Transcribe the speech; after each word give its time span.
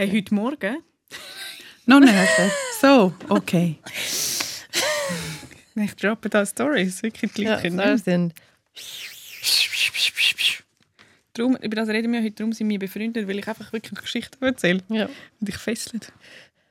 Hey, 0.00 0.10
heute 0.12 0.34
Morgen? 0.34 0.78
Noch 1.84 2.00
nicht. 2.00 2.14
So, 2.80 3.12
okay. 3.28 3.76
Ich 5.74 5.94
droppe 5.96 6.30
da 6.30 6.46
Stories, 6.46 7.02
wirklich 7.02 7.32
die 7.34 7.42
Ja, 7.42 7.56
Leute 7.56 7.70
so 7.70 7.76
können. 7.76 7.98
sind. 7.98 8.34
Darum, 11.34 11.56
über 11.56 11.76
das 11.76 11.90
reden 11.90 12.14
wir 12.14 12.22
heute, 12.22 12.36
darum 12.36 12.54
sind 12.54 12.70
wir 12.70 12.78
befreundet, 12.78 13.28
weil 13.28 13.40
ich 13.40 13.46
einfach 13.46 13.74
wirklich 13.74 14.00
Geschichten 14.00 14.42
erzähle 14.42 14.82
Ja. 14.88 15.04
und 15.38 15.46
dich 15.48 15.58
fesselt. 15.58 16.10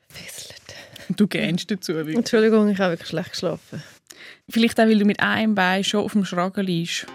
Fesselt. 0.09 0.55
Und 1.07 1.19
du 1.19 1.27
gähnst 1.27 1.69
dazu. 1.69 1.93
wirklich. 1.93 2.15
Entschuldigung, 2.17 2.67
ich 2.69 2.79
habe 2.79 2.93
wirklich 2.93 3.09
schlecht 3.09 3.33
geschlafen. 3.33 3.83
Vielleicht 4.49 4.79
auch, 4.79 4.85
weil 4.85 4.97
du 4.97 5.05
mit 5.05 5.19
einem 5.19 5.53
Bein 5.53 5.83
schon 5.83 6.03
auf 6.03 6.13
dem 6.13 6.25
Schragen 6.25 6.65
liegst. 6.65 7.05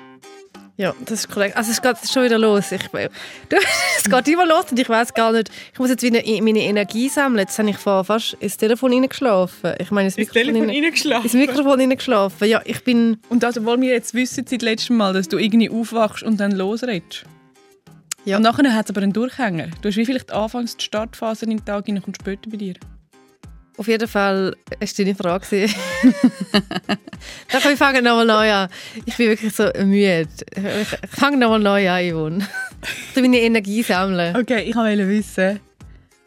Ja, 0.77 0.93
das 1.04 1.20
ist 1.20 1.29
korrekt. 1.30 1.56
Also 1.56 1.70
es 1.70 1.80
geht 1.80 1.96
schon 2.12 2.25
wieder 2.25 2.36
los. 2.38 2.72
Ich, 2.72 2.82
du, 2.88 3.57
es 3.96 4.11
geht 4.11 4.29
immer 4.29 4.45
los 4.45 4.64
und 4.72 4.79
ich 4.79 4.89
weiß 4.89 5.14
gar 5.14 5.30
nicht. 5.30 5.48
Ich 5.72 5.79
muss 5.79 5.89
jetzt 5.89 6.02
wieder 6.02 6.20
meine 6.43 6.62
Energie 6.62 7.08
sammeln. 7.08 7.39
Jetzt 7.39 7.57
habe 7.61 7.70
ich 7.70 7.77
vor 7.77 8.02
fast 8.04 8.35
ins 8.40 8.57
Telefon 8.57 8.93
reingeschlafen. 8.93 9.75
Ich 9.79 9.93
meine, 9.93 10.07
ins 10.08 10.16
Mikrofon, 10.16 10.43
Telefon 10.43 10.68
rein- 10.71 10.82
reingeschlafen. 10.82 11.25
ins 11.25 11.35
Mikrofon 11.35 11.79
reingeschlafen. 11.80 12.49
Ja, 12.49 12.61
ich 12.64 12.82
bin... 12.82 13.18
Und 13.29 13.44
das, 13.44 13.57
obwohl 13.57 13.80
wir 13.80 13.90
jetzt 13.93 14.14
wissen 14.14 14.46
seit 14.49 14.63
letztem 14.63 14.96
Mal, 14.96 15.13
dass 15.13 15.29
du 15.29 15.39
irgendwie 15.39 15.71
aufwachst 15.71 16.25
und 16.25 16.39
dann 16.40 16.50
losredest. 16.50 17.25
Ja. 18.25 18.38
Und 18.38 18.43
nachher 18.43 18.75
hat 18.75 18.86
es 18.86 18.91
aber 18.91 19.02
einen 19.02 19.13
Durchhänger. 19.13 19.68
Du 19.80 19.88
hast 19.88 19.96
wie 19.96 20.04
vielleicht 20.07 20.32
anfangs 20.32 20.77
die 20.77 20.85
Startphase 20.85 21.44
in 21.44 21.50
den 21.50 21.64
Tag 21.64 21.86
hinein, 21.86 22.02
kommt 22.02 22.16
später 22.21 22.50
bei 22.50 22.57
dir. 22.57 22.75
Auf 23.77 23.89
jeden 23.89 24.07
Fall 24.07 24.57
ist 24.79 24.99
deine 24.99 25.14
Frage. 25.14 25.67
Dann 26.53 27.61
kann 27.61 27.73
ich 27.73 27.79
fangen 27.79 28.05
nochmal 28.05 28.27
neu 28.27 28.53
an. 28.53 28.69
Ich 29.05 29.17
bin 29.17 29.29
wirklich 29.29 29.53
so 29.53 29.64
müde. 29.85 30.29
Ich 30.57 31.09
fange 31.11 31.37
nochmal 31.37 31.59
neu 31.59 31.91
an, 31.91 32.09
Yvonne. 32.09 32.48
Will 33.14 33.23
meine 33.23 33.41
Energie 33.41 33.83
sammeln. 33.83 34.37
Okay, 34.37 34.62
ich 34.62 34.77
wollte 34.77 35.09
wissen, 35.09 35.59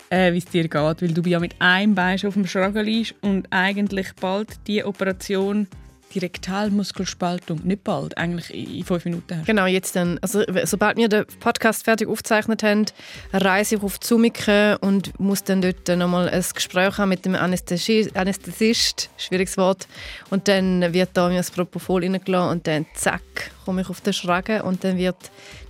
äh, 0.10 0.34
wie 0.34 0.40
es 0.40 0.46
dir 0.46 0.64
geht, 0.64 0.74
weil 0.74 1.14
du 1.14 1.22
ja 1.22 1.40
mit 1.40 1.56
einem 1.60 1.96
Bein 1.96 2.18
schon 2.18 2.30
auf 2.30 2.34
dem 2.34 2.46
liegst 2.84 3.16
und 3.22 3.48
eigentlich 3.52 4.08
bald 4.20 4.50
die 4.68 4.84
Operation, 4.84 5.68
die 6.14 6.20
Rektalmuskelspaltung, 6.20 7.62
nicht 7.64 7.84
bald, 7.84 8.18
eigentlich 8.18 8.54
in 8.54 8.84
fünf 8.84 9.06
Minuten 9.06 9.38
hast. 9.38 9.46
Genau, 9.46 9.66
jetzt 9.66 9.96
dann. 9.96 10.20
Also, 10.22 10.44
sobald 10.64 10.98
wir 10.98 11.10
den 11.10 11.26
Podcast 11.40 11.84
fertig 11.84 12.08
aufgezeichnet 12.08 12.64
haben, 12.64 12.86
reise 13.34 13.76
ich 13.76 13.84
auf 13.84 14.00
Zumike 14.00 14.78
und 14.80 15.20
muss 15.20 15.44
dann 15.44 15.62
dort 15.62 15.88
nochmal 15.88 16.30
ein 16.30 16.44
Gespräch 16.54 16.98
haben 16.98 17.10
mit 17.10 17.26
dem 17.26 17.36
Anästhesi 17.36 18.10
Anästhesist, 18.14 19.10
schwieriges 19.18 19.58
Wort. 19.58 19.88
Und 20.30 20.48
dann 20.48 20.94
wird 20.94 21.10
da 21.14 21.30
mir 21.30 21.38
das 21.38 21.52
Propofol 21.52 22.04
reingelassen 22.04 22.52
und 22.52 22.68
dann 22.68 22.86
zack, 22.96 23.52
komme 23.66 23.82
ich 23.82 23.90
auf 23.90 24.02
den 24.02 24.14
Schragen 24.14 24.62
und 24.62 24.84
dann 24.84 24.98
wird 24.98 25.18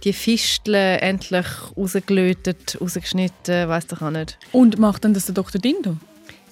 die 0.03 0.13
Fistel 0.13 0.75
endlich 0.75 1.47
rausgelötet, 1.75 2.77
rausgeschnitten, 2.79 3.67
weiß 3.67 3.87
doch 3.87 4.01
auch 4.01 4.11
nicht. 4.11 4.37
Und 4.51 4.77
macht 4.77 5.03
dann 5.03 5.13
das 5.13 5.25
der 5.25 5.35
Dr. 5.35 5.59
Dindo? 5.59 5.97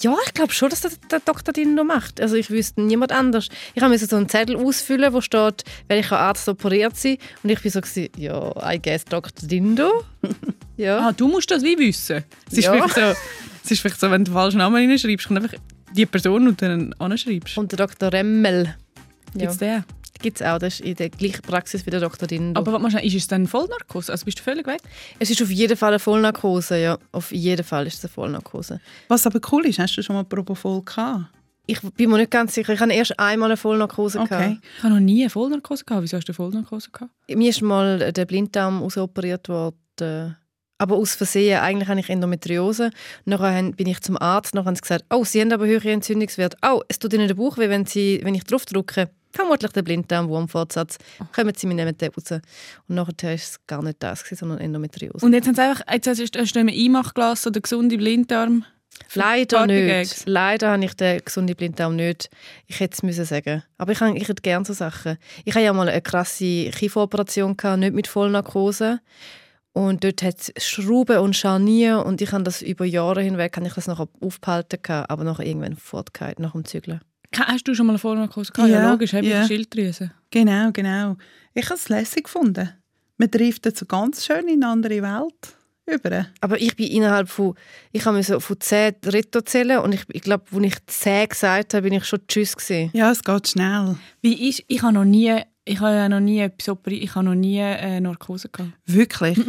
Ja, 0.01 0.15
ich 0.25 0.33
glaube 0.33 0.51
schon, 0.53 0.69
dass 0.69 0.81
das 0.81 0.99
der 1.09 1.19
Doktor 1.21 1.53
Dindo 1.53 1.83
macht. 1.83 2.19
Also 2.19 2.35
ich 2.35 2.49
wüsste 2.49 2.81
niemand 2.81 3.11
anders. 3.11 3.47
Ich 3.73 3.81
musste 3.81 4.05
so 4.07 4.17
einen 4.17 4.27
Zettel 4.29 4.57
ausfüllen, 4.57 5.13
wo 5.13 5.21
steht, 5.21 5.63
welcher 5.87 6.19
Arzt 6.19 6.47
operiert 6.49 6.97
sie. 6.97 7.17
Und 7.43 7.49
ich 7.49 7.61
bin 7.61 7.71
so, 7.71 7.79
gewesen, 7.81 8.09
ja, 8.17 8.73
I 8.73 8.79
guess 8.81 9.05
Dr. 9.05 9.47
Dindo. 9.47 10.03
ja. 10.77 10.99
Ah, 10.99 11.11
du 11.13 11.27
musst 11.27 11.49
das 11.49 11.63
wie 11.63 11.77
wissen. 11.77 12.23
Es 12.51 12.57
ist, 12.57 12.65
Ja. 12.65 12.73
vielleicht 12.73 12.95
so, 12.95 13.01
es 13.63 13.71
ist 13.71 13.79
vielleicht 13.79 13.99
so, 13.99 14.11
wenn 14.11 14.25
du 14.25 14.31
den 14.31 14.33
falschen 14.35 14.57
Namen 14.57 14.75
reinschreibst, 14.89 15.27
kommt 15.27 15.41
einfach 15.43 15.57
die 15.93 16.05
Person 16.05 16.47
und 16.49 16.61
dann 16.61 16.93
anschreibst. 16.99 17.57
Und 17.57 17.71
der 17.71 17.77
Dr. 17.87 18.11
Remmel. 18.11 18.75
Ja. 19.33 19.39
Gibt's 19.41 19.57
den? 19.57 19.83
Gibt 20.21 20.39
es 20.41 20.47
auch. 20.47 20.57
Das 20.59 20.75
ist 20.75 20.81
in 20.81 20.95
der 20.95 21.09
gleichen 21.09 21.41
Praxis 21.41 21.85
wie 21.85 21.89
der. 21.89 21.99
Dindo. 22.09 22.59
Aber 22.59 22.89
schnell, 22.89 23.05
ist 23.05 23.15
es 23.15 23.27
dann 23.27 23.47
Vollnarkose? 23.47 24.11
Also 24.11 24.25
bist 24.25 24.39
du 24.39 24.43
völlig 24.43 24.65
weg? 24.67 24.79
es 25.19 25.29
ist 25.29 25.41
auf 25.41 25.49
jeden 25.51 25.75
Fall 25.77 25.89
eine 25.89 25.99
Vollnarkose, 25.99 26.81
ja. 26.81 26.97
Auf 27.11 27.31
jeden 27.31 27.63
Fall 27.65 27.87
ist 27.87 27.95
es 27.99 28.05
eine 28.05 28.09
Vollnarkose. 28.13 28.79
Was 29.09 29.25
aber 29.27 29.39
cool 29.51 29.65
ist, 29.65 29.79
hast 29.79 29.95
du 29.97 30.01
schon 30.03 30.15
mal 30.15 30.23
Propofol 30.23 30.83
gehabt? 30.83 31.25
Ich 31.67 31.81
bin 31.81 32.09
mir 32.11 32.17
nicht 32.19 32.29
ganz 32.31 32.53
sicher. 32.53 32.73
Ich 32.73 32.79
hatte 32.79 32.93
erst 32.93 33.19
einmal 33.19 33.49
eine 33.49 33.57
Vollnarkose. 33.57 34.19
Okay. 34.19 34.29
Gehabt. 34.37 34.57
Ich 34.77 34.83
habe 34.83 34.93
noch 34.93 34.99
nie 35.01 35.21
eine 35.23 35.29
Vollnarkose 35.29 35.83
gehabt. 35.83 36.03
Wieso 36.03 36.17
hast 36.17 36.25
du 36.27 36.31
eine 36.31 36.35
Vollnarkose 36.35 36.89
gehabt? 36.91 37.11
Mir 37.27 37.49
ist 37.49 37.61
mal 37.61 38.11
der 38.11 38.25
Blinddarm 38.25 38.83
ausoperiert 38.83 39.49
worden. 39.49 40.35
Aber 40.77 40.95
aus 40.97 41.15
Versehen, 41.15 41.59
eigentlich 41.59 41.87
habe 41.87 41.99
ich 42.01 42.09
Endometriose. 42.09 42.91
Nachher 43.23 43.55
haben- 43.55 43.73
bin 43.75 43.87
ich 43.87 44.01
zum 44.01 44.17
Arzt, 44.17 44.53
nachher 44.53 44.65
haben 44.67 44.75
sie 44.75 44.81
gesagt, 44.81 45.05
oh, 45.09 45.23
Sie 45.23 45.39
haben 45.39 45.51
aber 45.53 45.65
höhere 45.65 45.89
Entzündungswerte. 45.91 46.57
Oh, 46.65 46.81
es 46.89 46.99
tut 46.99 47.13
Ihnen 47.13 47.27
der 47.27 47.35
Bauch 47.35 47.57
weh, 47.57 47.69
wenn, 47.69 47.85
Sie, 47.85 48.19
wenn 48.23 48.35
ich 48.35 48.43
drauf 48.43 48.65
drücke. 48.65 49.09
Vermutlich 49.35 49.71
der 49.73 49.81
Blinddarm-Wurmfortsatz. 49.83 50.97
Kommen 51.33 51.53
Sie, 51.55 51.67
wir 51.67 51.75
nehmen 51.75 51.97
den 51.97 52.11
raus. 52.11 52.31
Und 52.87 52.95
nachher 52.95 53.13
war 53.23 53.31
es 53.33 53.59
gar 53.67 53.83
nicht 53.83 54.01
das, 54.01 54.23
sondern 54.31 54.59
Endometriose. 54.59 55.25
Und 55.25 55.33
jetzt 55.33 55.47
haben 55.47 55.55
sie 55.55 55.61
einfach, 55.61 55.83
jetzt 55.91 56.07
hast 56.07 56.35
du 56.35 56.39
hast 56.39 56.55
du 56.55 56.59
einen 56.59 56.69
Einmachglas 56.69 57.45
oder 57.45 57.59
gesunde 57.59 57.97
Blinddarm. 57.97 58.65
Leider 59.13 59.59
nicht. 59.67 60.23
Leider 60.25 60.71
habe 60.71 60.85
ich 60.85 60.93
den 60.93 61.19
gesunden 61.23 61.53
Blinddarm 61.55 61.97
nicht. 61.97 62.29
Ich 62.67 62.79
hätte 62.79 62.93
es 62.93 63.03
müssen 63.03 63.25
sagen. 63.25 63.61
Aber 63.77 63.91
ich, 63.91 63.99
habe- 63.99 64.17
ich 64.17 64.27
hätte 64.29 64.41
gerne 64.41 64.63
so 64.65 64.71
Sachen. 64.71 65.17
Ich 65.43 65.53
hatte 65.53 65.65
ja 65.65 65.73
mal 65.73 65.89
eine 65.89 66.01
krasse 66.01 66.69
Kieferoperation, 66.71 67.57
gehabt, 67.57 67.79
nicht 67.79 67.93
mit 67.93 68.07
Vollnarkose. 68.07 69.01
Und 69.73 70.05
dort 70.05 70.23
hat 70.23 70.37
es 70.55 70.63
Schrauben 70.65 71.17
und 71.17 71.35
Scharnier 71.35 72.05
und 72.05 72.21
ich 72.21 72.31
habe 72.31 72.43
das 72.45 72.61
über 72.61 72.85
Jahre 72.85 73.21
hinweg 73.21 73.57
habe 73.57 73.67
ich 73.67 73.73
das 73.73 73.87
noch 73.87 74.07
aufgehalten, 74.21 74.79
gehabt, 74.81 75.09
aber 75.09 75.25
nachher 75.25 75.45
irgendwann 75.45 75.75
fortgehalten, 75.75 76.43
nach 76.43 76.53
dem 76.53 76.63
Zügeln. 76.63 77.01
Hast 77.37 77.67
du 77.67 77.73
schon 77.75 77.85
mal 77.85 77.93
eine 77.93 77.99
Vollnarkose 77.99 78.51
gehabt? 78.51 78.69
Ja, 78.69 78.81
Ja, 78.81 78.91
logisch, 78.91 79.13
habe 79.13 79.25
ich 79.25 79.31
ja. 79.31 79.41
die 79.41 79.47
Schilddrüse. 79.47 80.11
Genau, 80.31 80.71
genau. 80.71 81.17
Ich 81.53 81.65
habe 81.65 81.75
es 81.75 81.89
lässig 81.89 82.25
gefunden. 82.25 82.69
Man 83.17 83.31
trifft 83.31 83.65
jetzt 83.65 83.79
so 83.79 83.85
ganz 83.85 84.25
schön 84.25 84.47
in 84.47 84.63
eine 84.63 84.71
andere 84.71 85.01
Welt 85.01 85.55
über. 85.87 86.27
Aber 86.41 86.59
ich 86.59 86.75
bin 86.75 86.87
innerhalb 86.87 87.29
von, 87.29 87.55
ich 87.91 88.05
habe 88.05 88.21
so 88.23 88.39
von 88.39 88.59
10 88.59 88.95
Retto 89.05 89.41
zählen 89.41 89.79
und 89.79 89.93
ich, 89.93 90.03
ich 90.11 90.21
glaube, 90.21 90.45
als 90.51 90.63
ich 90.65 90.85
10 90.87 91.29
gesagt 91.29 91.73
habe, 91.73 91.83
bin 91.83 91.93
ich 91.93 92.05
schon 92.05 92.19
Tschüss 92.27 92.55
gesehen. 92.55 92.89
Ja, 92.93 93.11
es 93.11 93.23
geht 93.23 93.47
schnell. 93.47 93.95
Wie 94.21 94.49
ist, 94.49 94.63
ich 94.67 94.81
habe 94.81 94.93
noch 94.93 95.05
nie, 95.05 95.35
ich 95.63 95.79
habe 95.79 95.95
ja 95.95 96.09
noch 96.09 96.19
nie 96.19 96.49
ich 96.87 97.15
habe 97.15 97.25
noch 97.25 97.35
nie 97.35 97.59
äh, 97.59 97.99
Narkose 97.99 98.49
gehabt. 98.49 98.73
Wirklich. 98.85 99.39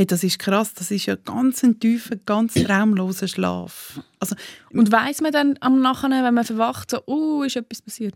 Hey, 0.00 0.06
das 0.06 0.24
ist 0.24 0.38
krass. 0.38 0.72
Das 0.72 0.90
ist 0.90 1.04
ja 1.04 1.14
ganz 1.14 1.62
ein 1.62 1.78
tiefer, 1.78 2.16
ganz 2.16 2.54
traumloser 2.54 3.28
Schlaf. 3.28 4.00
Also, 4.18 4.34
Und 4.72 4.90
weiss 4.90 5.20
man 5.20 5.30
dann 5.30 5.58
am 5.60 5.82
Nachhinein, 5.82 6.24
wenn 6.24 6.32
man 6.32 6.44
verwacht, 6.46 6.90
so, 6.90 7.02
uh, 7.06 7.42
ist 7.42 7.56
etwas 7.56 7.82
passiert? 7.82 8.14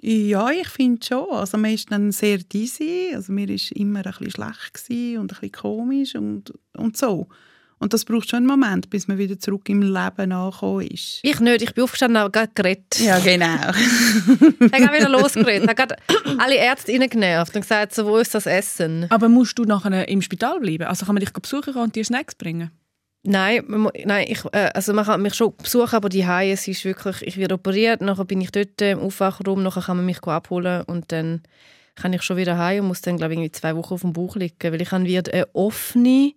ja, 0.00 0.48
ich 0.52 0.68
finde 0.68 1.04
schon. 1.04 1.28
Also, 1.30 1.58
man 1.58 1.72
ist 1.72 1.90
dann 1.90 2.12
sehr 2.12 2.38
dizzy. 2.38 3.10
Also, 3.12 3.32
mir 3.32 3.48
war 3.48 3.76
immer 3.76 4.06
ein 4.06 4.12
bisschen 4.16 4.30
schlecht 4.30 5.18
und 5.18 5.18
ein 5.18 5.26
bisschen 5.26 5.50
komisch 5.50 6.14
und, 6.14 6.52
und 6.76 6.96
so. 6.96 7.26
Und 7.78 7.92
das 7.92 8.04
braucht 8.04 8.28
schon 8.28 8.38
einen 8.38 8.46
Moment, 8.46 8.90
bis 8.90 9.06
man 9.06 9.18
wieder 9.18 9.38
zurück 9.38 9.68
im 9.68 9.82
Leben 9.82 10.32
angekommen 10.32 10.86
ist. 10.86 11.20
Ich 11.22 11.38
nicht, 11.40 11.62
ich 11.62 11.74
bin 11.74 11.84
aufgestanden 11.84 12.16
und 12.16 12.22
habe 12.22 12.32
gerade 12.32 12.52
geredet. 12.54 12.98
Ja, 12.98 13.18
genau. 13.18 13.46
Ich 14.60 14.84
habe 14.84 14.96
wieder 14.96 15.08
losgeredet. 15.08 15.62
Ich 15.62 15.68
habe 15.68 15.74
gerade 15.74 15.96
alle 16.38 16.56
Ärzte 16.56 16.92
reingenervt 16.92 17.54
und 17.54 17.62
gesagt, 17.62 17.94
so, 17.94 18.06
wo 18.06 18.16
ist 18.18 18.34
das 18.34 18.46
Essen? 18.46 19.06
Aber 19.10 19.28
musst 19.28 19.58
du 19.58 19.64
nachher 19.64 20.08
im 20.08 20.22
Spital 20.22 20.60
bleiben? 20.60 20.84
Also 20.84 21.06
kann 21.06 21.14
man 21.14 21.20
dich 21.20 21.32
besuchen 21.32 21.74
und 21.74 21.94
dir 21.94 22.04
Snacks 22.04 22.34
bringen? 22.34 22.70
Nein, 23.22 23.64
man, 23.66 23.92
nein 24.04 24.26
ich, 24.28 24.44
äh, 24.52 24.70
also 24.74 24.92
man 24.92 25.04
kann 25.04 25.22
mich 25.22 25.34
schon 25.34 25.54
besuchen, 25.56 25.94
aber 25.94 26.08
die 26.08 26.26
Haie, 26.26 26.52
es 26.52 26.68
ist 26.68 26.84
wirklich, 26.84 27.22
ich 27.22 27.36
werde 27.36 27.54
operiert, 27.54 28.00
nachher 28.00 28.24
bin 28.24 28.40
ich 28.40 28.52
dort 28.52 28.80
im 28.80 29.00
Aufwachraum, 29.00 29.62
nachher 29.62 29.82
kann 29.82 29.96
man 29.96 30.06
mich 30.06 30.22
abholen 30.22 30.82
und 30.82 31.10
dann 31.12 31.42
kann 31.96 32.12
ich 32.12 32.22
schon 32.22 32.36
wieder 32.36 32.56
heim 32.56 32.82
und 32.82 32.88
muss 32.88 33.02
dann, 33.02 33.16
glaube 33.16 33.34
ich, 33.34 33.52
zwei 33.52 33.74
Wochen 33.76 33.94
auf 33.94 34.02
dem 34.02 34.12
Bauch 34.12 34.36
liegen, 34.36 34.56
weil 34.60 34.80
ich 34.80 34.92
wieder 34.92 35.32
eine 35.32 35.48
offene 35.52 36.32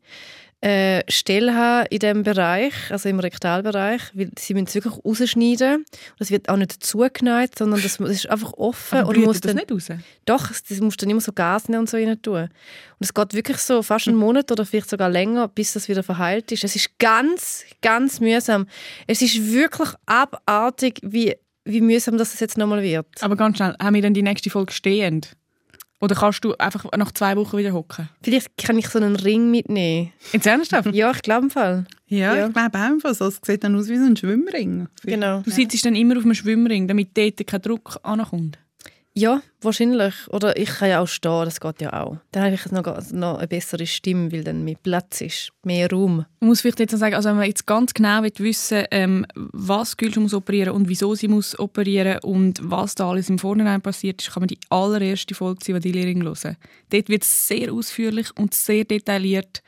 äh, 0.63 1.01
Stelle 1.11 1.55
haben 1.55 1.87
in 1.89 1.97
diesem 1.99 2.21
Bereich, 2.23 2.73
also 2.91 3.09
im 3.09 3.19
Rektalbereich, 3.19 4.01
weil 4.13 4.29
sie 4.37 4.53
müssen 4.53 4.67
es 4.67 4.75
wirklich 4.75 4.93
rausschneiden 5.03 5.77
und 5.77 5.85
es 6.19 6.29
wird 6.29 6.49
auch 6.49 6.55
nicht 6.57 6.83
zugeneigt, 6.83 7.57
sondern 7.57 7.81
das, 7.81 7.97
das 7.97 8.09
ist 8.11 8.29
einfach 8.29 8.53
offen 8.53 8.99
Aber 8.99 9.09
und 9.09 9.17
muss 9.25 9.41
das 9.41 9.53
dann 9.53 9.55
nicht 9.55 9.71
raus? 9.71 9.87
doch, 10.25 10.51
es- 10.51 10.63
das 10.63 10.79
musst 10.79 11.01
du 11.01 11.05
dann 11.05 11.11
immer 11.11 11.21
so 11.21 11.31
Gas 11.33 11.67
nehmen 11.67 11.79
und 11.81 11.89
so 11.89 11.97
rein 11.97 12.21
tun. 12.21 12.43
Und 12.43 12.49
es 12.99 13.11
geht 13.13 13.33
wirklich 13.33 13.57
so 13.57 13.81
fast 13.81 14.07
einen 14.07 14.17
Monat 14.17 14.51
oder 14.51 14.63
vielleicht 14.65 14.89
sogar 14.91 15.09
länger, 15.09 15.47
bis 15.47 15.73
das 15.73 15.89
wieder 15.89 16.03
verheilt 16.03 16.51
ist. 16.51 16.63
Es 16.63 16.75
ist 16.75 16.99
ganz, 16.99 17.63
ganz 17.81 18.19
mühsam. 18.19 18.67
Es 19.07 19.23
ist 19.23 19.51
wirklich 19.51 19.89
abartig, 20.05 20.99
wie, 21.01 21.35
wie 21.65 21.81
mühsam 21.81 22.17
das 22.19 22.39
jetzt 22.39 22.57
nochmal 22.59 22.83
wird. 22.83 23.07
Aber 23.21 23.35
ganz 23.35 23.57
schnell, 23.57 23.75
haben 23.81 23.95
wir 23.95 24.01
dann 24.03 24.13
die 24.13 24.21
nächste 24.21 24.49
Folge 24.51 24.71
stehend? 24.73 25.31
Oder 26.01 26.15
kannst 26.15 26.43
du 26.43 26.53
einfach 26.57 26.85
nach 26.97 27.11
zwei 27.11 27.35
Wochen 27.37 27.57
wieder 27.57 27.73
hocken? 27.73 28.09
Vielleicht 28.23 28.57
kann 28.57 28.77
ich 28.79 28.87
so 28.89 28.97
einen 28.99 29.15
Ring 29.15 29.51
mitnehmen. 29.51 30.11
Ins 30.33 30.45
Ernsthaft? 30.47 30.93
Ja, 30.93 31.11
ich 31.11 31.21
glaube 31.21 31.43
im 31.45 31.49
Fall. 31.51 31.85
Ja, 32.07 32.35
Ja. 32.35 32.47
ich 32.47 32.53
glaube 32.53 32.77
einfach, 32.77 33.13
so. 33.13 33.25
es 33.27 33.39
sieht 33.43 33.63
dann 33.63 33.75
aus 33.75 33.87
wie 33.87 33.97
so 33.97 34.05
ein 34.05 34.17
Schwimmring. 34.17 34.87
Genau. 35.03 35.41
Du 35.41 35.51
sitzt 35.51 35.85
dann 35.85 35.95
immer 35.95 36.17
auf 36.17 36.23
einem 36.25 36.33
Schwimmring, 36.33 36.87
damit 36.87 37.15
dort 37.15 37.45
kein 37.45 37.61
Druck 37.61 37.99
ankommt. 38.03 38.57
Ja, 39.13 39.41
wahrscheinlich. 39.59 40.13
Oder 40.29 40.55
ich 40.55 40.69
kann 40.69 40.89
ja 40.89 41.01
auch 41.01 41.07
stehen, 41.07 41.43
das 41.43 41.59
geht 41.59 41.81
ja 41.81 42.01
auch. 42.01 42.17
Dann 42.31 42.43
habe 42.43 42.55
ich 42.55 42.71
noch, 42.71 43.11
noch 43.11 43.37
eine 43.39 43.47
bessere 43.47 43.85
Stimme, 43.85 44.31
weil 44.31 44.43
dann 44.43 44.63
mehr 44.63 44.77
Platz 44.81 45.19
ist, 45.19 45.51
mehr 45.63 45.89
Raum. 45.89 46.25
Man 46.39 46.47
muss 46.47 46.61
vielleicht 46.61 46.79
jetzt 46.79 46.93
noch 46.93 46.99
sagen, 46.99 47.15
also 47.15 47.27
wenn 47.29 47.35
man 47.35 47.47
jetzt 47.47 47.67
ganz 47.67 47.93
genau 47.93 48.23
wissen 48.23 48.85
ähm, 48.91 49.25
was 49.35 49.97
Gülscha 49.97 50.21
muss 50.21 50.33
operieren 50.33 50.73
und 50.73 50.87
wieso 50.87 51.13
sie 51.13 51.27
muss 51.27 51.59
operieren 51.59 52.19
und 52.23 52.61
was 52.63 52.95
da 52.95 53.09
alles 53.09 53.29
im 53.29 53.37
Vorhinein 53.37 53.81
passiert 53.81 54.21
ist, 54.21 54.31
kann 54.31 54.41
man 54.41 54.47
die 54.47 54.59
allererste 54.69 55.35
Folge 55.35 55.59
ziehen, 55.59 55.75
die 55.81 55.91
die 55.91 55.99
Lehrerin 55.99 56.23
hören. 56.23 56.55
Dort 56.89 57.09
wird 57.09 57.23
es 57.23 57.47
sehr 57.47 57.73
ausführlich 57.73 58.29
und 58.37 58.53
sehr 58.53 58.85
detailliert 58.85 59.61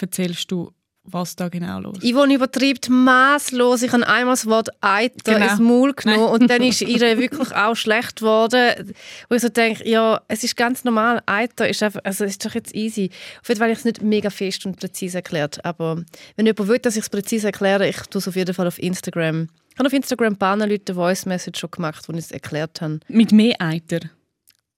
erzählst 0.00 0.50
du, 0.50 0.72
was 1.04 1.34
da 1.36 1.48
genau 1.48 1.80
los 1.80 1.98
ist. 1.98 2.12
Yvonne 2.12 2.34
übertreibt 2.34 2.88
maßlos. 2.88 3.82
Ich 3.82 3.92
habe 3.92 4.06
einmal 4.06 4.34
das 4.34 4.46
Wort 4.46 4.68
Eiter 4.80 5.34
Genau. 5.34 5.50
ins 5.50 5.58
Maul 5.58 5.92
genommen 5.94 6.28
und 6.28 6.48
dann 6.48 6.62
ist 6.62 6.80
ihr 6.82 7.00
wirklich 7.18 7.52
auch 7.54 7.74
schlecht 7.74 8.16
geworden. 8.16 8.94
Wo 9.28 9.34
ich 9.34 9.42
so 9.42 9.48
denke, 9.48 9.88
ja, 9.88 10.20
es 10.28 10.44
ist 10.44 10.56
ganz 10.56 10.84
normal. 10.84 11.22
Eiter 11.26 11.68
ist 11.68 11.82
einfach, 11.82 12.00
also 12.04 12.24
ist 12.24 12.44
doch 12.44 12.54
jetzt 12.54 12.74
easy. 12.74 13.10
Auf 13.40 13.48
jeden 13.48 13.58
Fall 13.58 13.66
habe 13.68 13.72
ich 13.72 13.78
es 13.80 13.84
nicht 13.84 14.02
mega 14.02 14.30
fest 14.30 14.64
und 14.64 14.78
präzise 14.78 15.18
erklärt. 15.18 15.64
Aber 15.64 16.02
wenn 16.36 16.46
jemand 16.46 16.68
will, 16.68 16.78
dass 16.78 16.96
ich 16.96 17.02
es 17.02 17.10
präzise 17.10 17.48
erkläre, 17.48 17.88
ich 17.88 17.96
tue 18.02 18.20
es 18.20 18.28
auf 18.28 18.36
jeden 18.36 18.54
Fall 18.54 18.66
auf 18.68 18.78
Instagram. 18.78 19.48
Ich 19.72 19.78
habe 19.78 19.86
auf 19.86 19.92
Instagram 19.92 20.34
ein 20.34 20.38
paar 20.38 20.56
Leute 20.56 20.92
eine 20.92 20.94
Voice 20.94 21.26
Message 21.26 21.58
schon 21.58 21.70
gemacht, 21.70 22.08
wo 22.08 22.12
ich 22.12 22.18
es 22.20 22.30
erklärt 22.30 22.80
habe. 22.80 23.00
Mit 23.08 23.32
mehr 23.32 23.56
Eiter. 23.58 24.00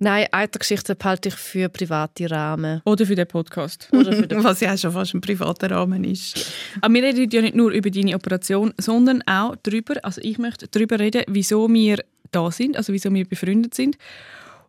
Nein, 0.04 0.26
Eitergeschichten 0.32 0.98
behalte 0.98 1.30
ich 1.30 1.34
für 1.34 1.70
private 1.70 2.30
Rahmen. 2.30 2.82
Oder 2.84 3.06
für 3.06 3.14
den 3.14 3.26
Podcast. 3.26 3.88
Oder 3.92 4.12
für 4.12 4.26
den 4.26 4.44
Was 4.44 4.60
ja 4.60 4.76
schon 4.76 4.92
fast 4.92 5.14
ein 5.14 5.22
privater 5.22 5.70
Rahmen 5.70 6.04
ist. 6.04 6.52
Aber 6.82 6.92
wir 6.92 7.04
reden 7.04 7.22
heute 7.22 7.36
ja 7.36 7.42
nicht 7.42 7.54
nur 7.54 7.70
über 7.70 7.90
deine 7.90 8.14
Operation, 8.14 8.74
sondern 8.76 9.22
auch 9.22 9.56
darüber, 9.62 9.94
also 10.02 10.20
ich 10.22 10.36
möchte 10.36 10.68
darüber 10.68 10.98
reden, 10.98 11.22
wieso 11.28 11.72
wir 11.72 12.04
da 12.32 12.50
sind, 12.50 12.76
also 12.76 12.92
wieso 12.92 13.14
wir 13.14 13.26
befreundet 13.26 13.72
sind 13.72 13.96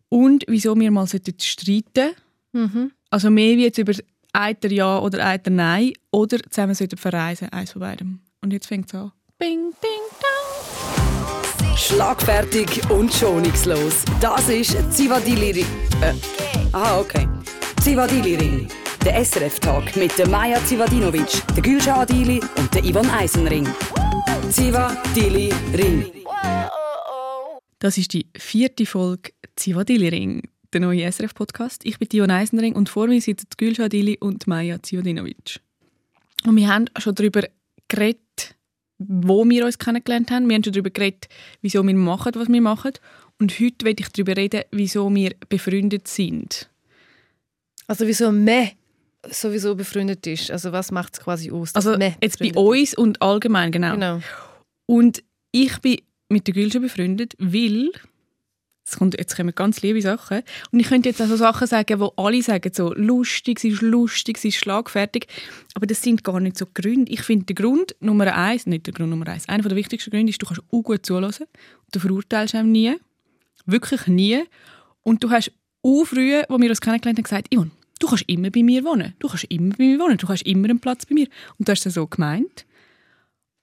und 0.07 0.45
wieso 0.47 0.73
wir 0.79 0.89
mal 0.89 1.05
sollten 1.05 1.33
streiten 1.37 2.11
Mhm. 2.53 2.93
Also 3.09 3.29
mehr 3.29 3.57
wie 3.57 3.63
jetzt 3.63 3.77
über 3.77 3.91
Eiter 4.31 4.71
ja 4.71 4.99
oder 4.99 5.25
Eiter 5.25 5.51
nein 5.51 5.91
oder 6.11 6.37
zusammen 6.49 6.73
sollten 6.73 6.95
verreisen, 6.95 7.49
eins 7.49 7.73
von 7.73 7.81
beidem. 7.81 8.21
Und 8.41 8.53
jetzt 8.53 8.67
fängt 8.67 8.87
es 8.87 8.95
an. 8.95 9.11
Bing, 9.37 9.71
ding, 9.81 10.01
dong. 10.21 10.34
Schlagfertig 11.75 12.89
und 12.89 13.13
schonungslos. 13.13 14.05
Das 14.21 14.47
ist 14.47 14.77
Zivadili 14.93 15.51
Ring. 15.51 15.65
Äh, 16.01 16.13
aha, 16.71 17.01
okay. 17.01 17.27
Zivadili 17.81 18.35
Ring. 18.35 18.69
Der 19.03 19.23
SRF-Tag 19.25 19.97
mit 19.97 20.17
der 20.17 20.29
Maja 20.29 20.63
Zivadinovic, 20.63 21.43
der 21.53 21.61
Gülşah 21.61 21.99
Adili 21.99 22.39
und 22.57 22.73
der 22.73 22.81
Ivan 22.81 23.09
Eisenring. 23.09 23.67
Zivadili 24.49 25.53
Ring. 25.73 26.05
Das 27.79 27.97
ist 27.97 28.13
die 28.13 28.25
vierte 28.37 28.85
Folge 28.85 29.31
Zivadili 29.57 30.07
Ring, 30.07 30.43
der 30.71 30.79
neue 30.79 31.11
SRF-Podcast. 31.11 31.85
Ich 31.85 31.99
bin 31.99 32.07
Dion 32.07 32.31
Eisenring 32.31 32.73
und 32.73 32.87
vor 32.87 33.07
mir 33.07 33.19
sitzen 33.19 33.49
Gülşah 33.57 33.85
Adili 33.85 34.17
und 34.21 34.47
Maja 34.47 34.81
Zivadinovic. 34.81 35.59
Und 36.47 36.55
wir 36.55 36.69
haben 36.69 36.85
schon 36.97 37.15
darüber 37.15 37.43
geredet, 37.89 38.55
wo 38.97 39.47
wir 39.47 39.65
uns 39.65 39.77
kennengelernt 39.77 40.31
haben. 40.31 40.47
Wir 40.47 40.55
haben 40.55 40.63
schon 40.63 40.73
darüber 40.73 40.89
geredet, 40.89 41.27
wieso 41.61 41.83
wir 41.83 41.93
machen, 41.93 42.33
was 42.35 42.47
wir 42.47 42.61
machen. 42.61 42.93
Und 43.39 43.59
heute 43.59 43.85
werde 43.85 44.01
ich 44.01 44.09
darüber 44.09 44.37
reden, 44.37 44.63
wieso 44.71 45.13
wir 45.13 45.35
befreundet 45.49 46.07
sind. 46.07 46.69
Also 47.87 48.07
wieso 48.07 48.31
mehr 48.31 48.71
sowieso 49.29 49.75
befreundet 49.75 50.25
ist. 50.27 50.51
Also 50.51 50.71
was 50.71 50.91
macht 50.91 51.15
es 51.15 51.19
quasi 51.19 51.51
aus? 51.51 51.73
Also 51.75 51.97
jetzt 51.97 52.39
bei 52.39 52.53
uns 52.53 52.93
und 52.93 53.21
allgemein, 53.21 53.71
genau. 53.71 53.87
ist? 53.89 53.93
Genau. 53.93 54.19
Und 54.85 55.23
ich 55.51 55.77
bin 55.79 55.97
mit 56.29 56.47
der 56.47 56.53
Gülscha 56.53 56.79
befreundet, 56.79 57.33
weil 57.39 57.91
es 58.87 58.97
kommt, 58.97 59.17
jetzt 59.17 59.35
kommen 59.35 59.53
ganz 59.55 59.81
liebe 59.81 60.01
Sachen. 60.01 60.41
Und 60.71 60.79
ich 60.79 60.87
könnte 60.87 61.09
jetzt 61.09 61.21
auch 61.21 61.27
so 61.27 61.35
Sachen 61.35 61.65
sagen, 61.67 61.99
wo 61.99 62.13
alle 62.17 62.41
sagen, 62.43 62.71
so 62.71 62.93
lustig, 62.93 63.59
sie 63.59 63.69
ist 63.69 63.81
lustig, 63.81 64.37
sie 64.37 64.49
ist 64.49 64.57
schlagfertig. 64.57 65.27
Aber 65.73 65.87
das 65.87 66.03
sind 66.03 66.23
gar 66.23 66.39
nicht 66.39 66.57
so 66.57 66.67
Gründe. 66.71 67.11
Ich 67.11 67.23
finde, 67.23 67.45
der 67.45 67.55
Grund 67.55 67.95
Nummer 67.99 68.35
eins, 68.35 68.67
nicht 68.67 68.85
der 68.85 68.93
Grund 68.93 69.09
Nummer 69.09 69.27
eins, 69.27 69.49
einer 69.49 69.63
der 69.63 69.75
wichtigsten 69.75 70.11
Gründe 70.11 70.29
ist, 70.29 70.41
du 70.41 70.45
kannst 70.45 70.61
auch 70.71 70.81
gut 70.83 71.05
zuhören. 71.05 71.33
Du 71.91 71.99
verurteilst 71.99 72.53
ihn 72.53 72.71
nie. 72.71 72.95
Wirklich 73.65 74.05
nie. 74.05 74.43
Und 75.01 75.23
du 75.23 75.31
hast 75.31 75.51
auch 75.81 76.05
früh, 76.05 76.41
wo 76.47 76.59
wir 76.59 76.69
uns 76.69 76.81
kennengelernt 76.81 77.17
haben, 77.17 77.23
gesagt, 77.23 77.53
Ivan, 77.53 77.71
du 77.99 78.07
kannst 78.07 78.25
immer 78.27 78.51
bei 78.51 78.61
mir 78.61 78.83
wohnen. 78.83 79.15
Du 79.17 79.27
kannst 79.27 79.45
immer 79.45 79.75
bei 79.75 79.83
mir 79.83 79.99
wohnen. 79.99 80.17
Du 80.17 80.27
hast 80.27 80.43
immer 80.43 80.69
einen 80.69 80.79
Platz 80.79 81.07
bei 81.07 81.15
mir. 81.15 81.27
Und 81.57 81.67
du 81.67 81.71
hast 81.71 81.85
es 81.87 81.95
so 81.95 82.05
gemeint. 82.05 82.65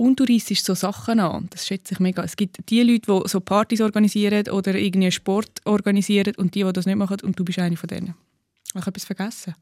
Und 0.03 0.19
du 0.19 0.25
reissest 0.25 0.65
so 0.65 0.75
Sachen 0.75 1.21
an. 1.21 1.47
Das 1.51 1.65
schätze 1.65 1.95
ich 1.95 2.01
mega. 2.01 2.25
Es 2.25 2.35
gibt 2.35 2.69
die 2.69 2.83
Leute, 2.83 3.07
die 3.07 3.29
so 3.29 3.39
Partys 3.39 3.81
organisieren 3.81 4.49
oder 4.49 4.75
irgendwie 4.75 5.13
Sport 5.13 5.61
organisieren 5.65 6.35
und 6.39 6.57
die, 6.57 6.65
die 6.65 6.73
das 6.73 6.87
nicht 6.87 6.97
machen. 6.97 7.19
Und 7.23 7.39
du 7.39 7.45
bist 7.45 7.61
eine 7.61 7.77
von 7.77 7.87
denen. 7.87 8.17
Habe 8.75 8.81
ich 8.81 8.87
etwas 8.89 9.05
vergessen? 9.05 9.55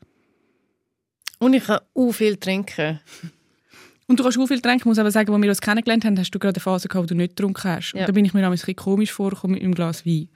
Und 1.40 1.52
ich 1.52 1.64
kann 1.64 1.81
auch 1.94 2.12
viel 2.12 2.38
trinken. 2.38 3.00
Und 4.06 4.19
du 4.19 4.25
kannst 4.25 4.38
auch 4.38 4.46
viel 4.46 4.60
trinken. 4.60 4.81
Ich 4.81 4.84
muss 4.87 4.98
aber 4.98 5.10
sagen, 5.10 5.32
als 5.32 5.42
wir 5.42 5.48
uns 5.50 5.60
kennengelernt 5.60 6.04
haben, 6.04 6.19
hast 6.19 6.31
du 6.31 6.38
gerade 6.38 6.56
eine 6.56 6.62
Phase 6.62 6.88
gehabt, 6.88 7.04
wo 7.04 7.06
du 7.06 7.14
nicht 7.14 7.36
getrunken 7.36 7.62
hast. 7.62 7.93
Ja. 7.93 8.00
Und 8.00 8.08
da 8.08 8.12
bin 8.12 8.25
ich 8.25 8.34
mir 8.34 8.44
ein 8.44 8.50
bisschen 8.50 8.75
komisch 8.75 9.12
vorgekommen 9.12 9.54
mit 9.54 9.62
einem 9.62 9.75
Glas 9.75 10.04
Wein. 10.04 10.28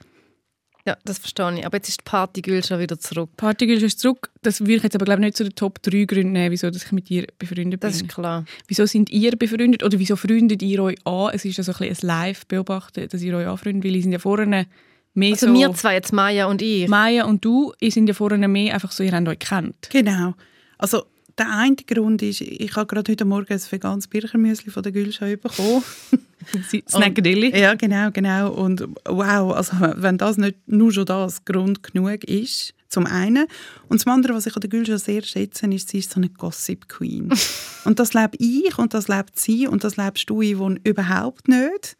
Ja, 0.87 0.95
das 1.03 1.17
verstehe 1.17 1.57
ich. 1.57 1.65
Aber 1.65 1.77
jetzt 1.77 1.89
ist 1.89 2.01
die 2.01 2.03
Partygül 2.03 2.63
schon 2.63 2.79
wieder 2.79 2.99
zurück. 2.99 3.31
Partygül 3.37 3.81
ist 3.81 3.99
zurück. 3.99 4.29
Das 4.43 4.61
würde 4.61 4.75
ich 4.75 4.83
jetzt 4.83 4.95
aber 4.95 5.05
glaube 5.05 5.21
ich, 5.21 5.25
nicht 5.25 5.37
zu 5.37 5.43
den 5.43 5.55
Top 5.55 5.81
3 5.81 6.05
Gründen 6.05 6.33
nehmen, 6.33 6.51
wieso 6.51 6.69
dass 6.69 6.83
ich 6.83 6.91
mit 6.91 7.09
dir 7.09 7.25
befreundet 7.39 7.79
bin. 7.79 7.89
Das 7.89 7.95
ist 7.95 8.07
klar. 8.07 8.45
Wieso 8.67 8.85
sind 8.85 9.09
ihr 9.09 9.35
befreundet 9.35 9.81
oder 9.81 9.97
wieso 9.97 10.15
freundet 10.15 10.61
ihr 10.61 10.83
euch 10.83 10.97
an? 11.05 11.31
Es 11.33 11.43
ist 11.43 11.57
ja 11.57 11.63
so 11.63 11.71
ein, 11.71 11.89
bisschen 11.89 12.09
ein 12.09 12.15
Live-Beobachten, 12.15 13.09
dass 13.09 13.21
ihr 13.21 13.35
euch 13.35 13.47
anfreundet, 13.47 13.83
weil 13.83 13.95
ihr 13.95 14.01
sind 14.03 14.11
ja 14.11 14.19
vorne 14.19 14.67
mehr 15.15 15.31
Also 15.31 15.47
so... 15.47 15.53
wir 15.53 15.73
zwei, 15.73 15.95
jetzt 15.95 16.13
Maya 16.13 16.45
und 16.45 16.61
ich. 16.61 16.87
Maya 16.87 17.25
und 17.25 17.43
du, 17.43 17.73
ihr 17.79 17.91
sind 17.91 18.07
ja 18.07 18.13
vorne 18.13 18.47
mehr 18.47 18.75
einfach 18.75 18.91
so, 18.91 19.03
ihr 19.03 19.11
habt 19.11 19.27
euch 19.27 19.39
kennt. 19.39 19.89
Genau. 19.89 20.35
Also 20.77 21.05
der 21.37 21.51
eine 21.51 21.75
Grund 21.75 22.21
ist, 22.21 22.41
ich 22.41 22.75
habe 22.75 22.87
gerade 22.87 23.11
heute 23.11 23.25
Morgen 23.25 23.51
ein 23.51 23.59
veganes 23.59 24.07
Birchermüsli 24.07 24.71
von 24.71 24.83
der 24.83 24.91
Gülschau 24.91 25.25
bekommen. 25.25 25.83
Snackadilly. 26.89 27.57
Ja, 27.57 27.73
genau, 27.73 28.11
genau. 28.11 28.51
Und 28.51 28.87
wow, 29.05 29.53
also 29.55 29.73
wenn 29.95 30.17
das 30.17 30.37
nicht 30.37 30.55
nur 30.67 30.91
schon 30.91 31.05
das 31.05 31.43
Grund 31.43 31.83
genug 31.83 32.23
ist, 32.23 32.73
zum 32.87 33.05
einen. 33.05 33.47
Und 33.89 33.99
zum 33.99 34.11
anderen, 34.11 34.35
was 34.35 34.45
ich 34.45 34.55
an 34.55 34.61
der 34.61 34.69
Gülschau 34.69 34.97
sehr 34.97 35.23
schätze, 35.23 35.67
ist, 35.67 35.89
sie 35.89 35.99
ist 35.99 36.11
so 36.11 36.19
eine 36.19 36.29
Gossip 36.29 36.87
Queen. 36.87 37.33
und 37.85 37.99
das 37.99 38.13
lebe 38.13 38.37
ich 38.37 38.77
und 38.77 38.93
das 38.93 39.07
lebt 39.07 39.37
sie 39.37 39.67
und 39.67 39.83
das 39.83 39.97
lebst 39.97 40.29
du, 40.29 40.41
Yvonne, 40.41 40.79
überhaupt 40.83 41.47
nicht. 41.47 41.97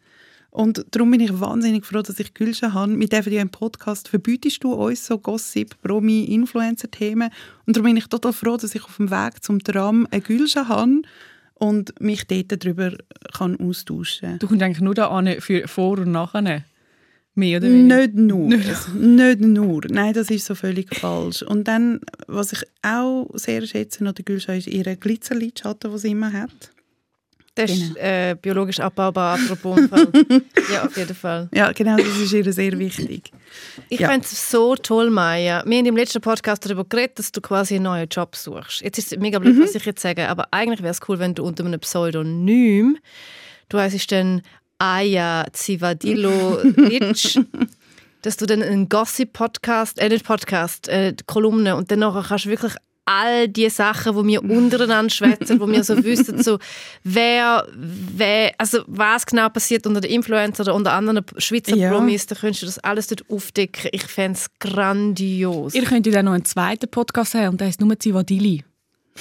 Und 0.56 0.86
darum 0.90 1.10
bin 1.10 1.20
ich 1.20 1.38
wahnsinnig 1.38 1.84
froh, 1.84 2.00
dass 2.00 2.18
ich 2.18 2.32
Gülscha 2.32 2.72
habe. 2.72 2.98
Wir 2.98 3.08
dürfen 3.08 3.30
ja 3.30 3.42
im 3.42 3.50
Podcast 3.50 4.08
verbietest 4.08 4.64
du 4.64 4.72
uns 4.72 5.04
so 5.04 5.18
Gossip, 5.18 5.76
Promi, 5.82 6.24
Influencer-Themen. 6.24 7.28
Und 7.66 7.76
darum 7.76 7.84
bin 7.84 7.98
ich 7.98 8.06
total 8.06 8.32
froh, 8.32 8.56
dass 8.56 8.74
ich 8.74 8.82
auf 8.82 8.96
dem 8.96 9.10
Weg 9.10 9.44
zum 9.44 9.62
Tram 9.62 10.08
eine 10.10 10.22
Gülscha 10.22 10.66
habe 10.66 11.02
und 11.52 12.00
mich 12.00 12.26
dort 12.26 12.64
darüber 12.64 12.96
kann 13.34 13.60
austauschen 13.60 14.30
kann. 14.30 14.38
Du 14.38 14.46
kommst 14.46 14.62
eigentlich 14.62 14.80
nur 14.80 14.94
da 14.94 15.08
an 15.08 15.28
für 15.40 15.68
Vor- 15.68 15.98
und 15.98 16.12
Nachher. 16.12 16.64
Mehr 17.34 17.58
oder 17.58 17.68
weniger. 17.68 17.96
Nicht 17.98 18.14
nur. 18.14 18.48
nicht 18.48 19.40
nur. 19.40 19.82
Nein, 19.90 20.14
das 20.14 20.30
ist 20.30 20.46
so 20.46 20.54
völlig 20.54 20.96
falsch. 20.96 21.42
Und 21.42 21.68
dann, 21.68 22.00
was 22.28 22.54
ich 22.54 22.62
auch 22.80 23.28
sehr 23.34 23.66
schätze 23.66 24.08
an 24.08 24.14
der 24.14 24.24
Gülscha, 24.24 24.54
ist 24.54 24.68
ihre 24.68 24.96
Glitzerlidschatten, 24.96 25.92
die 25.92 25.98
sie 25.98 26.12
immer 26.12 26.32
hat. 26.32 26.72
Das 27.56 27.70
ist 27.70 27.94
Genau. 27.94 27.98
äh, 28.06 28.36
biologisch 28.40 28.78
abbaubar, 28.80 29.38
Atroponfall. 29.38 30.08
ja, 30.72 30.84
auf 30.86 30.96
jeden 30.96 31.14
Fall. 31.16 31.48
Ja, 31.54 31.72
genau, 31.72 31.96
das 31.96 32.06
ist 32.18 32.32
ihr 32.32 32.52
sehr 32.52 32.78
wichtig. 32.78 33.32
Ich 33.88 33.98
Ja. 33.98 34.08
fände 34.10 34.26
es 34.30 34.50
so 34.50 34.76
toll, 34.76 35.10
Maya. 35.10 35.62
Wir 35.66 35.78
haben 35.78 35.86
im 35.86 35.96
letzten 35.96 36.20
Podcast 36.20 36.64
darüber 36.66 36.84
geredet, 36.84 37.18
dass 37.18 37.32
du 37.32 37.40
quasi 37.40 37.76
einen 37.76 37.84
neuen 37.84 38.08
Job 38.08 38.36
suchst. 38.36 38.82
Jetzt 38.82 38.98
ist 38.98 39.12
es 39.12 39.18
mega 39.18 39.38
Mhm. 39.38 39.44
blöd, 39.44 39.62
was 39.62 39.74
ich 39.74 39.84
jetzt 39.86 40.02
sage, 40.02 40.28
aber 40.28 40.48
eigentlich 40.52 40.82
wäre 40.82 40.90
es 40.92 41.00
cool, 41.08 41.18
wenn 41.18 41.34
du 41.34 41.44
unter 41.44 41.64
einem 41.64 41.80
Pseudonym, 41.80 42.98
du 43.70 43.78
heisst 43.78 44.12
dann 44.12 44.42
Aya 44.78 45.46
Zivadilo 45.52 46.60
Litsch, 46.62 47.38
dass 48.22 48.36
du 48.36 48.44
dann 48.44 48.62
einen 48.62 48.90
Gossip-Podcast, 48.90 49.98
äh, 49.98 50.10
nicht 50.10 50.26
Podcast, 50.26 50.88
äh, 50.88 51.14
Kolumne 51.26 51.74
und 51.76 51.90
dann 51.90 52.00
nachher 52.00 52.22
kannst 52.28 52.44
du 52.44 52.50
wirklich 52.50 52.74
all 53.06 53.48
die 53.48 53.70
Sachen, 53.70 54.14
wo 54.16 54.26
wir 54.26 54.42
untereinander 54.42 55.10
schwätzen, 55.10 55.60
wo 55.60 55.68
wir 55.68 55.84
so 55.84 56.02
wissen, 56.04 56.42
so 56.42 56.58
wer, 57.04 57.66
wer, 57.76 58.52
also 58.58 58.80
was 58.88 59.24
genau 59.24 59.48
passiert 59.48 59.86
unter 59.86 60.00
den 60.00 60.10
Influencer 60.10 60.64
oder 60.64 60.74
unter 60.74 60.92
anderen 60.92 61.24
Schweizer 61.38 61.76
Ja. 61.76 61.90
Promis, 61.92 62.26
dann 62.26 62.38
könntest 62.38 62.62
du 62.62 62.66
das 62.66 62.78
alles 62.80 63.06
dort 63.06 63.24
aufdecken. 63.30 63.90
Ich 63.92 64.02
fände 64.02 64.36
es 64.38 64.46
grandios. 64.58 65.74
Ihr 65.74 65.84
könnt 65.84 66.06
ja 66.06 66.12
dann 66.12 66.24
noch 66.26 66.32
einen 66.32 66.44
zweiten 66.44 66.88
Podcast 66.90 67.34
haben 67.34 67.50
und 67.50 67.60
der 67.60 67.68
heißt 67.68 67.80
nur 67.80 67.98
Zivadili. 67.98 68.64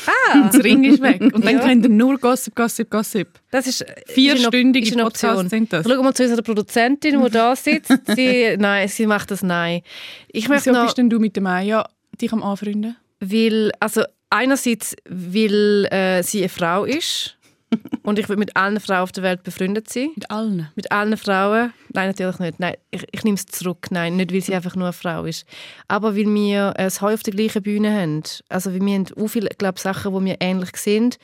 Ah! 0.07 0.33
Und 0.33 0.53
das 0.53 0.61
Ring 0.63 0.83
ist 0.83 1.01
weg. 1.01 1.21
Und 1.21 1.45
dann 1.45 1.57
Ja. 1.57 1.59
könnt 1.59 1.85
ihr 1.85 1.89
nur 1.89 2.17
Gossip, 2.17 2.53
Gossip, 2.55 2.89
Gossip. 2.89 3.29
Das 3.51 3.65
ist 3.65 3.85
Vierstündige 4.07 4.87
ist 4.87 4.93
eine 4.93 5.05
Option. 5.05 5.29
Podcasts 5.31 5.49
sind 5.51 5.71
das. 5.71 5.85
Schau 5.87 6.03
mal 6.03 6.13
zu 6.13 6.23
unserer 6.23 6.41
Produzentin, 6.41 7.23
die 7.23 7.29
da 7.29 7.55
sitzt. 7.55 7.93
Sie, 8.15 8.57
nein, 8.57 8.87
sie 8.89 9.05
macht 9.07 9.31
das 9.31 9.41
nein. 9.41 9.81
Ich 10.27 10.49
möchte 10.49 10.71
Wieso 10.71 10.79
noch, 10.79 10.85
bist 10.87 10.97
denn 10.97 11.09
du 11.09 11.19
mit 11.19 11.35
der 11.37 11.43
Maya 11.43 11.87
dich 12.19 12.33
am 12.33 12.43
Anfreunden? 12.43 12.97
Weil, 13.19 13.71
also 13.79 14.03
einerseits, 14.29 14.95
weil 15.07 15.85
äh, 15.91 16.23
sie 16.23 16.39
eine 16.39 16.49
Frau 16.49 16.85
ist 16.85 17.37
und 18.03 18.19
ich 18.19 18.29
will 18.29 18.37
mit 18.37 18.55
allen 18.55 18.79
Frauen 18.79 18.99
auf 18.99 19.11
der 19.11 19.23
Welt 19.23 19.43
befreundet 19.43 19.89
sein. 19.89 20.09
Mit 20.15 20.29
allen. 20.29 20.69
Mit 20.75 20.91
allen 20.91 21.17
Frauen? 21.17 21.73
Nein, 21.93 22.07
natürlich 22.07 22.39
nicht. 22.39 22.59
Nein, 22.59 22.75
ich, 22.91 23.05
ich 23.11 23.23
nehme 23.23 23.35
es 23.35 23.45
zurück. 23.45 23.87
Nein, 23.89 24.17
nicht, 24.17 24.33
weil 24.33 24.41
sie 24.41 24.55
einfach 24.55 24.75
nur 24.75 24.85
eine 24.85 24.93
Frau 24.93 25.25
ist. 25.25 25.45
Aber 25.87 26.15
weil 26.15 26.33
wir 26.33 26.73
äh, 26.77 26.83
das 26.83 27.01
Heu 27.01 27.13
auf 27.13 27.23
der 27.23 27.33
gleichen 27.33 27.63
Bühne 27.63 27.93
haben. 27.93 28.23
Also 28.49 28.73
weil 28.73 28.81
wir 28.81 28.95
haben 28.95 29.05
auch 29.19 29.27
viele 29.27 29.49
glaub, 29.49 29.79
Sachen, 29.79 30.13
wo 30.13 30.23
wir 30.23 30.37
ähnlich 30.39 30.75
sind 30.77 31.17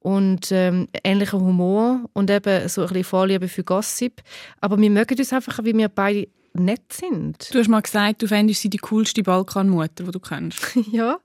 und 0.00 0.50
ähm, 0.50 0.88
ähnlicher 1.04 1.38
Humor 1.38 2.00
und 2.14 2.30
eben 2.30 2.68
so 2.68 2.82
ein 2.82 2.88
bisschen 2.88 3.04
Vorliebe 3.04 3.48
für 3.48 3.64
Gossip. 3.64 4.22
Aber 4.60 4.78
wir 4.78 4.90
mögen 4.90 5.18
uns 5.18 5.32
einfach, 5.32 5.62
wie 5.64 5.76
wir 5.76 5.88
beide 5.88 6.28
nett 6.52 6.92
sind. 6.92 7.52
Du 7.52 7.58
hast 7.58 7.68
mal 7.68 7.80
gesagt, 7.80 8.22
du 8.22 8.28
fändest 8.28 8.62
sie 8.62 8.70
die 8.70 8.78
coolste 8.78 9.22
Balkanmutter, 9.22 10.04
die 10.04 10.10
du 10.10 10.20
kennst. 10.20 10.76
ja. 10.92 11.18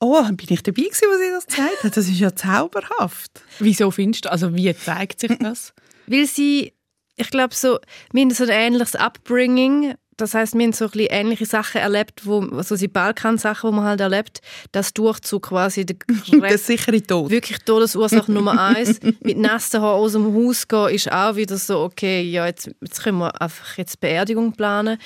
Oh, 0.00 0.22
bin 0.22 0.46
ich 0.48 0.62
dabei 0.62 0.82
gewesen, 0.82 1.08
wo 1.10 1.16
sie 1.16 1.30
das 1.32 1.46
gesagt 1.46 1.84
hat? 1.84 1.96
Das 1.96 2.08
ist 2.08 2.20
ja 2.20 2.34
zauberhaft. 2.34 3.42
Wieso 3.58 3.90
findest 3.90 4.26
du, 4.26 4.30
also 4.30 4.54
wie 4.54 4.74
zeigt 4.74 5.20
sich 5.20 5.36
das? 5.38 5.72
Weil 6.06 6.26
sie, 6.26 6.72
ich 7.16 7.30
glaube, 7.30 7.54
so, 7.54 7.80
wir 8.12 8.22
haben 8.22 8.30
so 8.30 8.44
ein 8.44 8.50
ähnliches 8.50 8.94
Upbringing. 8.94 9.94
Das 10.18 10.34
heißt, 10.34 10.54
wir 10.54 10.64
haben 10.64 10.72
so 10.72 10.86
ein 10.86 10.90
bisschen 10.90 11.08
ähnliche 11.10 11.46
Sachen 11.46 11.80
erlebt, 11.80 12.26
wo, 12.26 12.60
so 12.62 12.76
die 12.76 12.88
Balkan-Sachen, 12.88 13.70
die 13.70 13.76
man 13.76 13.84
halt 13.84 14.00
erlebt, 14.00 14.40
das 14.72 14.92
Durchzug 14.92 15.48
quasi, 15.48 15.86
der 15.86 15.96
Der 16.32 16.58
sichere 16.58 17.00
Tod. 17.02 17.30
wirklich 17.30 17.58
Todesursache 17.60 18.30
Nummer 18.30 18.60
eins. 18.76 19.00
Mit 19.22 19.38
nassen 19.38 19.80
Haaren 19.80 20.00
aus 20.00 20.12
dem 20.12 20.34
Haus 20.34 20.66
gehen 20.66 20.88
ist 20.88 21.10
auch 21.10 21.36
wieder 21.36 21.56
so, 21.56 21.80
okay, 21.80 22.22
ja, 22.22 22.46
jetzt, 22.46 22.70
jetzt 22.80 23.02
können 23.02 23.18
wir 23.18 23.40
einfach 23.40 23.78
jetzt 23.78 24.00
Beerdigung 24.00 24.52
planen. 24.52 24.98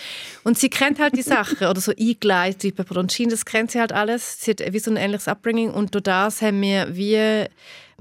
Und 0.44 0.58
sie 0.58 0.70
kennt 0.70 0.98
halt 0.98 1.16
die 1.16 1.22
Sachen, 1.22 1.66
oder 1.66 1.80
so 1.80 1.92
eingeleitet 1.92 2.64
wie 2.64 2.72
bei 2.72 2.82
Bronchine, 2.82 3.30
das 3.30 3.44
kennt 3.44 3.70
sie 3.70 3.80
halt 3.80 3.92
alles. 3.92 4.40
Sie 4.40 4.52
hat 4.52 4.60
wie 4.72 4.78
so 4.78 4.90
ein 4.90 4.96
ähnliches 4.96 5.28
Upbringing 5.28 5.70
und 5.70 5.94
durch 5.94 6.04
das 6.04 6.40
haben 6.40 6.60
wir 6.62 6.96
wie, 6.96 7.46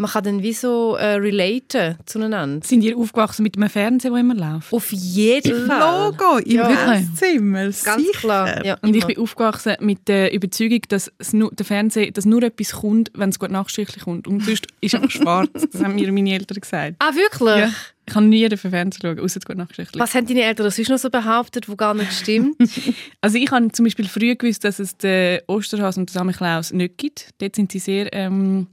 man 0.02 0.10
kann 0.12 0.24
dann 0.24 0.42
wie 0.44 0.54
so 0.54 0.96
äh, 0.96 1.14
relaten 1.14 1.98
zueinander. 2.06 2.66
Sind 2.66 2.84
ihr 2.84 2.98
aufgewachsen 2.98 3.44
mit 3.44 3.56
einem 3.56 3.70
Fernseher, 3.70 4.12
der 4.12 4.20
immer 4.20 4.36
läuft? 4.36 4.74
Auf 4.74 4.92
jeden 4.92 5.68
Fall. 5.68 6.12
Logo 6.12 6.38
im 6.40 6.52
Ja. 6.56 6.94
Esszimmer. 6.96 7.64
Ganz 7.66 7.78
sicher. 8.06 8.20
klar. 8.20 8.66
Ja, 8.66 8.78
Und 8.82 8.96
ich 8.96 9.06
bin 9.06 9.18
aufgewachsen 9.18 9.76
mit 9.80 10.08
der 10.08 10.34
Überzeugung, 10.34 10.82
dass 10.90 11.12
es 11.20 11.34
nur, 11.34 11.52
der 11.52 11.66
Fernseher, 11.66 12.12
dass 12.12 12.26
nur 12.26 12.44
etwas 12.44 12.72
kommt, 12.74 13.12
wenn 13.16 13.30
es 13.30 13.40
gut 13.40 13.52
Nachtschichtlich 13.52 14.04
kommt. 14.04 14.28
Und 14.28 14.44
sonst 14.44 14.68
ist 14.82 14.96
einfach 14.96 15.12
schwarz. 15.12 15.50
Das 15.72 15.82
haben 15.84 15.96
mir 15.96 16.12
meine 16.12 16.34
Eltern 16.34 16.60
gesagt. 16.60 16.96
Ah, 17.00 17.14
wirklich? 17.16 17.58
Ja. 17.58 17.70
Ich 18.08 18.14
kann 18.14 18.28
nie 18.30 18.50
den 18.50 18.58
Fernseher 18.58 19.00
schauen, 19.16 19.20
außer 19.20 19.38
es 19.38 19.46
gut 19.46 19.58
Nachtschichtlich. 19.58 20.02
Was 20.02 20.16
haben 20.16 20.26
deine 20.26 20.42
Eltern 20.44 20.70
sonst 20.72 20.90
noch 20.90 20.98
so 20.98 21.10
behauptet, 21.10 21.70
wo 21.70 21.76
gar 21.76 21.94
nicht 21.94 22.12
stimmt? 22.12 22.56
Also 23.22 23.38
ich 23.38 23.52
habe 23.52 23.72
zum 23.72 23.86
Beispiel 23.86 24.08
früh 24.08 24.36
gewusst, 24.36 24.64
dass 24.64 24.80
es 24.80 24.98
den 24.98 25.40
Osterhase 25.48 26.00
und 26.00 26.10
den 26.10 26.14
Samichlaus 26.14 26.74
nicht 26.74 26.98
gibt. 26.98 27.30
Dort 27.38 27.56
sind 27.56 27.72
sie 27.72 27.80
sehr... 27.80 28.12
Ähm, 28.14 28.68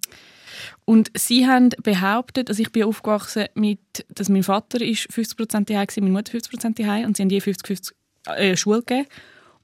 und 0.85 1.11
sie 1.15 1.47
haben 1.47 1.71
behauptet, 1.83 2.49
also 2.49 2.63
ich 2.63 2.73
bin 2.73 2.85
aufgewachsen 2.85 3.47
mit, 3.55 3.79
dass 4.09 4.29
mein 4.29 4.43
Vater 4.43 4.81
ist 4.81 5.09
50% 5.11 5.65
daheim 5.67 5.87
war, 5.89 6.03
meine 6.03 6.11
Mutter 6.11 6.33
50% 6.39 6.75
daheim 6.83 7.07
und 7.07 7.17
sie 7.17 7.23
haben 7.23 7.31
je 7.31 7.41
50-50 7.41 7.93
äh, 8.37 8.57
Schule 8.57 8.81
gegeben. 8.83 9.07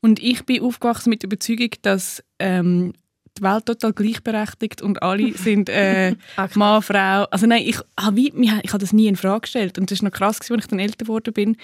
Und 0.01 0.23
ich 0.23 0.45
bin 0.45 0.63
aufgewachsen 0.63 1.11
mit 1.11 1.23
der 1.23 1.29
Überzeugung, 1.29 1.71
dass 1.83 2.23
ähm, 2.39 2.93
die 3.39 3.43
Welt 3.43 3.67
total 3.67 3.93
gleichberechtigt 3.95 4.83
und 4.83 5.03
alle 5.03 5.33
sind 5.37 5.69
äh, 5.69 6.15
Ah. 6.37 6.49
Mann, 6.55 6.83
Frau. 6.83 7.25
Also 7.31 7.47
nein, 7.47 7.63
ich 7.67 7.79
habe 7.99 8.17
wie- 8.17 8.33
ich 8.63 8.71
habe 8.73 8.79
das 8.79 8.93
nie 8.93 9.09
in 9.09 9.17
Frage 9.17 9.41
gestellt 9.43 9.79
und 9.79 9.91
das 9.91 9.99
ist 9.99 10.03
noch 10.03 10.11
krass, 10.13 10.39
gewesen, 10.41 10.55
als 10.55 10.65
ich 10.65 10.71
dann 10.71 10.79
älter 10.79 11.05
geworden 11.05 11.33
bin, 11.33 11.57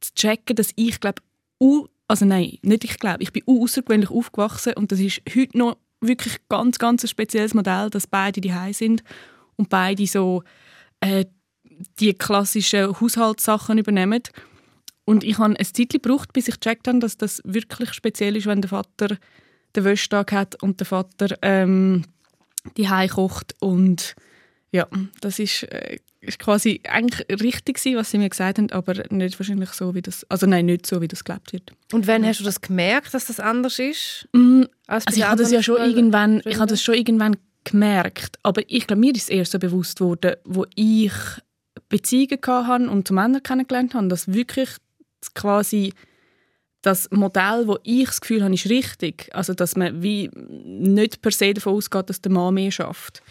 zu 0.00 0.14
checken, 0.14 0.54
dass 0.56 0.70
ich 0.76 1.00
glaube, 1.00 1.20
also 2.06 2.24
nein, 2.26 2.58
nicht 2.62 2.84
ich 2.84 2.98
glaube, 2.98 3.22
ich 3.22 3.32
bin 3.32 3.42
außergewöhnlich 3.46 4.10
aufgewachsen 4.10 4.74
und 4.74 4.92
das 4.92 5.00
ist 5.00 5.22
heute 5.34 5.56
noch 5.58 5.76
wirklich 6.06 6.36
ganz, 6.48 6.78
ganz 6.78 7.04
ein 7.04 7.08
spezielles 7.08 7.54
Modell, 7.54 7.90
dass 7.90 8.06
beide 8.06 8.40
die 8.40 8.52
sind 8.72 9.02
und 9.56 9.68
beide 9.68 10.06
so 10.06 10.42
äh, 11.00 11.24
die 11.98 12.14
klassischen 12.14 13.00
Haushaltssachen 13.00 13.78
übernehmen. 13.78 14.22
Und 15.04 15.24
ich 15.24 15.38
habe 15.38 15.58
ein 15.58 15.64
Zeit 15.64 15.90
gebraucht, 15.90 16.32
bis 16.32 16.48
ich 16.48 16.60
gecheckt 16.60 16.88
habe, 16.88 16.98
dass 16.98 17.16
das 17.16 17.42
wirklich 17.44 17.92
speziell 17.92 18.36
ist, 18.36 18.46
wenn 18.46 18.62
der 18.62 18.70
Vater 18.70 19.16
den 19.76 19.84
Wäschtag 19.84 20.32
hat 20.32 20.62
und 20.62 20.80
der 20.80 20.86
Vater 20.86 21.36
ähm, 21.42 22.04
die 22.76 22.88
kocht 23.08 23.54
und 23.60 24.14
ja, 24.72 24.88
das 25.20 25.38
ist, 25.38 25.64
äh, 25.64 25.98
ist 26.26 26.38
quasi 26.38 26.80
eigentlich 26.88 27.26
richtig 27.40 27.76
gewesen, 27.76 27.96
was 27.96 28.10
sie 28.10 28.18
mir 28.18 28.28
gesagt 28.28 28.58
haben, 28.58 28.70
aber 28.70 28.94
nicht 29.10 29.38
wahrscheinlich 29.38 29.70
so, 29.70 29.94
wie 29.94 30.02
das, 30.02 30.24
also 30.30 30.46
nein, 30.46 30.66
nicht 30.66 30.86
so, 30.86 31.00
wie 31.00 31.08
das 31.08 31.24
gelebt 31.24 31.52
wird. 31.52 31.72
Und 31.92 32.06
wann 32.06 32.24
hast 32.24 32.40
du 32.40 32.44
das 32.44 32.60
gemerkt, 32.60 33.14
dass 33.14 33.26
das 33.26 33.40
anders 33.40 33.78
ist? 33.78 34.28
Mm, 34.32 34.62
Als 34.86 35.06
Also 35.06 35.18
ich 35.18 35.26
habe 35.26 35.42
das 35.42 35.50
ja 35.50 35.62
schon 35.62 35.78
irgendwann, 35.78 36.42
ich 36.44 36.58
habe 36.58 36.66
das 36.66 36.82
schon 36.82 36.94
irgendwann 36.94 37.36
gemerkt, 37.64 38.38
aber 38.42 38.62
ich 38.66 38.86
glaube, 38.86 39.00
mir 39.00 39.14
ist 39.14 39.24
es 39.24 39.28
erst 39.28 39.52
so 39.52 39.58
bewusst 39.58 40.00
worden, 40.00 40.34
wo 40.44 40.66
ich 40.74 41.12
Beziehungen 41.88 42.40
hatte 42.46 42.90
und 42.90 43.08
zu 43.08 43.14
Männern 43.14 43.42
kennengelernt 43.42 43.94
habe, 43.94 44.08
dass 44.08 44.32
wirklich 44.32 44.68
quasi 45.34 45.92
das 46.82 47.10
Modell, 47.10 47.66
wo 47.66 47.78
ich 47.82 48.06
das 48.06 48.20
Gefühl 48.20 48.42
habe, 48.42 48.54
ist 48.54 48.68
richtig, 48.68 49.30
also 49.32 49.54
dass 49.54 49.76
man 49.76 50.02
wie 50.02 50.30
nicht 50.34 51.22
per 51.22 51.32
se 51.32 51.54
davon 51.54 51.74
ausgeht, 51.74 52.10
dass 52.10 52.20
der 52.20 52.32
Mann 52.32 52.54
mehr 52.54 52.70
schafft, 52.70 53.22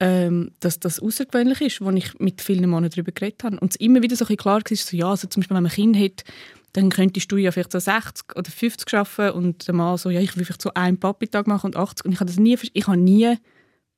ähm, 0.00 0.52
dass 0.60 0.80
das 0.80 0.98
außergewöhnlich 0.98 1.60
ist, 1.60 1.80
wo 1.82 1.90
ich 1.90 2.18
mit 2.18 2.40
vielen 2.40 2.68
Männern 2.68 2.90
darüber 2.90 3.12
geredet 3.12 3.44
habe 3.44 3.60
und 3.60 3.72
es 3.72 3.76
immer 3.76 4.02
wieder 4.02 4.16
so 4.16 4.24
ein 4.26 4.36
klar 4.36 4.62
war, 4.62 4.76
so, 4.76 4.96
ja, 4.96 5.10
also 5.10 5.28
zum 5.28 5.40
Beispiel, 5.40 5.54
wenn 5.54 5.62
man 5.62 5.70
ein 5.70 5.74
Kind 5.74 5.96
hat, 5.96 6.24
dann 6.72 6.90
könntest 6.90 7.30
du 7.30 7.36
ja 7.36 7.50
vielleicht 7.50 7.72
so 7.72 7.78
60 7.78 8.36
oder 8.36 8.50
50 8.50 8.94
arbeiten 8.94 9.36
und 9.36 9.66
der 9.66 9.74
Mann 9.74 9.98
so, 9.98 10.08
ja, 10.10 10.20
ich 10.20 10.36
will 10.36 10.44
vielleicht 10.44 10.62
so 10.62 10.72
einen 10.74 10.98
Papi-Tag 10.98 11.46
machen 11.46 11.66
und 11.66 11.76
80. 11.76 12.06
Und 12.06 12.12
ich 12.12 12.20
habe 12.20 12.30
das 12.30 12.38
nie, 12.38 12.56
ich 12.72 12.86
habe 12.86 12.96
nie 12.96 13.36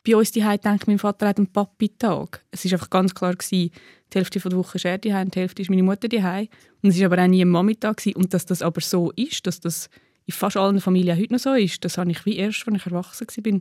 bei 0.05 0.17
uns 0.17 0.33
die 0.33 0.41
gedacht, 0.41 0.89
mein 0.89 0.99
Vater 0.99 1.29
hat 1.29 1.37
einen 1.37 1.53
Papi-Tag. 1.53 2.45
Es 2.51 2.65
ist 2.65 2.73
einfach 2.73 2.91
ganz 2.91 3.15
klar 3.15 3.35
gewesen, 3.35 3.71
die 4.13 4.19
Hälfte 4.19 4.41
der 4.41 4.59
Woche 4.59 4.77
ist 4.77 4.85
er 4.85 4.99
daheim, 4.99 5.31
die 5.31 5.39
Hälfte 5.39 5.63
ist 5.63 5.71
meine 5.71 5.83
Mutter 5.83 6.09
daheim. 6.09 6.49
Und 6.83 6.91
es 6.91 6.97
ist 6.97 7.05
aber 7.05 7.23
auch 7.23 7.29
nie 7.29 7.45
ein 7.45 7.49
Mami-Tag. 7.49 8.03
Und 8.15 8.35
dass 8.35 8.47
das 8.47 8.63
aber 8.63 8.81
so 8.81 9.13
ist, 9.13 9.47
dass 9.47 9.61
das 9.61 9.89
in 10.27 10.35
fast 10.35 10.57
allen 10.57 10.81
Familien 10.81 11.19
heute 11.19 11.33
noch 11.33 11.41
so 11.41 11.55
ist, 11.55 11.85
das 11.85 11.99
habe 11.99 12.11
ich 12.11 12.25
wie 12.27 12.37
erst, 12.37 12.67
als 12.67 12.77
ich 12.77 12.87
erwachsen 12.87 13.27
war, 13.29 13.61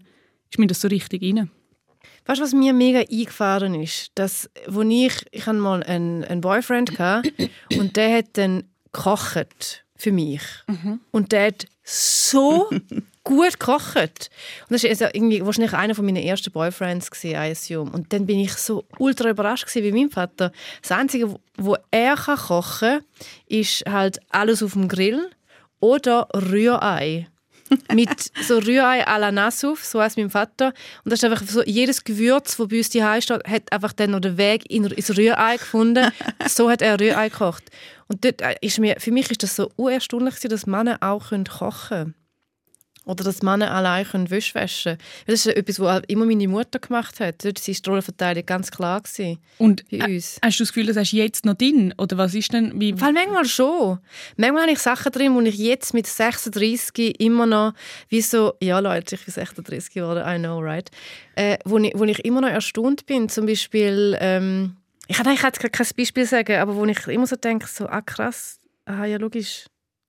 ist 0.50 0.60
mir 0.60 0.67
das 0.67 0.81
so 0.81 0.88
richtig 0.88 1.21
rein. 1.21 1.51
Weißt 2.25 2.39
du, 2.39 2.43
was 2.43 2.53
mir 2.53 2.74
mega 2.74 3.00
eingefahren 3.00 3.75
ist? 3.81 4.12
Dass, 4.15 4.50
wo 4.67 4.81
ich, 4.81 5.13
ich 5.31 5.46
hatte 5.46 5.58
mal 5.58 5.81
einen, 5.84 6.24
einen 6.24 6.41
Boyfriend 6.41 6.96
gehabt, 6.96 7.31
und 7.77 7.98
der 7.98 8.17
hat 8.17 8.25
dann 8.34 8.63
gekocht 8.91 9.84
für 9.96 10.12
mich. 10.12 10.41
Und 11.12 11.31
der 11.31 11.48
hat 11.48 11.65
so 11.84 12.70
gut 13.24 13.60
gekocht. 13.60 14.29
Und 14.67 14.72
das 14.72 14.84
war 14.84 14.89
also 14.89 15.05
irgendwie 15.13 15.46
wahrscheinlich 15.46 15.74
einer 15.74 15.93
von 15.96 16.05
meinen 16.05 16.24
ersten 16.24 16.51
Boyfriends, 16.51 17.12
gewesen, 17.12 17.31
I 17.36 17.51
assume. 17.51 17.91
Und 17.91 18.12
dann 18.13 18.25
bin 18.25 18.39
ich 18.39 18.53
so 18.53 18.84
ultra 18.98 19.29
überrascht 19.29 19.67
gewesen, 19.67 19.84
wie 19.86 19.91
mein 20.00 20.10
Vater. 20.12 20.51
Das 20.81 20.91
Einzige, 20.91 21.31
wo- 21.31 21.39
wo 21.58 21.77
er 21.91 22.15
kann 22.15 22.38
kochen 22.38 23.00
kann, 23.00 23.03
ist 23.48 23.84
halt 23.88 24.20
alles 24.29 24.63
auf 24.63 24.74
dem 24.74 24.88
Grill 24.88 25.29
oder 25.79 26.27
Rührei. 26.36 27.27
Mit 27.94 28.32
so 28.44 28.58
Rührei 28.60 29.08
à 29.08 29.18
la 29.18 29.32
Nassuf, 29.32 29.84
so 29.84 30.01
heißt 30.01 30.18
mein 30.18 30.30
Vater. 30.30 30.74
Und 31.04 31.12
das 31.12 31.22
ist 31.22 31.24
einfach 31.24 31.46
so, 31.46 31.63
jedes 31.63 32.04
Gewürz, 32.04 32.58
das 32.58 32.68
bei 32.68 32.78
uns 32.78 32.90
die 32.90 33.04
steht, 33.20 33.48
hat 33.48 33.72
einfach 33.72 33.94
dann 33.94 34.12
noch 34.12 34.20
den 34.20 34.38
Weg 34.38 34.70
in, 34.70 34.86
ins 34.86 35.18
Rührei 35.18 35.58
gefunden. 35.58 36.12
so 36.48 36.70
hat 36.70 36.82
er 36.82 37.00
Rührei 37.00 37.30
gekocht. 37.30 37.63
Und 38.08 38.25
dort 38.25 38.42
äh, 38.42 38.56
ist 38.62 38.80
mir, 38.80 38.96
für 39.00 39.12
mich 39.12 39.32
ist 39.32 39.44
das 39.44 39.56
so 39.56 39.70
unerstaunlich, 39.75 40.36
dass 40.40 40.68
Männer 40.68 40.98
auch 41.01 41.30
kochen 41.30 41.44
können. 41.88 42.21
Oder 43.05 43.24
dass 43.24 43.41
Männer 43.41 43.72
allein 43.72 44.05
können 44.05 44.29
Wäsche 44.29 44.53
waschen 44.53 44.98
können. 44.98 45.25
Das 45.25 45.46
ist 45.48 45.55
etwas, 45.55 45.79
was 45.79 46.03
immer 46.08 46.25
meine 46.25 46.48
Mutter 46.48 46.77
gemacht 46.77 47.20
hat. 47.20 47.43
Dort 47.43 47.67
war 47.67 47.74
die 47.74 47.89
Rollenverteilung 47.89 48.46
ganz 48.46 48.70
klar 48.70 49.01
gewesen 49.01 49.39
Und 49.58 49.89
bei 49.89 50.05
uns. 50.05 50.38
hast 50.43 50.60
du 50.60 50.63
das 50.63 50.72
Gefühl, 50.72 50.86
das 50.86 50.98
hast 50.98 51.12
du 51.12 51.17
jetzt 51.17 51.43
noch 51.43 51.55
drin? 51.55 51.96
Oder 51.98 52.17
was 52.20 52.36
ist 52.36 52.53
denn, 52.53 52.79
wie, 52.79 53.00
Weil 53.01 53.13
manchmal 53.13 53.46
schon. 53.46 53.98
Manchmal 54.38 54.63
habe 54.63 54.72
ich 54.74 54.79
Sachen 54.79 55.12
drin, 55.12 55.34
wo 55.34 55.41
ich 55.41 55.58
jetzt 55.58 55.96
mit 55.96 56.05
36 56.05 57.20
immer 57.20 57.48
noch, 57.48 57.74
wie 58.10 58.22
so, 58.22 58.53
ja 58.62 58.77
Leute, 58.77 59.15
ich 59.15 59.25
bin 59.25 59.34
36 59.34 59.96
geworden, 59.96 60.24
I 60.25 60.38
know, 60.38 60.60
right? 60.60 60.91
Äh, 61.36 61.58
wo, 61.65 61.79
ich, 61.79 61.93
wo 61.96 62.03
ich 62.03 62.24
immer 62.24 62.41
noch 62.41 62.50
erstaunt 62.50 63.08
bin, 63.08 63.29
zum 63.29 63.48
Beispiel, 63.48 64.15
ähm, 64.20 64.77
ich 65.08 65.17
kann 65.17 65.25
eigentlich 65.25 65.72
kein 65.72 65.88
Beispiel 65.98 66.25
sagen, 66.27 66.58
aber 66.58 66.75
wo 66.75 66.86
ich 66.86 67.08
immer 67.08 67.25
so 67.25 67.36
denke, 67.36 67.65
so, 67.67 67.88
ah 67.88 68.01
krass, 68.01 68.60
ah 68.86 69.05
ja 69.05 69.17
logisch, 69.17 69.65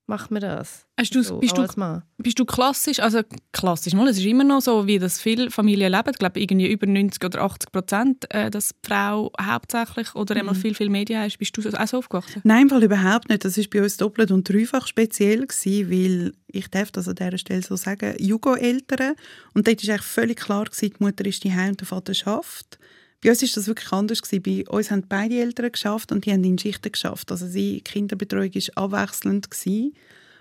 macht 0.06 0.30
mir 0.30 0.40
das. 0.40 0.86
hast 0.98 1.14
du, 1.14 1.22
So, 1.22 1.38
bist, 1.38 1.56
du, 1.56 1.66
Mann. 1.76 2.02
bist 2.18 2.38
du 2.38 2.44
klassisch, 2.44 3.00
also 3.00 3.20
klassisch, 3.52 3.94
mal, 3.94 4.08
es 4.08 4.18
ist 4.18 4.24
immer 4.26 4.44
noch 4.44 4.60
so, 4.60 4.86
wie 4.86 4.98
das 4.98 5.20
viele 5.20 5.50
Familien 5.50 5.90
leben, 5.92 6.10
ich 6.10 6.18
glaube 6.18 6.40
irgendwie 6.40 6.70
über 6.70 6.86
90 6.86 7.24
oder 7.24 7.40
80 7.42 7.72
Prozent, 7.72 8.34
äh, 8.34 8.50
dass 8.50 8.68
die 8.70 8.88
Frau 8.88 9.32
hauptsächlich 9.40 10.14
oder 10.14 10.36
einmal 10.36 10.54
viel, 10.54 10.74
viel 10.74 10.90
Medien 10.90 11.20
hast. 11.20 11.38
Bist 11.38 11.56
du 11.56 11.62
so- 11.62 11.70
auch 11.70 11.86
so 11.86 11.98
aufgewachsen? 11.98 12.40
Nein, 12.44 12.62
im 12.62 12.68
Fall 12.70 12.82
überhaupt 12.82 13.28
nicht. 13.28 13.44
Das 13.44 13.56
war 13.56 13.64
bei 13.70 13.82
uns 13.82 13.96
doppelt 13.96 14.30
und 14.32 14.48
dreifach 14.48 14.86
speziell, 14.86 15.46
gewesen, 15.46 15.90
weil 15.90 16.32
ich 16.48 16.68
darf 16.68 16.90
das 16.90 17.08
an 17.08 17.14
dieser 17.14 17.38
Stelle 17.38 17.62
so 17.62 17.76
sagen, 17.76 18.14
Jugo-Eltern. 18.18 19.14
Und 19.54 19.66
dort 19.66 19.86
war 19.86 19.94
eigentlich 19.94 20.06
völlig 20.06 20.38
klar, 20.40 20.64
gewesen, 20.64 20.94
die 20.98 21.02
Mutter 21.04 21.24
ist 21.24 21.42
die 21.44 21.50
und 21.50 21.80
der 21.80 21.86
Vater 21.86 22.12
schafft. 22.12 22.78
Bei 23.22 23.30
uns 23.30 23.42
war 23.42 23.48
das 23.54 23.66
wirklich 23.66 23.92
anders. 23.92 24.22
Gewesen. 24.22 24.42
Bei 24.42 24.70
uns 24.70 24.90
haben 24.90 25.04
beide 25.08 25.40
Eltern 25.40 25.72
geschafft 25.72 26.12
und 26.12 26.26
die 26.26 26.32
haben 26.32 26.44
in 26.44 26.58
Schichten 26.58 26.92
geschafft. 26.92 27.30
Also 27.30 27.46
die 27.46 27.80
Kinderbetreuung 27.80 28.54
war 28.54 28.84
abwechselnd. 28.84 29.50
Gewesen. 29.50 29.94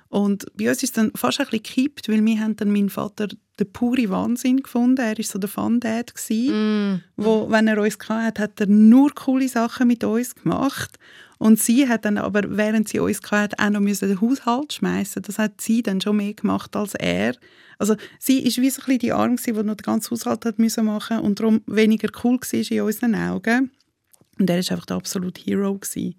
Und 0.10 0.46
bei 0.58 0.68
uns 0.68 0.84
ist 0.84 0.90
es 0.90 0.92
dann 0.92 1.12
fast 1.16 1.40
ein 1.40 1.46
bisschen 1.46 1.64
gekippt, 1.64 2.10
weil 2.10 2.26
wir 2.26 2.40
haben 2.40 2.58
dann 2.58 2.72
meinen 2.72 2.90
Vater 2.90 3.30
den 3.60 3.72
pure 3.72 4.10
Wahnsinn 4.10 4.62
gefunden. 4.62 5.00
Er 5.00 5.18
war 5.18 5.24
so 5.24 5.40
der 5.40 5.50
Fun-Dad. 5.50 6.14
gewesen 6.14 6.52
Mm. 6.52 7.02
wo, 7.16 7.50
wenn 7.50 7.68
er 7.68 7.82
uns 7.82 7.98
hatte, 8.10 8.42
hat 8.44 8.60
er 8.60 8.68
nur 8.68 9.14
coole 9.16 9.48
Sachen 9.48 9.88
mit 9.88 10.04
uns 10.04 10.36
gemacht. 10.36 10.98
Und 11.42 11.60
sie 11.60 11.90
hat 11.90 12.06
dann 12.06 12.20
aber, 12.20 12.56
während 12.56 12.88
sie 12.88 13.00
uns 13.00 13.20
hatte, 13.32 13.58
auch 13.58 13.72
noch 13.72 13.80
müssen 13.80 14.08
den 14.08 14.22
Haushalt 14.22 14.74
schmeißen. 14.74 15.24
Das 15.24 15.40
hat 15.40 15.60
sie 15.60 15.82
dann 15.82 16.00
schon 16.00 16.18
mehr 16.18 16.36
gemacht 16.36 16.76
als 16.76 16.94
er. 16.94 17.36
Also 17.80 17.96
sie 18.20 18.44
ist 18.44 18.62
wie 18.62 18.70
so 18.70 18.80
ein 18.80 18.86
bisschen 18.86 19.00
die 19.00 19.12
Arme, 19.12 19.38
die 19.38 19.52
noch 19.52 19.74
den 19.74 19.78
ganzen 19.78 20.12
Haushalt 20.12 20.46
hat 20.46 20.60
müssen 20.60 20.86
machen 20.86 21.18
und 21.18 21.40
darum 21.40 21.64
weniger 21.66 22.10
cool 22.24 22.38
war 22.38 22.72
in 22.72 22.82
unseren 22.82 23.16
Augen. 23.16 23.72
Und 24.38 24.52
er 24.52 24.60
ist 24.60 24.72
einfach 24.72 24.86
der 24.86 24.98
absolute 24.98 25.42
Hero 25.42 25.74
gewesen. 25.74 26.14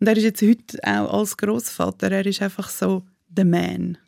Und 0.00 0.08
er 0.08 0.16
ist 0.16 0.24
jetzt 0.24 0.42
heute 0.42 0.78
auch 0.82 1.20
als 1.20 1.36
Großvater, 1.36 2.10
er 2.10 2.26
ist 2.26 2.42
einfach 2.42 2.70
so 2.70 3.04
the 3.36 3.44
man. 3.44 3.98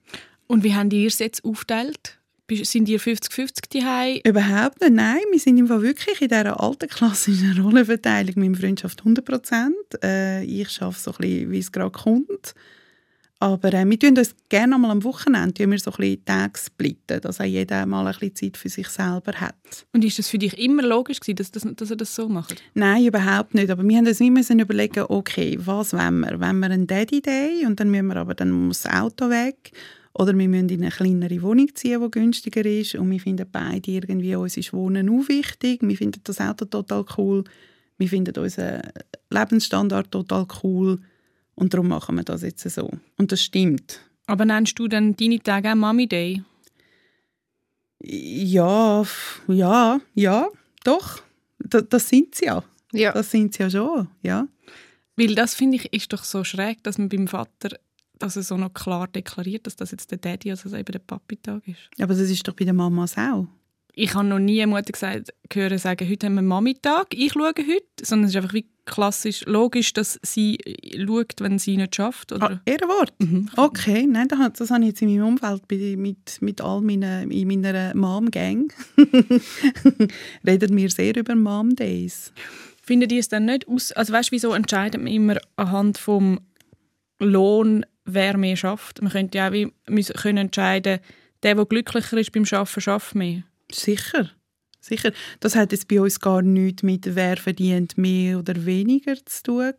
Und 0.48 0.64
wie 0.64 0.74
haben 0.74 0.90
die 0.90 1.06
es 1.06 1.20
jetzt 1.20 1.44
aufgeteilt? 1.44 2.18
Sind 2.56 2.88
ihr 2.88 3.00
50-50 3.00 3.80
daheim? 3.80 4.20
Überhaupt 4.24 4.80
nicht, 4.80 4.92
nein. 4.92 5.20
Wir 5.30 5.40
sind 5.40 5.58
im 5.58 5.66
Fall 5.66 5.82
wirklich 5.82 6.20
in 6.20 6.28
dieser 6.28 6.60
alten 6.60 6.88
klassischen 6.88 7.58
Rollenverteilung 7.62 8.34
mit 8.36 8.58
Freundschaft 8.58 9.00
100 9.00 9.24
Prozent. 9.24 9.74
Äh, 10.02 10.44
ich 10.44 10.80
arbeite 10.80 11.00
so 11.00 11.10
ein 11.12 11.16
bisschen, 11.18 11.50
wie 11.50 11.58
es 11.58 11.72
gerade 11.72 11.90
kommt. 11.90 12.54
Aber 13.42 13.74
äh, 13.74 13.84
wir 13.84 13.98
tun 13.98 14.16
uns 14.16 14.36
gerne 14.48 14.76
einmal 14.76 14.92
am 14.92 15.02
Wochenende 15.02 15.68
wir 15.68 15.78
so 15.78 15.90
ein 15.90 15.96
bisschen 15.96 16.24
Tage 16.24 16.60
splitten, 16.60 17.20
dass 17.22 17.40
auch 17.40 17.44
jeder 17.44 17.84
mal 17.86 18.06
ein 18.06 18.12
bisschen 18.12 18.36
Zeit 18.36 18.56
für 18.56 18.68
sich 18.68 18.86
selber 18.86 19.32
hat. 19.32 19.56
Und 19.92 20.04
ist 20.04 20.20
das 20.20 20.28
für 20.28 20.38
dich 20.38 20.56
immer 20.58 20.84
logisch 20.84 21.18
gewesen, 21.18 21.36
dass, 21.36 21.50
dass, 21.50 21.66
dass 21.74 21.90
ihr 21.90 21.96
das 21.96 22.14
so 22.14 22.28
macht? 22.28 22.62
Nein, 22.74 23.04
überhaupt 23.04 23.54
nicht. 23.54 23.68
Aber 23.70 23.82
wir 23.82 23.96
haben 23.96 24.06
uns 24.06 24.20
immer 24.20 24.42
überlegen, 24.48 25.06
okay, 25.08 25.58
was 25.60 25.92
wollen 25.92 26.20
wir? 26.20 26.40
Wollen 26.40 26.60
wir 26.60 26.66
einen 26.66 26.86
Daddy 26.86 27.20
Day 27.20 27.66
und 27.66 27.80
dann 27.80 27.90
müssen 27.90 28.06
wir 28.06 28.16
aber 28.16 28.34
dann 28.34 28.52
muss 28.52 28.82
das 28.82 28.92
Auto 28.92 29.28
weg 29.28 29.72
oder 30.14 30.36
wir 30.36 30.48
müssen 30.48 30.68
in 30.68 30.82
eine 30.82 30.90
kleinere 30.90 31.42
Wohnung 31.42 31.74
ziehen, 31.74 32.00
die 32.02 32.10
günstiger 32.10 32.64
ist 32.64 32.94
und 32.94 33.10
wir 33.10 33.20
finden 33.20 33.46
beide 33.50 33.90
irgendwie, 33.90 34.34
uns 34.36 34.56
ist 34.56 34.72
Wohnen 34.72 35.08
auch 35.08 35.28
wichtig. 35.28 35.80
Wir 35.82 35.96
finden 35.96 36.20
das 36.24 36.40
Auto 36.40 36.66
total 36.66 37.04
cool. 37.16 37.44
Wir 37.98 38.08
finden 38.08 38.36
unseren 38.36 38.82
Lebensstandard 39.30 40.10
total 40.10 40.46
cool 40.62 41.00
und 41.54 41.72
darum 41.72 41.88
machen 41.88 42.16
wir 42.16 42.24
das 42.24 42.42
jetzt 42.42 42.68
so. 42.68 42.90
Und 43.16 43.32
das 43.32 43.42
stimmt. 43.42 44.00
Aber 44.26 44.44
nennst 44.44 44.78
du 44.78 44.88
dann 44.88 45.16
deine 45.16 45.40
Tage 45.40 45.70
auch 45.70 45.76
Mami 45.76 46.06
Day? 46.06 46.42
Ja, 48.02 49.04
ja, 49.48 50.00
ja, 50.14 50.48
doch. 50.84 51.22
Das, 51.58 51.84
das 51.88 52.08
sind 52.08 52.34
sie 52.34 52.46
ja. 52.46 52.64
Ja. 52.92 53.12
Das 53.12 53.30
sind 53.30 53.54
sie 53.54 53.62
ja 53.62 53.70
schon, 53.70 54.08
ja. 54.22 54.48
Weil 55.16 55.34
das 55.34 55.54
finde 55.54 55.76
ich 55.76 55.92
ist 55.92 56.12
doch 56.12 56.24
so 56.24 56.44
schräg, 56.44 56.82
dass 56.82 56.98
man 56.98 57.08
beim 57.08 57.28
Vater 57.28 57.78
dass 58.22 58.36
er 58.36 58.42
so 58.42 58.56
noch 58.56 58.72
klar 58.72 59.08
deklariert, 59.08 59.66
dass 59.66 59.76
das 59.76 59.90
jetzt 59.90 60.10
der 60.10 60.18
Daddy, 60.18 60.50
also 60.50 60.68
eben 60.74 60.92
der 60.92 60.98
Papi-Tag 61.00 61.66
ist. 61.66 61.90
Aber 62.00 62.14
das 62.14 62.30
ist 62.30 62.46
doch 62.46 62.54
bei 62.54 62.64
den 62.64 62.76
Mamas 62.76 63.18
auch. 63.18 63.46
Ich 63.94 64.14
habe 64.14 64.26
noch 64.26 64.38
nie 64.38 64.62
eine 64.62 64.72
Mutter 64.72 64.92
gesagt, 64.92 65.34
hören 65.52 65.76
sagen, 65.76 66.08
heute 66.08 66.26
haben 66.26 66.34
wir 66.36 66.42
Mami-Tag, 66.42 67.08
ich 67.14 67.32
schaue 67.32 67.48
heute, 67.48 67.84
sondern 68.00 68.24
es 68.24 68.30
ist 68.30 68.36
einfach 68.36 68.54
wie 68.54 68.66
klassisch, 68.86 69.44
logisch, 69.44 69.92
dass 69.92 70.18
sie 70.22 70.58
schaut, 70.96 71.34
wenn 71.40 71.58
sie 71.58 71.76
nicht 71.76 71.96
schafft. 71.96 72.32
Oder? 72.32 72.52
Ah, 72.52 72.60
Ehrenwort? 72.64 73.12
Mhm. 73.18 73.50
Okay, 73.56 74.06
nein, 74.06 74.28
das, 74.28 74.38
das 74.54 74.70
habe 74.70 74.80
ich 74.80 74.88
jetzt 74.88 75.02
in 75.02 75.10
meinem 75.10 75.26
Umfeld 75.26 75.68
bei, 75.68 75.94
mit, 75.98 76.40
mit 76.40 76.62
all 76.62 76.80
meinen, 76.80 77.30
in 77.30 77.48
meiner 77.48 77.94
Mom-Gang. 77.94 78.72
Reden 80.46 80.76
wir 80.76 80.90
sehr 80.90 81.14
über 81.14 81.34
Mom-Days. 81.34 82.32
Finden 82.82 83.08
die 83.08 83.18
es 83.18 83.28
dann 83.28 83.44
nicht 83.44 83.68
aus? 83.68 83.92
Also 83.92 84.12
weißt 84.14 84.30
du, 84.30 84.32
wieso 84.32 84.54
entscheidet 84.54 85.02
man 85.02 85.12
immer 85.12 85.36
anhand 85.56 85.98
vom 85.98 86.40
Lohn, 87.18 87.84
wer 88.04 88.36
mehr 88.36 88.56
schafft? 88.56 89.02
Man 89.02 89.12
könnte 89.12 89.38
ja 89.38 89.48
auch 89.48 89.52
wie, 89.52 89.72
können 90.14 90.38
entscheiden, 90.38 91.00
der, 91.42 91.54
der 91.54 91.64
glücklicher 91.66 92.18
ist 92.18 92.32
beim 92.32 92.44
Arbeiten, 92.50 92.80
schafft 92.80 93.14
mehr. 93.14 93.42
Sicher, 93.70 94.30
sicher. 94.80 95.12
Das 95.40 95.56
hat 95.56 95.72
jetzt 95.72 95.88
bei 95.88 96.00
uns 96.00 96.20
gar 96.20 96.42
nichts 96.42 96.82
mit 96.82 97.14
wer 97.14 97.36
verdient 97.36 97.98
mehr 97.98 98.38
oder 98.38 98.64
weniger 98.64 99.14
zu 99.24 99.42
tun. 99.42 99.72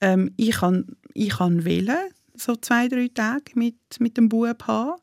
Ähm, 0.00 0.32
ich 0.36 0.52
kann 0.52 0.96
ich 1.14 1.30
kann 1.30 1.64
wählen, 1.64 2.10
so 2.34 2.56
zwei, 2.56 2.88
drei 2.88 3.08
Tage 3.12 3.52
mit, 3.54 3.76
mit 3.98 4.16
dem 4.16 4.28
Bub 4.28 4.66
haben. 4.66 5.00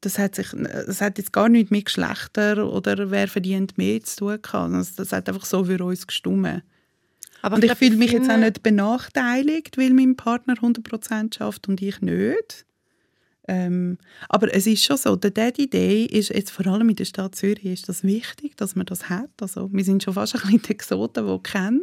Das 0.00 0.18
hat, 0.18 0.34
sich, 0.34 0.48
das 0.52 1.02
hat 1.02 1.18
jetzt 1.18 1.32
gar 1.32 1.50
nichts 1.50 1.70
mit 1.70 1.84
Geschlechter 1.84 2.72
oder 2.72 3.10
wer 3.10 3.28
verdient 3.28 3.76
mehr 3.76 4.02
zu 4.02 4.38
tun. 4.40 4.72
Das, 4.72 4.94
das 4.94 5.12
hat 5.12 5.28
einfach 5.28 5.44
so 5.44 5.64
für 5.64 5.84
uns 5.84 6.06
gestimmt. 6.06 6.62
Aber 7.42 7.56
Und 7.56 7.64
ich 7.64 7.68
glaub, 7.68 7.78
fühle 7.78 7.96
mich 7.96 8.12
jetzt 8.12 8.30
auch 8.30 8.36
nicht 8.36 8.62
benachteiligt, 8.62 9.78
weil 9.78 9.90
mein 9.90 10.16
Partner 10.16 10.54
100% 10.54 11.36
schafft 11.36 11.68
und 11.68 11.80
ich 11.80 12.00
nicht. 12.00 12.66
Ähm, 13.48 13.98
aber 14.28 14.54
es 14.54 14.66
ist 14.66 14.84
schon 14.84 14.96
so, 14.96 15.16
der 15.16 15.30
Daddy 15.30 15.68
Day 15.68 16.04
ist 16.04 16.28
jetzt 16.30 16.50
vor 16.50 16.66
allem 16.66 16.88
in 16.88 16.96
der 16.96 17.04
Stadt 17.04 17.34
Zürich 17.34 17.64
ist 17.64 17.88
das 17.88 18.04
wichtig, 18.04 18.56
dass 18.56 18.76
man 18.76 18.86
das 18.86 19.08
hat. 19.08 19.30
Also 19.40 19.70
wir 19.72 19.84
sind 19.84 20.02
schon 20.02 20.14
fast 20.14 20.36
ein 20.36 20.42
bisschen 20.42 20.62
die 20.62 20.70
Exoten, 20.70 21.26
die 21.26 21.42
kennen 21.42 21.82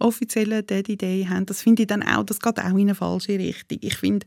offiziellen 0.00 0.64
Daddy 0.66 0.96
Day 0.96 1.26
haben. 1.28 1.46
Das 1.46 1.62
finde 1.62 1.82
ich 1.82 1.86
dann 1.88 2.02
auch, 2.02 2.24
das 2.24 2.40
geht 2.40 2.58
auch 2.58 2.70
in 2.70 2.80
eine 2.80 2.94
falsche 2.94 3.38
Richtung. 3.38 3.78
Ich 3.80 3.96
finde, 3.96 4.26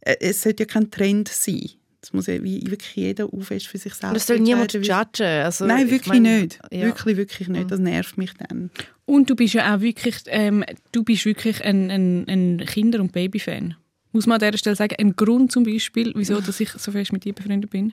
äh, 0.00 0.16
es 0.20 0.42
sollte 0.42 0.64
ja 0.64 0.66
kein 0.66 0.90
Trend 0.90 1.28
sein. 1.28 1.70
Es 2.00 2.12
muss 2.12 2.26
ja 2.28 2.42
wie 2.42 2.60
wirklich 2.70 2.94
jeder 2.94 3.32
aufwärts 3.32 3.64
für 3.66 3.78
sich 3.78 3.92
selbst 3.94 4.16
es 4.16 4.26
soll 4.26 4.38
niemand 4.38 4.72
judgen. 4.72 5.26
Also, 5.26 5.66
Nein, 5.66 5.86
ich 5.86 5.92
wirklich 5.92 6.08
meine, 6.08 6.42
nicht. 6.42 6.58
Ja. 6.70 6.82
Wirklich, 6.82 7.16
wirklich 7.16 7.48
nicht. 7.48 7.70
Das 7.70 7.80
nervt 7.80 8.16
mich 8.16 8.32
dann. 8.34 8.70
Und 9.04 9.28
du 9.28 9.34
bist 9.34 9.54
ja 9.54 9.74
auch 9.74 9.80
wirklich, 9.80 10.16
ähm, 10.26 10.64
du 10.92 11.02
bist 11.02 11.24
wirklich 11.24 11.64
ein, 11.64 11.90
ein, 11.90 12.28
ein 12.28 12.58
Kinder- 12.66 13.00
und 13.00 13.10
Babyfan. 13.12 13.74
Muss 14.12 14.26
man 14.26 14.40
an 14.40 14.48
dieser 14.48 14.58
Stelle 14.58 14.76
sagen, 14.76 14.94
ein 14.98 15.16
Grund 15.16 15.50
zum 15.50 15.64
Beispiel, 15.64 16.12
wieso 16.14 16.40
dass 16.40 16.60
ich 16.60 16.70
so 16.70 16.92
fest 16.92 17.12
mit 17.12 17.24
dir 17.24 17.32
befreundet 17.32 17.70
bin, 17.70 17.92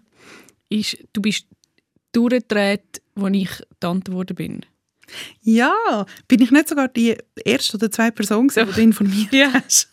ist, 0.69 0.97
du 1.13 1.21
bist 1.21 1.47
durchgedreht, 2.11 3.01
als 3.15 3.35
ich 3.35 3.49
Tante 3.79 4.11
geworden 4.11 4.35
bin. 4.35 4.65
Ja, 5.41 6.05
bin 6.27 6.41
ich 6.41 6.51
nicht 6.51 6.69
sogar 6.69 6.87
die 6.87 7.17
erste 7.43 7.77
oder 7.77 7.91
zweite 7.91 8.13
Person, 8.13 8.47
gewesen, 8.47 8.67
die 8.69 8.73
du 8.75 8.81
informiert 8.81 9.33
Ja. 9.33 9.53
hast? 9.53 9.89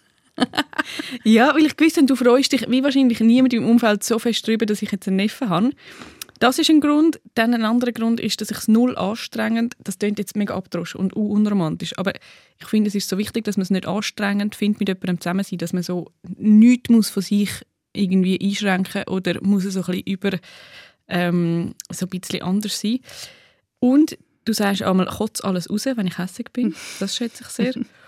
Ja, 1.25 1.55
weil 1.55 1.67
ich 1.67 1.77
gewusst 1.77 1.97
habe, 1.97 2.07
du 2.07 2.17
freust 2.17 2.53
dich 2.53 2.69
wie 2.69 2.83
wahrscheinlich 2.83 3.21
niemand 3.21 3.55
im 3.55 3.69
Umfeld 3.69 4.03
so 4.03 4.19
fest 4.19 4.47
darüber, 4.47 4.67
dass 4.67 4.83
ich 4.83 4.91
jetzt 4.91 5.07
einen 5.07 5.17
Neffen 5.17 5.49
habe. 5.49 5.71
Das 6.39 6.59
ist 6.59 6.71
ein 6.71 6.81
Grund. 6.81 7.21
Dann 7.35 7.55
ein 7.55 7.65
anderer 7.65 7.93
Grund 7.93 8.19
ist, 8.19 8.41
dass 8.41 8.51
ich 8.51 8.59
es 8.59 8.69
null 8.69 8.97
anstrengend, 8.97 9.75
das 9.79 9.99
klingt 9.99 10.19
jetzt 10.19 10.37
mega 10.37 10.55
abdrosch 10.57 10.97
und 10.97 11.13
unromantisch, 11.13 11.97
aber 11.99 12.13
ich 12.61 12.67
finde, 12.67 12.89
es 12.89 12.95
ist 12.95 13.09
so 13.09 13.19
wichtig, 13.19 13.45
dass 13.45 13.57
man 13.57 13.63
es 13.63 13.71
nicht 13.71 13.87
anstrengend 13.87 14.55
findet, 14.55 14.81
mit 14.81 14.89
jemandem 14.89 15.21
zusammen 15.21 15.45
sein, 15.45 15.59
dass 15.59 15.73
man 15.73 15.83
so 15.83 16.11
nichts 16.37 16.91
muss 16.91 17.11
von 17.11 17.23
sich 17.23 17.51
irgendwie 17.93 18.41
einschränken 18.43 19.05
oder 19.05 19.39
muss 19.43 19.65
so 19.65 19.81
ein 19.81 19.87
bisschen 19.87 20.03
über 20.03 20.31
ähm, 21.09 21.75
so 21.91 22.07
ein 22.07 22.09
bisschen 22.09 22.43
anders 22.43 22.81
sein. 22.81 23.01
Und 23.79 24.19
du 24.45 24.53
sagst 24.53 24.83
einmal, 24.83 25.07
kotz 25.07 25.43
alles 25.43 25.71
raus, 25.71 25.87
wenn 25.87 26.07
ich 26.07 26.19
hässlich 26.19 26.49
bin. 26.53 26.75
Das 26.99 27.17
schätze 27.17 27.45
ich 27.45 27.51
sehr. 27.51 27.75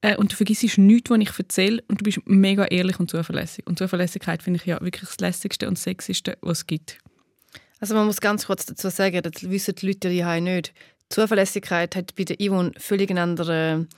Äh, 0.00 0.16
und 0.16 0.32
du 0.32 0.36
vergisst 0.36 0.78
nichts, 0.78 1.10
was 1.10 1.18
ich 1.18 1.38
erzähle 1.38 1.82
und 1.88 2.00
du 2.00 2.04
bist 2.04 2.20
mega 2.26 2.64
ehrlich 2.66 3.00
und 3.00 3.10
zuverlässig. 3.10 3.66
Und 3.66 3.78
Zuverlässigkeit 3.78 4.42
finde 4.42 4.60
ich 4.60 4.66
ja 4.66 4.80
wirklich 4.80 5.08
das 5.08 5.18
Lässigste 5.18 5.68
und 5.68 5.78
Sexigste, 5.78 6.38
was 6.40 6.58
es 6.58 6.66
gibt. 6.66 6.98
Also 7.80 7.94
man 7.94 8.06
muss 8.06 8.20
ganz 8.20 8.46
kurz 8.46 8.66
dazu 8.66 8.90
sagen, 8.90 9.22
das 9.22 9.48
wissen 9.48 9.74
die 9.76 9.86
Leute 9.86 10.10
die 10.10 10.40
nicht. 10.40 10.72
Zuverlässigkeit 11.10 11.96
hat 11.96 12.14
bei 12.16 12.24
der 12.24 12.36
Yvonne 12.36 12.72
völlig 12.76 13.10
einen 13.10 13.18
anderen 13.18 13.88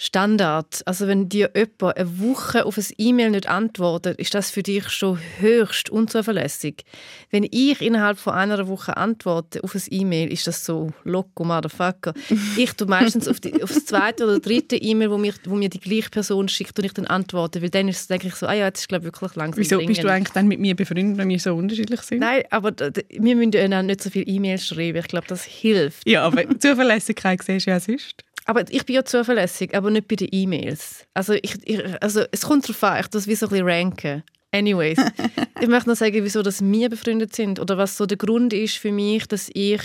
Standard. 0.00 0.82
Also 0.86 1.08
wenn 1.08 1.28
dir 1.28 1.50
jemand 1.56 1.96
eine 1.96 2.20
Woche 2.20 2.64
auf 2.64 2.78
ein 2.78 2.86
E-Mail 2.98 3.30
nicht 3.30 3.48
antwortet, 3.48 4.18
ist 4.20 4.32
das 4.32 4.50
für 4.50 4.62
dich 4.62 4.88
schon 4.90 5.18
höchst 5.40 5.90
unzuverlässig. 5.90 6.84
Wenn 7.30 7.42
ich 7.50 7.82
innerhalb 7.82 8.16
von 8.16 8.34
einer 8.34 8.68
Woche 8.68 8.96
antworte 8.96 9.62
auf 9.64 9.74
ein 9.74 9.82
E-Mail, 9.90 10.32
ist 10.32 10.46
das 10.46 10.64
so 10.64 10.92
loco, 11.02 11.42
motherfucker. 11.42 12.14
Ich 12.56 12.72
tue 12.74 12.86
meistens 12.86 13.26
auf, 13.26 13.40
die, 13.40 13.60
auf 13.60 13.72
das 13.72 13.86
zweite 13.86 14.24
oder 14.24 14.38
dritte 14.38 14.76
E-Mail, 14.76 15.10
wo 15.10 15.18
mir, 15.18 15.34
wo 15.44 15.56
mir 15.56 15.68
die 15.68 15.80
gleiche 15.80 16.10
Person 16.10 16.48
schickt 16.48 16.78
und 16.78 16.84
ich 16.84 16.92
dann 16.92 17.08
antworte, 17.08 17.60
weil 17.60 17.70
dann 17.70 17.88
ist 17.88 18.00
es, 18.00 18.06
denke 18.06 18.28
ich 18.28 18.36
so, 18.36 18.46
ah 18.46 18.54
ja, 18.54 18.66
jetzt 18.66 18.80
ist 18.80 18.88
glaube 18.88 19.04
wirklich 19.04 19.34
langsam 19.34 19.60
Wieso 19.60 19.78
bist 19.78 19.88
du 19.88 19.94
dringend. 19.94 20.10
eigentlich 20.10 20.32
dann 20.32 20.46
mit 20.46 20.60
mir 20.60 20.76
befreundet, 20.76 21.18
wenn 21.18 21.28
wir 21.28 21.40
so 21.40 21.56
unterschiedlich 21.56 22.02
sind? 22.02 22.20
Nein, 22.20 22.44
aber 22.50 22.72
wir 22.76 23.36
müssen 23.36 23.50
ja 23.52 23.82
nicht 23.82 24.00
so 24.00 24.10
viele 24.10 24.26
E-Mails 24.26 24.64
schreiben. 24.64 24.98
Ich 24.98 25.08
glaube, 25.08 25.26
das 25.26 25.42
hilft. 25.42 26.08
Ja, 26.08 26.22
aber 26.24 26.44
Zuverlässigkeit 26.58 27.42
siehst 27.42 27.66
du 27.66 27.70
ja 27.70 27.80
sonst. 27.80 28.24
Aber 28.48 28.64
ich 28.70 28.86
bin 28.86 28.96
ja 28.96 29.04
zuverlässig, 29.04 29.76
aber 29.76 29.90
nicht 29.90 30.08
bei 30.08 30.16
den 30.16 30.28
E-Mails. 30.32 31.04
Also, 31.12 31.34
ich, 31.34 31.56
ich, 31.64 32.02
also 32.02 32.22
es 32.32 32.40
kommt 32.40 32.64
darauf 32.64 32.82
an, 32.82 33.00
ich 33.00 33.08
das 33.08 33.26
wie 33.26 33.34
so 33.34 33.44
ein 33.44 33.50
bisschen 33.50 33.68
ranken. 33.68 34.22
Anyways, 34.52 34.98
ich 35.60 35.68
möchte 35.68 35.90
noch 35.90 35.96
sagen, 35.96 36.24
wieso 36.24 36.40
dass 36.40 36.62
wir 36.62 36.88
befreundet 36.88 37.36
sind 37.36 37.60
oder 37.60 37.76
was 37.76 37.98
so 37.98 38.06
der 38.06 38.16
Grund 38.16 38.54
ist 38.54 38.78
für 38.78 38.90
mich, 38.90 39.26
dass 39.26 39.50
ich 39.52 39.82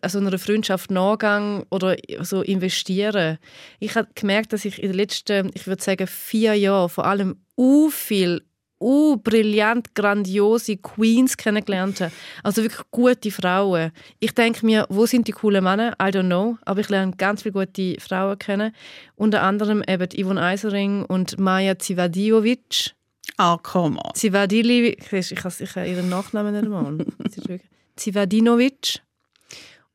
also 0.00 0.18
einer 0.20 0.38
Freundschaft 0.38 0.92
nachgehe 0.92 1.66
oder 1.70 1.96
so 2.20 2.42
investiere. 2.42 3.40
Ich 3.80 3.96
habe 3.96 4.06
gemerkt, 4.14 4.52
dass 4.52 4.64
ich 4.64 4.80
in 4.80 4.90
den 4.90 4.96
letzten, 4.96 5.50
ich 5.54 5.66
würde 5.66 5.82
sagen, 5.82 6.06
vier 6.06 6.54
Jahren 6.54 6.90
vor 6.90 7.04
allem 7.04 7.42
u 7.56 7.90
viel 7.90 8.42
uh, 8.80 9.16
brillant, 9.16 9.94
grandiose 9.94 10.76
Queens 10.76 11.36
kennengelernt 11.36 12.00
habe. 12.00 12.12
Also 12.42 12.62
wirklich 12.62 12.86
gute 12.90 13.30
Frauen. 13.30 13.92
Ich 14.20 14.32
denke 14.34 14.64
mir, 14.64 14.86
wo 14.88 15.06
sind 15.06 15.26
die 15.28 15.32
coolen 15.32 15.64
Männer? 15.64 15.92
I 16.00 16.06
don't 16.06 16.26
know. 16.26 16.58
Aber 16.64 16.80
ich 16.80 16.88
lerne 16.88 17.12
ganz 17.16 17.42
viele 17.42 17.52
gute 17.52 17.96
Frauen 18.00 18.38
kennen. 18.38 18.72
Unter 19.16 19.42
anderem 19.42 19.82
eben 19.88 20.08
Yvonne 20.16 20.42
Eisering 20.42 21.04
und 21.04 21.38
Maja 21.38 21.78
Zivadiovic. 21.78 22.94
Ah, 23.36 23.58
come 23.62 23.98
on. 24.02 24.14
Zivadili, 24.14 24.96
ich 24.98 25.12
ich 25.12 25.44
habe 25.44 25.88
ihren 25.88 26.08
Nachnamen 26.08 26.54
nicht 26.54 27.62
Zivadinovic. 27.96 29.00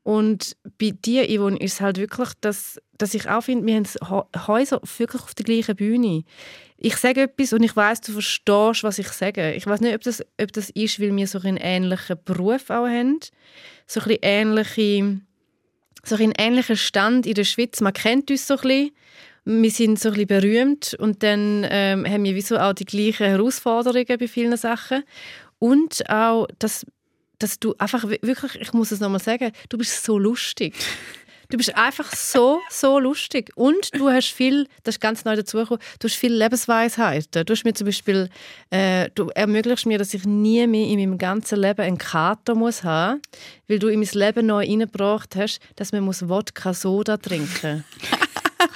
Und 0.03 0.57
bei 0.77 0.91
dir, 0.91 1.25
Yvonne, 1.29 1.57
ist 1.57 1.73
es 1.75 1.81
halt 1.81 1.97
wirklich, 1.97 2.29
dass, 2.41 2.77
dass 2.97 3.13
ich 3.13 3.29
auch 3.29 3.41
finde, 3.41 3.65
wir 3.65 3.75
haben 3.75 3.85
Hä- 3.85 4.47
Häuser 4.47 4.81
wirklich 4.97 5.21
auf 5.21 5.33
der 5.33 5.45
gleichen 5.45 5.75
Bühne. 5.77 6.23
Ich 6.85 6.97
sage 6.97 7.21
etwas 7.21 7.53
und 7.53 7.63
ich 7.63 7.75
weiß, 7.75 8.01
du 8.01 8.11
verstehst, 8.11 8.83
was 8.83 8.99
ich 8.99 9.07
sage. 9.07 9.53
Ich 9.53 9.65
weiß 9.65 9.79
nicht, 9.79 9.95
ob 9.95 10.01
das, 10.01 10.21
ob 10.39 10.51
das 10.51 10.69
ist, 10.71 10.99
weil 10.99 11.15
wir 11.15 11.27
so 11.27 11.39
einen 11.39 11.55
ähnlichen 11.55 12.17
Beruf 12.25 12.69
auch 12.69 12.87
haben. 12.87 13.19
So 13.87 14.01
ein 14.01 14.17
ähnliche, 14.21 15.21
so 16.03 16.15
einen 16.15 16.33
ähnlichen 16.37 16.75
Stand 16.75 17.25
in 17.25 17.35
der 17.35 17.45
Schweiz. 17.45 17.79
Man 17.79 17.93
kennt 17.93 18.29
uns 18.29 18.47
so 18.47 18.55
ein 18.55 18.61
bisschen. 18.61 18.91
Wir 19.45 19.71
sind 19.71 19.97
so 19.97 20.09
ein 20.09 20.15
bisschen 20.15 20.27
berühmt 20.27 20.93
und 20.99 21.23
dann 21.23 21.65
ähm, 21.69 22.05
haben 22.05 22.25
wir 22.25 22.35
wieso 22.35 22.57
auch 22.57 22.73
die 22.73 22.85
gleichen 22.85 23.27
Herausforderungen 23.27 24.17
bei 24.19 24.27
vielen 24.27 24.57
Sachen. 24.57 25.03
Und 25.59 26.09
auch, 26.09 26.47
dass 26.59 26.85
dass 27.39 27.59
du 27.59 27.75
einfach 27.77 28.09
wi- 28.09 28.19
wirklich, 28.21 28.55
ich 28.61 28.71
muss 28.73 28.91
es 28.91 29.01
nochmal 29.01 29.19
sagen, 29.19 29.51
du 29.67 29.77
bist 29.77 30.03
so 30.03 30.17
lustig. 30.17 30.75
Du 31.53 31.57
bist 31.57 31.77
einfach 31.77 32.11
so, 32.15 32.61
so 32.71 32.97
lustig. 32.97 33.51
Und 33.53 33.91
du 33.93 34.09
hast 34.09 34.31
viel, 34.31 34.67
das 34.81 34.95
ist 34.95 34.99
ganz 34.99 35.23
neu 35.23 35.35
dazugekommen, 35.35 35.83
du 35.99 36.07
hast 36.07 36.15
viel 36.15 36.33
Lebensweisheiten. 36.33 37.45
Du 37.45 37.53
hast 37.53 37.63
mir 37.63 37.75
zum 37.75 37.85
Beispiel, 37.85 38.27
äh, 38.71 39.11
du 39.13 39.29
ermöglichst 39.35 39.85
mir, 39.85 39.99
dass 39.99 40.15
ich 40.15 40.25
nie 40.25 40.65
mehr 40.65 40.87
in 40.87 40.97
meinem 40.97 41.19
ganzen 41.19 41.59
Leben 41.59 41.81
einen 41.81 41.99
Kater 41.99 42.55
muss 42.55 42.83
haben, 42.83 43.21
weil 43.67 43.77
du 43.77 43.87
in 43.87 43.99
mein 43.99 44.09
Leben 44.13 44.47
neu 44.47 44.65
reingebracht 44.65 45.35
hast, 45.35 45.59
dass 45.75 45.91
man 45.91 46.01
muss 46.01 46.27
Wodka 46.27 46.73
Soda 46.73 47.17
trinken 47.17 47.83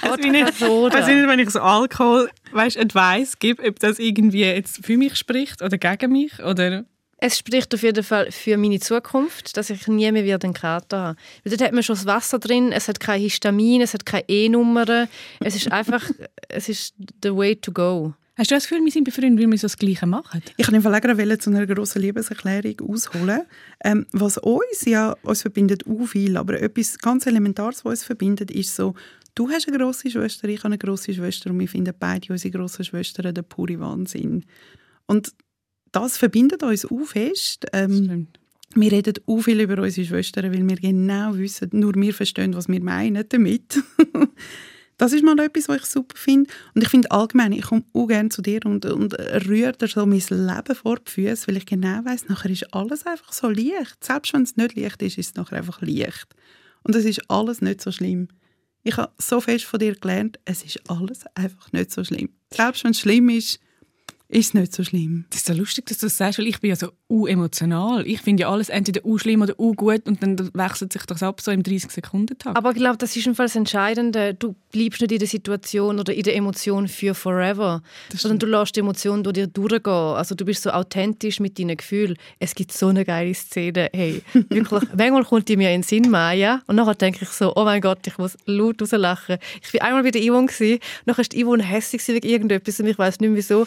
du 0.22 0.30
nicht, 0.30 0.54
Soda. 0.54 0.98
weiss 0.98 1.08
ich 1.08 1.16
nicht, 1.16 1.28
wenn 1.28 1.40
ich 1.40 1.50
so 1.50 1.58
Alkohol, 1.58 2.30
weißt, 2.52 2.78
Advice 2.78 3.40
gebe, 3.40 3.60
ob 3.66 3.80
das 3.80 3.98
irgendwie 3.98 4.44
jetzt 4.44 4.86
für 4.86 4.96
mich 4.96 5.16
spricht 5.16 5.62
oder 5.62 5.78
gegen 5.78 6.12
mich 6.12 6.38
oder... 6.44 6.84
Es 7.20 7.36
spricht 7.36 7.74
auf 7.74 7.82
jeden 7.82 8.04
Fall 8.04 8.30
für 8.30 8.56
meine 8.56 8.78
Zukunft, 8.78 9.56
dass 9.56 9.70
ich 9.70 9.88
nie 9.88 10.10
mehr 10.12 10.24
wieder 10.24 10.38
einen 10.42 10.54
Kater 10.54 10.98
habe. 10.98 11.18
Weil 11.42 11.50
dort 11.50 11.62
hat 11.62 11.74
man 11.74 11.82
schon 11.82 11.96
das 11.96 12.06
Wasser 12.06 12.38
drin, 12.38 12.70
es 12.70 12.86
hat 12.86 13.00
kein 13.00 13.20
Histamin, 13.20 13.80
es 13.80 13.92
hat 13.92 14.06
keine 14.06 14.28
E-Nummern. 14.28 15.08
Es 15.40 15.56
ist 15.56 15.72
einfach, 15.72 16.08
es 16.48 16.68
ist 16.68 16.94
the 17.22 17.34
way 17.34 17.56
to 17.56 17.72
go. 17.72 18.14
Hast 18.36 18.52
du 18.52 18.54
das 18.54 18.68
Gefühl, 18.68 18.84
wir 18.84 18.92
sind 18.92 19.02
befreundet, 19.02 19.44
weil 19.44 19.50
wir 19.50 19.58
so 19.58 19.64
das 19.66 19.76
Gleiche 19.76 20.06
machen? 20.06 20.40
Ich 20.56 20.64
kann 20.64 20.74
im 20.76 20.82
Fall 20.82 20.94
auch 20.94 21.38
zu 21.38 21.50
einer 21.50 21.66
grossen 21.66 22.02
Liebeserklärung 22.02 22.88
ausholen. 22.88 23.40
Ähm, 23.82 24.06
was 24.12 24.38
uns 24.38 24.84
ja, 24.86 25.16
uns 25.22 25.42
verbindet 25.42 25.88
auch 25.88 26.06
viel, 26.06 26.36
aber 26.36 26.62
etwas 26.62 26.98
ganz 26.98 27.26
Elementares, 27.26 27.84
was 27.84 27.90
uns 27.90 28.04
verbindet, 28.04 28.52
ist 28.52 28.76
so, 28.76 28.94
du 29.34 29.50
hast 29.50 29.66
eine 29.66 29.76
grosse 29.76 30.08
Schwester, 30.08 30.46
ich 30.46 30.58
habe 30.58 30.66
eine 30.66 30.78
grosse 30.78 31.12
Schwester 31.12 31.50
und 31.50 31.58
wir 31.58 31.66
finden 31.66 31.92
beide 31.98 32.32
unsere 32.32 32.56
grossen 32.56 32.84
Schwestern 32.84 33.34
der 33.34 33.42
pure 33.42 33.80
Wahnsinn. 33.80 34.44
Und 35.06 35.32
das 35.92 36.18
verbindet 36.18 36.62
uns 36.62 36.84
auch 36.84 37.04
fest. 37.06 37.66
Ähm, 37.72 38.28
wir 38.74 38.92
reden 38.92 39.14
auch 39.26 39.40
viel 39.40 39.60
über 39.60 39.82
unsere 39.82 40.06
Schwestern, 40.06 40.52
weil 40.52 40.68
wir 40.68 40.76
genau 40.76 41.36
wissen, 41.36 41.70
nur 41.72 41.94
wir 41.94 42.14
verstehen, 42.14 42.54
was 42.54 42.68
wir 42.68 42.82
meinen 42.82 43.24
damit. 43.28 43.82
das 44.98 45.12
ist 45.12 45.24
mal 45.24 45.38
etwas, 45.38 45.68
was 45.68 45.78
ich 45.78 45.86
super 45.86 46.16
finde. 46.16 46.50
Und 46.74 46.82
ich 46.82 46.88
finde 46.88 47.10
allgemein, 47.10 47.52
ich 47.52 47.62
komme 47.62 47.84
auch 47.94 48.06
gerne 48.06 48.28
zu 48.28 48.42
dir 48.42 48.60
und, 48.66 48.84
und 48.84 49.14
rühre 49.14 49.72
dir 49.72 49.88
so 49.88 50.04
mein 50.04 50.22
Leben 50.28 50.74
vor 50.74 50.98
die 50.98 51.10
Füße, 51.10 51.48
weil 51.48 51.56
ich 51.56 51.66
genau 51.66 52.04
weiss, 52.04 52.28
nachher 52.28 52.50
ist 52.50 52.74
alles 52.74 53.06
einfach 53.06 53.32
so 53.32 53.48
leicht. 53.48 54.04
Selbst 54.04 54.34
wenn 54.34 54.42
es 54.42 54.56
nicht 54.56 54.76
leicht 54.76 55.02
ist, 55.02 55.18
ist 55.18 55.30
es 55.30 55.34
nachher 55.34 55.58
einfach 55.58 55.80
leicht. 55.80 56.26
Und 56.82 56.94
es 56.94 57.04
ist 57.04 57.30
alles 57.30 57.62
nicht 57.62 57.80
so 57.80 57.90
schlimm. 57.90 58.28
Ich 58.82 58.96
habe 58.96 59.12
so 59.18 59.40
fest 59.40 59.64
von 59.64 59.80
dir 59.80 59.94
gelernt, 59.94 60.38
es 60.44 60.62
ist 60.62 60.80
alles 60.90 61.24
einfach 61.34 61.72
nicht 61.72 61.90
so 61.90 62.04
schlimm. 62.04 62.30
Selbst 62.52 62.84
wenn 62.84 62.92
es 62.92 63.00
schlimm 63.00 63.28
ist, 63.28 63.60
ist 64.30 64.48
es 64.48 64.54
nicht 64.54 64.74
so 64.74 64.84
schlimm. 64.84 65.24
Das 65.30 65.40
ist 65.40 65.46
so 65.46 65.54
lustig, 65.54 65.86
dass 65.86 65.98
du 65.98 66.06
das 66.06 66.18
sagst, 66.18 66.38
weil 66.38 66.46
ich 66.46 66.60
bin 66.60 66.68
ja 66.68 66.76
so 66.76 66.92
u-emotional. 67.08 68.06
Ich 68.06 68.20
finde 68.20 68.42
ja 68.42 68.50
alles 68.50 68.68
entweder 68.68 69.02
u-schlimm 69.04 69.40
oder 69.40 69.58
u-gut 69.58 70.06
und 70.06 70.22
dann 70.22 70.50
wechselt 70.52 70.92
sich 70.92 71.06
das 71.06 71.22
ab 71.22 71.40
so 71.40 71.50
im 71.50 71.62
30-Sekunden-Tag. 71.62 72.54
Aber 72.54 72.72
ich 72.72 72.76
glaube, 72.76 72.98
das 72.98 73.16
ist 73.16 73.26
im 73.26 73.34
Fall 73.34 73.46
das 73.46 73.56
Entscheidende. 73.56 74.34
Du 74.34 74.54
bleibst 74.70 75.00
nicht 75.00 75.12
in 75.12 75.18
der 75.18 75.28
Situation 75.28 75.98
oder 75.98 76.12
in 76.12 76.22
der 76.24 76.36
Emotion 76.36 76.88
für 76.88 77.14
forever, 77.14 77.82
sondern 78.14 78.38
du 78.38 78.46
lässt 78.46 78.76
die 78.76 78.80
Emotion 78.80 79.24
durch 79.24 79.32
dir 79.32 79.46
durchgehen. 79.46 79.92
Also 79.92 80.34
du 80.34 80.44
bist 80.44 80.62
so 80.62 80.70
authentisch 80.70 81.40
mit 81.40 81.58
deinen 81.58 81.78
Gefühlen. 81.78 82.18
Es 82.38 82.54
gibt 82.54 82.72
so 82.72 82.88
eine 82.88 83.06
geile 83.06 83.32
Szene. 83.32 83.88
Hey, 83.94 84.22
wirklich, 84.32 84.82
manchmal 84.94 85.24
kommt 85.24 85.48
die 85.48 85.56
mir 85.56 85.70
in 85.70 85.80
den 85.80 85.82
Sinn, 85.84 86.10
Maya, 86.10 86.60
und 86.66 86.76
nachher 86.76 86.94
denke 86.94 87.20
ich 87.22 87.30
so, 87.30 87.54
oh 87.56 87.64
mein 87.64 87.80
Gott, 87.80 88.06
ich 88.06 88.18
muss 88.18 88.36
laut 88.44 88.82
rauslachen. 88.82 89.38
Ich 89.62 89.72
war 89.72 89.86
einmal 89.86 90.02
bei 90.02 90.10
der 90.10 90.22
Yvonne, 90.22 90.48
nachher 91.06 91.22
ist 91.22 91.32
die 91.32 91.42
Yvonne 91.42 91.62
hässlich 91.62 92.06
wegen 92.08 92.28
irgendetwas 92.28 92.78
und 92.80 92.88
ich 92.88 92.98
weiß 92.98 93.20
nicht 93.20 93.30
mehr 93.30 93.38
wieso. 93.38 93.66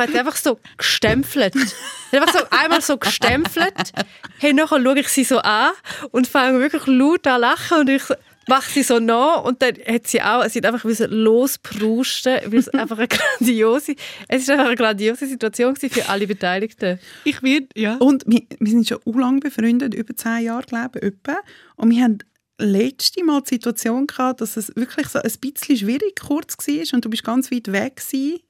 Nachher 0.00 0.12
hat 0.12 0.26
einfach 0.26 0.36
so 0.36 0.58
gestempelt. 0.76 1.54
Hat 1.54 1.74
Einfach 2.12 2.32
so 2.32 2.44
einmal 2.50 2.80
so 2.80 2.96
gestempelt. 2.96 3.92
Hey, 4.38 4.52
nachher 4.52 4.82
schaue 4.82 4.98
ich 4.98 5.08
sie 5.08 5.24
so 5.24 5.38
an 5.38 5.72
und 6.10 6.26
fange 6.26 6.60
wirklich 6.60 6.86
laut 6.86 7.26
an 7.26 7.40
lachen 7.40 7.80
und 7.80 7.90
ich 7.90 8.02
so, 8.02 8.14
mache 8.48 8.70
sie 8.70 8.82
so 8.82 8.98
nach 8.98 9.44
und 9.44 9.62
dann 9.62 9.74
hat 9.86 10.06
sie 10.06 10.22
auch, 10.22 10.44
sie 10.48 10.58
hat 10.58 10.66
einfach 10.66 10.84
wie 10.88 10.94
so 10.94 11.06
losprusten, 11.06 12.38
weil 12.46 12.58
es 12.58 12.68
einfach 12.70 12.98
eine 12.98 13.08
grandiose, 13.08 13.94
es 14.28 14.42
ist 14.42 14.50
einfach 14.50 14.66
eine 14.66 14.76
grandiose 14.76 15.26
Situation 15.26 15.76
für 15.76 16.08
alle 16.08 16.26
Beteiligten. 16.26 16.98
ich 17.24 17.42
werde, 17.42 17.68
ja. 17.76 17.96
Und 17.98 18.24
wir, 18.26 18.42
wir 18.58 18.70
sind 18.70 18.88
schon 18.88 18.98
u 19.04 19.18
lang 19.18 19.40
befreundet, 19.40 19.94
über 19.94 20.16
zehn 20.16 20.44
Jahre, 20.44 20.64
glaube 20.64 20.98
ich, 20.98 21.06
etwa. 21.06 21.38
Und 21.76 21.90
wir 21.90 22.02
haben 22.02 22.18
letzte 22.58 23.24
Mal 23.24 23.42
die 23.42 23.54
Situation 23.54 24.06
gehabt, 24.06 24.40
dass 24.40 24.56
es 24.56 24.74
wirklich 24.74 25.08
so 25.08 25.20
ein 25.20 25.32
bisschen 25.40 25.76
schwierig 25.76 26.18
kurz 26.20 26.56
war 26.58 26.94
und 26.94 27.04
du 27.04 27.10
bist 27.10 27.24
ganz 27.24 27.50
weit 27.50 27.70
weg 27.70 27.96
gewesen. 27.96 28.40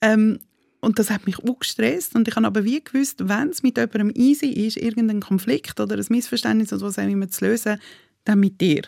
Ähm, 0.00 0.38
und 0.80 0.98
das 0.98 1.10
hat 1.10 1.26
mich 1.26 1.38
auch 1.38 1.58
gestresst. 1.58 2.14
Und 2.14 2.28
ich 2.28 2.36
habe 2.36 2.46
aber 2.46 2.64
wie 2.64 2.82
gewusst, 2.82 3.28
wenn 3.28 3.48
es 3.48 3.62
mit 3.62 3.76
jemandem 3.76 4.12
easy 4.14 4.46
ist, 4.46 4.76
irgendein 4.76 5.20
Konflikt 5.20 5.80
oder 5.80 5.96
ein 5.96 6.06
Missverständnis 6.08 6.72
oder 6.72 6.82
was 6.82 6.98
auch 6.98 7.04
immer 7.04 7.28
zu 7.28 7.44
lösen, 7.44 7.78
dann 8.24 8.40
mit 8.40 8.60
dir. 8.60 8.82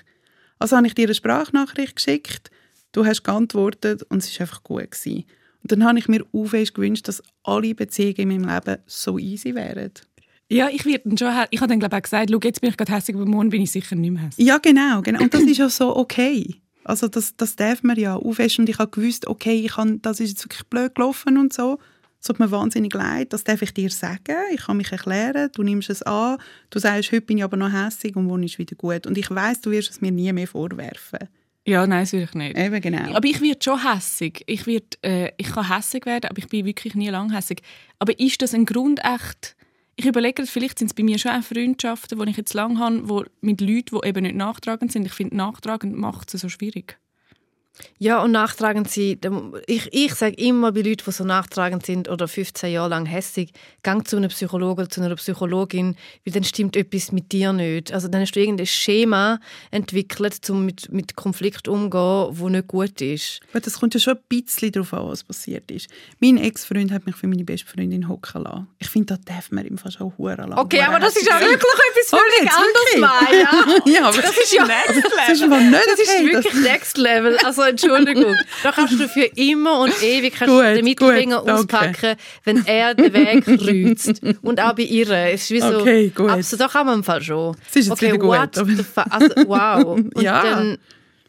Also 0.58 0.76
habe 0.76 0.86
ich 0.86 0.94
dir 0.94 1.06
eine 1.06 1.14
Sprachnachricht 1.14 1.96
geschickt, 1.96 2.50
du 2.92 3.04
hast 3.04 3.24
geantwortet 3.24 4.02
und 4.04 4.18
es 4.18 4.32
war 4.34 4.42
einfach 4.42 4.62
gut. 4.62 4.90
Gewesen. 4.90 5.24
Und 5.62 5.72
dann 5.72 5.84
habe 5.84 5.98
ich 5.98 6.08
mir 6.08 6.24
fest 6.46 6.74
gewünscht, 6.74 7.08
dass 7.08 7.22
alle 7.42 7.74
Beziehungen 7.74 8.30
in 8.30 8.42
meinem 8.42 8.54
Leben 8.54 8.82
so 8.86 9.18
easy 9.18 9.54
wären. 9.54 9.92
Ja, 10.48 10.68
ich 10.68 10.84
werde 10.84 11.08
dann 11.08 11.18
schon, 11.18 11.46
ich 11.50 11.60
habe 11.60 11.68
dann 11.68 11.78
glaube 11.78 11.94
ich 11.94 11.98
auch 11.98 12.02
gesagt, 12.02 12.30
schau, 12.30 12.40
jetzt 12.42 12.60
bin 12.60 12.70
ich 12.70 12.76
gerade 12.76 12.92
hässlich, 12.92 13.16
aber 13.16 13.26
morgen 13.26 13.50
bin 13.50 13.62
ich 13.62 13.70
sicher 13.70 13.94
nicht 13.94 14.10
mehr 14.10 14.22
hässlich. 14.22 14.46
Ja, 14.46 14.58
genau, 14.58 15.00
genau. 15.00 15.22
Und 15.22 15.32
das 15.32 15.42
ist 15.42 15.60
auch 15.60 15.70
so 15.70 15.96
okay. 15.96 16.56
Also 16.90 17.08
das, 17.08 17.36
das 17.36 17.56
darf 17.56 17.82
man 17.82 17.96
ja 17.98 18.18
fest. 18.32 18.58
Und 18.58 18.68
ich 18.68 18.78
habe 18.78 18.90
gewusst, 18.90 19.26
okay, 19.26 19.54
ich 19.64 19.72
kann, 19.72 20.02
das 20.02 20.20
ist 20.20 20.30
jetzt 20.30 20.44
wirklich 20.44 20.64
blöd 20.64 20.94
gelaufen 20.94 21.38
und 21.38 21.52
so. 21.52 21.78
Es 22.20 22.26
tut 22.26 22.38
mir 22.38 22.50
wahnsinnig 22.50 22.92
leid, 22.92 23.32
das 23.32 23.44
darf 23.44 23.62
ich 23.62 23.72
dir 23.72 23.88
sagen. 23.88 24.36
Ich 24.52 24.66
kann 24.66 24.76
mich 24.76 24.92
erklären, 24.92 25.50
du 25.54 25.62
nimmst 25.62 25.88
es 25.88 26.02
an. 26.02 26.36
Du 26.68 26.78
sagst, 26.78 27.12
heute 27.12 27.22
bin 27.22 27.38
ich 27.38 27.44
aber 27.44 27.56
noch 27.56 27.72
hässlich 27.72 28.14
und 28.14 28.26
morgen 28.26 28.42
ist 28.42 28.58
wieder 28.58 28.76
gut. 28.76 29.06
Und 29.06 29.16
ich 29.16 29.30
weiß, 29.30 29.62
du 29.62 29.70
wirst 29.70 29.90
es 29.90 30.00
mir 30.02 30.10
nie 30.10 30.30
mehr 30.32 30.46
vorwerfen. 30.46 31.30
Ja, 31.66 31.86
nein, 31.86 32.02
das 32.02 32.12
will 32.12 32.22
ich 32.22 32.34
nicht. 32.34 32.58
Eben, 32.58 32.80
genau. 32.80 33.14
Aber 33.14 33.26
ich 33.26 33.40
werde 33.40 33.60
schon 33.62 33.82
hässig. 33.90 34.42
Ich, 34.46 34.66
werd, 34.66 34.98
äh, 35.02 35.30
ich 35.38 35.50
kann 35.52 35.74
hässig 35.74 36.04
werden, 36.04 36.28
aber 36.28 36.38
ich 36.38 36.48
bin 36.48 36.66
wirklich 36.66 36.94
nie 36.94 37.08
lang 37.08 37.32
hässig. 37.32 37.62
Aber 37.98 38.18
ist 38.18 38.42
das 38.42 38.52
ein 38.52 38.66
Grund 38.66 39.00
echt? 39.02 39.56
Ich 40.00 40.06
überlege, 40.06 40.46
vielleicht 40.46 40.78
sind 40.78 40.86
es 40.86 40.94
bei 40.94 41.02
mir 41.02 41.18
schon 41.18 41.32
auch 41.32 41.42
Freundschaften, 41.42 42.18
die 42.18 42.30
ich 42.30 42.36
jetzt 42.38 42.54
lang 42.54 42.78
habe, 42.78 43.06
wo, 43.06 43.22
mit 43.42 43.60
Leuten, 43.60 43.98
die 44.00 44.08
eben 44.08 44.22
nicht 44.22 44.34
nachtragend 44.34 44.90
sind. 44.90 45.04
Ich 45.04 45.12
finde, 45.12 45.36
nachtragend 45.36 45.94
macht 45.94 46.32
es 46.32 46.40
so 46.40 46.48
schwierig. 46.48 46.98
Ja, 47.98 48.22
und 48.22 48.32
nachtragend 48.32 48.90
sein. 48.90 49.18
Ich, 49.66 49.88
ich 49.92 50.14
sage 50.14 50.34
immer 50.36 50.72
bei 50.72 50.80
Leuten, 50.80 51.02
die 51.04 51.10
so 51.10 51.24
nachtragend 51.24 51.84
sind 51.84 52.08
oder 52.08 52.28
15 52.28 52.72
Jahre 52.72 52.88
lang 52.88 53.06
hässig, 53.06 53.52
gang 53.82 54.06
zu 54.06 54.16
einem 54.16 54.30
Psychologen 54.30 54.80
oder 54.82 54.90
zu 54.90 55.02
einer 55.02 55.14
Psychologin, 55.16 55.96
weil 56.24 56.32
dann 56.32 56.44
stimmt 56.44 56.76
etwas 56.76 57.12
mit 57.12 57.32
dir 57.32 57.52
nicht. 57.52 57.92
Also 57.92 58.08
dann 58.08 58.22
hast 58.22 58.32
du 58.32 58.40
irgendein 58.40 58.66
Schema 58.66 59.38
entwickelt, 59.70 60.48
um 60.50 60.64
mit, 60.64 60.90
mit 60.92 61.16
Konflikt 61.16 61.68
umzugehen, 61.68 62.38
wo 62.38 62.48
nicht 62.48 62.68
gut 62.68 63.00
ist. 63.00 63.40
Aber 63.50 63.60
das 63.60 63.78
kommt 63.78 63.94
ja 63.94 64.00
schon 64.00 64.14
ein 64.14 64.22
bisschen 64.28 64.72
darauf 64.72 64.92
an, 64.94 65.08
was 65.08 65.24
passiert 65.24 65.70
ist. 65.70 65.88
Mein 66.20 66.36
Ex-Freund 66.38 66.92
hat 66.92 67.06
mich 67.06 67.16
für 67.16 67.26
meine 67.26 67.44
beste 67.44 67.66
Freundin 67.66 68.08
hocken 68.08 68.44
lassen. 68.44 68.68
Ich 68.78 68.88
finde, 68.88 69.18
da 69.24 69.34
darf 69.34 69.50
man 69.50 69.66
ihm 69.66 69.78
fast 69.78 69.98
schon 69.98 70.12
Huren 70.18 70.50
lassen. 70.50 70.58
Okay, 70.58 70.82
aber 70.82 70.98
das 71.00 71.16
ist 71.16 71.26
ja 71.26 71.38
wirklich 71.40 71.54
etwas 71.56 72.12
Oh, 72.12 72.16
völlig 72.16 72.50
anderes? 72.50 72.98
Maya. 72.98 73.82
ja, 74.00 74.08
aber 74.08 74.22
Das 74.22 74.36
ist 74.36 74.52
ja 74.52 74.66
das 74.66 74.96
ist 74.96 75.46
nicht 75.46 75.74
Das 75.74 75.98
ist 76.00 76.24
wirklich 76.24 76.54
Next 76.62 76.96
Level. 76.98 77.36
Also 77.38 77.62
Entschuldigung. 77.70 78.34
Da 78.62 78.72
kannst 78.72 78.98
du 79.00 79.08
für 79.08 79.24
immer 79.36 79.80
und 79.80 80.02
ewig 80.02 80.34
kannst 80.34 80.52
Gut, 80.54 80.62
den 80.64 80.84
Mittelfinger 80.84 81.40
gut, 81.40 81.50
auspacken, 81.50 82.16
wenn 82.44 82.66
er 82.66 82.94
den 82.94 83.12
Weg 83.12 83.44
kreuzt. 83.96 84.22
Und 84.42 84.60
auch 84.60 84.74
bei 84.74 84.82
ihr. 84.82 85.08
Es 85.10 85.42
ist 85.44 85.50
wie 85.50 85.60
so, 85.60 85.80
Okay, 85.80 86.08
gut. 86.14 86.30
Also, 86.30 86.56
da 86.56 86.68
kann 86.68 86.86
man 86.86 86.96
im 86.98 87.04
Fall 87.04 87.22
schon. 87.22 87.56
Es 87.70 87.76
ist 87.76 87.86
jetzt 87.86 87.92
okay, 87.92 88.08
wieder 88.12 88.18
gut, 88.18 88.28
what 88.28 89.12
also, 89.12 89.34
wow. 89.48 89.84
Und 90.14 90.20
Ja. 90.20 90.42
dann, 90.42 90.78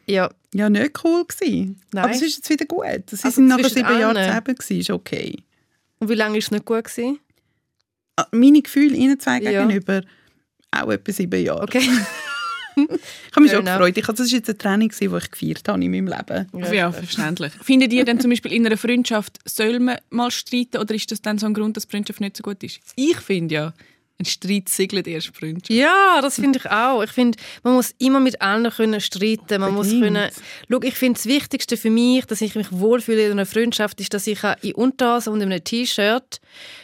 ja. 0.06 0.30
ja, 0.54 0.70
nicht 0.70 1.04
cool 1.04 1.24
gewesen. 1.26 1.80
Nein. 1.94 2.04
Aber 2.04 2.14
es 2.14 2.22
ist 2.22 2.38
jetzt 2.38 2.50
wieder 2.50 2.66
gut. 2.66 2.84
Sie 3.10 3.18
Also 3.24 3.30
sind 3.30 3.52
zwischen 3.54 3.70
sieben 3.76 4.00
Jahre 4.00 4.18
allen. 4.20 4.28
zusammen 4.28 4.56
gewesen, 4.58 4.80
ist 4.80 4.90
okay. 4.90 5.38
Und 6.00 6.10
wie 6.10 6.16
lange 6.16 6.34
war 6.34 6.40
es 6.40 6.52
nicht 6.52 6.66
gut? 6.66 6.84
Gewesen? 6.84 7.20
Ah, 8.18 8.26
Meine 8.32 8.62
Gefühle 8.62 8.96
ihnen 8.96 9.20
zwei 9.20 9.40
Ja. 9.40 9.62
gegenüber 9.66 10.02
auch 10.72 10.90
etwa 10.92 11.12
sieben 11.12 11.44
Jahre. 11.44 11.64
Okay. 11.64 11.88
Ich 13.46 13.54
habe 13.54 13.64
mich 13.64 13.70
enough. 13.70 13.80
gefreut. 13.80 13.98
Ich, 13.98 14.06
das 14.06 14.20
war 14.20 14.26
jetzt 14.26 14.50
eine 14.50 14.58
Training, 14.58 14.94
die 15.00 15.06
ich 15.06 15.32
gefeiert 15.32 15.68
habe 15.68 15.84
in 15.84 15.92
meinem 15.92 16.08
Leben. 16.08 16.74
Ja, 16.74 16.92
verständlich. 16.92 17.52
Findet 17.62 17.94
ihr 17.94 18.06
denn 18.06 18.20
zum 18.20 18.30
Beispiel 18.30 18.54
in 18.54 18.66
einer 18.66 18.78
Freundschaft, 18.78 19.40
soll 19.46 19.80
man 19.80 19.98
mal 20.10 20.32
streiten 20.32 20.78
oder 20.78 20.94
ist 20.96 21.12
das 21.12 21.22
dann 21.22 21.38
so 21.38 21.46
ein 21.46 21.54
Grund, 21.54 21.78
dass 21.78 21.88
die 21.88 21.92
Freundschaft 21.92 22.22
nicht 22.22 22.38
so 22.38 22.44
gut 22.44 22.64
ist? 22.64 22.80
Ich 22.96 23.18
finde 23.18 23.56
ja, 23.56 23.74
ein 24.22 24.26
Streit 24.26 24.70
segelt 24.70 25.08
erst 25.08 25.30
die 25.30 25.40
Freundschaft. 25.40 25.72
Ja, 25.72 26.20
das 26.22 26.36
finde 26.36 26.60
ich 26.60 26.70
auch. 26.70 27.04
Ich 27.04 27.12
finde, 27.12 27.38
man 27.64 27.74
muss 27.74 27.94
immer 27.98 28.20
mit 28.20 28.42
allen 28.42 28.70
können 28.72 29.02
streiten. 29.02 29.60
Man 29.60 29.74
muss 29.74 29.90
können. 29.90 30.30
Schau, 30.70 30.82
ich 30.84 30.94
finde 30.94 31.18
das 31.18 31.26
Wichtigste 31.26 31.76
für 31.76 31.90
mich, 31.90 32.26
dass 32.26 32.42
ich 32.42 32.56
mich 32.56 32.72
wohlfühle 32.72 33.26
in 33.26 33.32
einer 33.32 33.46
Freundschaft, 33.46 34.00
ist, 34.00 34.14
dass 34.14 34.28
ich 34.28 34.40
in 34.62 34.74
Unterhose 34.74 35.32
und 35.32 35.42
in 35.42 35.52
einem 35.52 35.64
T-Shirt 35.64 36.40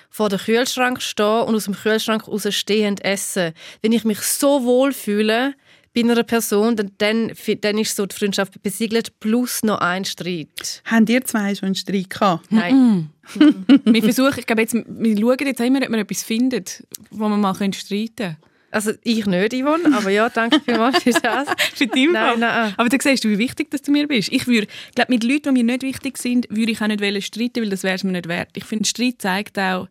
vor 0.10 0.30
dem 0.30 0.40
Kühlschrank 0.40 1.02
stehe 1.02 1.44
und 1.44 1.56
aus 1.56 1.66
dem 1.66 1.76
Kühlschrank 1.76 2.28
raus 2.28 2.48
stehend 2.50 3.06
esse. 3.06 3.54
Wenn 3.82 3.92
ich 3.92 4.04
mich 4.04 4.20
so 4.22 4.64
wohlfühle, 4.64 5.54
bei 5.98 6.12
einer 6.12 6.24
Person, 6.24 6.76
dann, 6.76 6.92
dann, 7.00 7.32
dann 7.62 7.78
ist 7.80 7.96
so 7.96 8.06
die 8.06 8.16
Freundschaft 8.16 8.62
besiegelt, 8.62 9.20
plus 9.20 9.64
noch 9.64 9.80
ein 9.80 10.06
Streit. 10.06 10.84
Haben 10.86 11.08
ihr 11.08 11.24
zwei 11.26 11.56
schon 11.56 11.68
einen 11.68 11.76
Streit 11.76 12.12
gehabt? 12.12 12.52
Nein. 12.52 13.10
wir 13.84 14.04
versuchen, 14.04 14.38
ich 14.38 14.46
glaube 14.46 14.62
jetzt, 14.62 14.76
wir 14.76 15.18
schauen 15.18 15.48
jetzt 15.48 15.60
immer, 15.60 15.82
ob 15.82 15.90
wir 15.90 15.98
etwas 15.98 16.22
finden, 16.22 16.64
wo 17.10 17.28
wir 17.28 17.38
mal 17.38 17.56
streiten 17.56 18.16
können. 18.16 18.38
Also 18.70 18.92
ich 19.02 19.26
nicht, 19.26 19.54
Yvonne, 19.54 19.98
aber 19.98 20.10
ja, 20.12 20.30
danke 20.30 20.60
vielmals 20.60 21.02
für 21.02 21.12
das. 21.12 21.48
für 21.74 21.86
nein, 21.86 22.40
nein. 22.40 22.74
Aber 22.78 22.90
dann 22.90 23.00
siehst 23.00 23.24
du, 23.24 23.30
wie 23.30 23.40
wichtig 23.40 23.72
dass 23.72 23.82
du 23.82 23.92
mir 23.92 24.08
bist. 24.08 24.32
Ich 24.32 24.46
würde, 24.46 24.68
glaube 24.94 25.12
mit 25.12 25.24
Leuten, 25.24 25.56
die 25.56 25.64
mir 25.64 25.74
nicht 25.74 25.82
wichtig 25.82 26.20
sind, 26.20 26.48
würde 26.52 26.74
ich 26.74 26.82
auch 26.82 26.88
nicht 26.88 27.26
streiten, 27.26 27.64
weil 27.64 27.70
das 27.70 27.84
wäre 27.84 27.96
es 27.96 28.04
mir 28.04 28.12
nicht 28.12 28.28
wert. 28.28 28.50
Ich 28.56 28.66
finde, 28.66 28.88
Streit 28.88 29.16
zeigt 29.20 29.58
auch, 29.58 29.88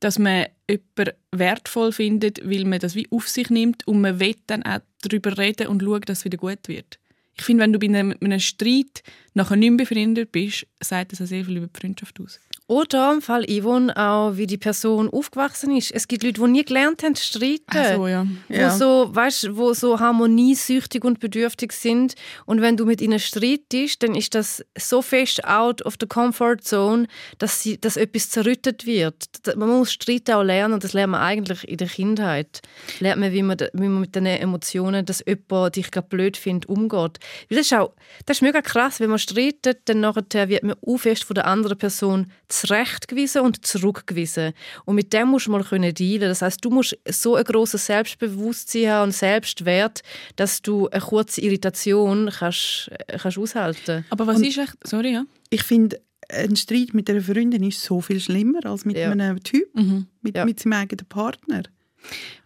dass 0.00 0.18
man 0.18 0.46
jemanden 0.68 1.14
wertvoll 1.32 1.92
findet, 1.92 2.40
weil 2.44 2.64
man 2.64 2.80
das 2.80 2.94
wie 2.94 3.06
auf 3.10 3.28
sich 3.28 3.50
nimmt 3.50 3.86
und 3.86 4.00
man 4.00 4.18
will 4.18 4.34
dann 4.46 4.62
auch 4.62 4.80
darüber 5.02 5.36
reden 5.38 5.68
und 5.68 5.82
schauen, 5.82 6.00
dass 6.02 6.18
es 6.18 6.24
wieder 6.24 6.38
gut 6.38 6.66
wird. 6.66 6.98
Ich 7.34 7.44
finde, 7.44 7.62
wenn 7.62 7.72
du 7.72 7.78
bei 7.78 7.86
einem, 7.86 8.14
einem 8.20 8.40
Streit 8.40 9.02
nachher 9.34 9.56
nicht 9.56 9.70
mehr 9.70 9.86
befreundet 9.86 10.32
bist, 10.32 10.66
sagt 10.80 11.12
das 11.12 11.22
auch 11.22 11.26
sehr 11.26 11.44
viel 11.44 11.58
über 11.58 11.68
die 11.68 11.80
Freundschaft 11.80 12.20
aus. 12.20 12.40
Oder 12.70 13.14
im 13.14 13.20
Fall 13.20 13.46
Yvonne 13.48 13.96
auch, 13.96 14.36
wie 14.36 14.46
die 14.46 14.56
Person 14.56 15.10
aufgewachsen 15.10 15.76
ist. 15.76 15.90
Es 15.90 16.06
gibt 16.06 16.22
Leute, 16.22 16.40
die 16.40 16.46
nie 16.46 16.64
gelernt 16.64 17.02
haben 17.02 17.16
zu 17.16 17.24
streiten. 17.24 17.64
Ach 17.66 17.96
so, 17.96 18.06
ja. 18.06 18.24
Wo, 18.46 18.54
ja. 18.54 18.70
So, 18.70 19.08
weißt, 19.12 19.56
wo 19.56 19.74
so 19.74 19.98
harmoniesüchtig 19.98 21.04
und 21.04 21.18
bedürftig 21.18 21.72
sind. 21.72 22.14
Und 22.46 22.60
wenn 22.60 22.76
du 22.76 22.86
mit 22.86 23.00
ihnen 23.00 23.18
streitest, 23.18 24.04
dann 24.04 24.14
ist 24.14 24.36
das 24.36 24.64
so 24.78 25.02
fest 25.02 25.44
out 25.44 25.82
of 25.84 25.96
the 25.98 26.06
comfort 26.06 26.58
zone, 26.60 27.08
dass, 27.38 27.60
sie, 27.60 27.76
dass 27.76 27.96
etwas 27.96 28.30
zerrüttet 28.30 28.86
wird. 28.86 29.16
Man 29.56 29.68
muss 29.68 29.92
Streiten 29.92 30.34
auch 30.34 30.44
lernen 30.44 30.74
und 30.74 30.84
das 30.84 30.92
lernt 30.92 31.10
man 31.10 31.22
eigentlich 31.22 31.66
in 31.66 31.76
der 31.76 31.88
Kindheit. 31.88 32.60
Lernt 33.00 33.20
man, 33.20 33.32
wie 33.32 33.42
man, 33.42 33.58
wie 33.72 33.88
man 33.88 34.02
mit 34.02 34.14
den 34.14 34.26
Emotionen, 34.26 35.04
dass 35.04 35.24
jemand 35.26 35.74
dich 35.74 35.90
gerade 35.90 36.06
blöd 36.06 36.36
findet, 36.36 36.68
umgeht. 36.68 37.18
das 37.48 37.58
ist 37.58 37.74
auch, 37.74 37.94
das 38.26 38.36
ist 38.36 38.42
mega 38.42 38.62
krass, 38.62 39.00
wenn 39.00 39.10
man 39.10 39.18
streitet, 39.18 39.80
dann 39.86 39.98
nachher 39.98 40.48
wird 40.48 40.62
man 40.62 40.76
auch 40.86 40.98
fest 40.98 41.24
von 41.24 41.34
der 41.34 41.48
anderen 41.48 41.76
Person 41.76 42.30
zurechtgewiesen 42.60 43.42
und 43.42 43.64
zurückgewiesen. 43.64 44.52
Und 44.84 44.94
mit 44.94 45.12
dem 45.12 45.28
musst 45.28 45.46
du 45.46 45.50
mal 45.50 45.64
können 45.64 45.94
dealen. 45.94 46.28
Das 46.28 46.42
heißt, 46.42 46.64
du 46.64 46.70
musst 46.70 46.98
so 47.08 47.36
ein 47.36 47.44
grosses 47.44 47.86
Selbstbewusstsein 47.86 48.90
haben 48.90 49.04
und 49.08 49.12
Selbstwert, 49.12 50.02
dass 50.36 50.62
du 50.62 50.88
eine 50.88 51.00
kurze 51.00 51.40
Irritation 51.40 52.30
kannst, 52.30 52.90
kannst 53.18 53.38
aushalten. 53.38 54.04
Aber 54.10 54.26
was 54.26 54.38
und 54.38 54.46
ist 54.46 54.58
echt? 54.58 54.76
Sorry, 54.84 55.12
ja. 55.12 55.24
Ich 55.50 55.62
finde, 55.62 56.00
ein 56.28 56.56
Streit 56.56 56.94
mit 56.94 57.10
einer 57.10 57.22
Freundin 57.22 57.62
ist 57.62 57.82
so 57.82 58.00
viel 58.00 58.20
schlimmer 58.20 58.64
als 58.66 58.84
mit 58.84 58.96
ja. 58.96 59.10
einem 59.10 59.42
Typ, 59.42 59.74
mhm. 59.74 60.06
mit, 60.22 60.36
ja. 60.36 60.44
mit 60.44 60.60
seinem 60.60 60.74
eigenen 60.74 61.06
Partner. 61.06 61.62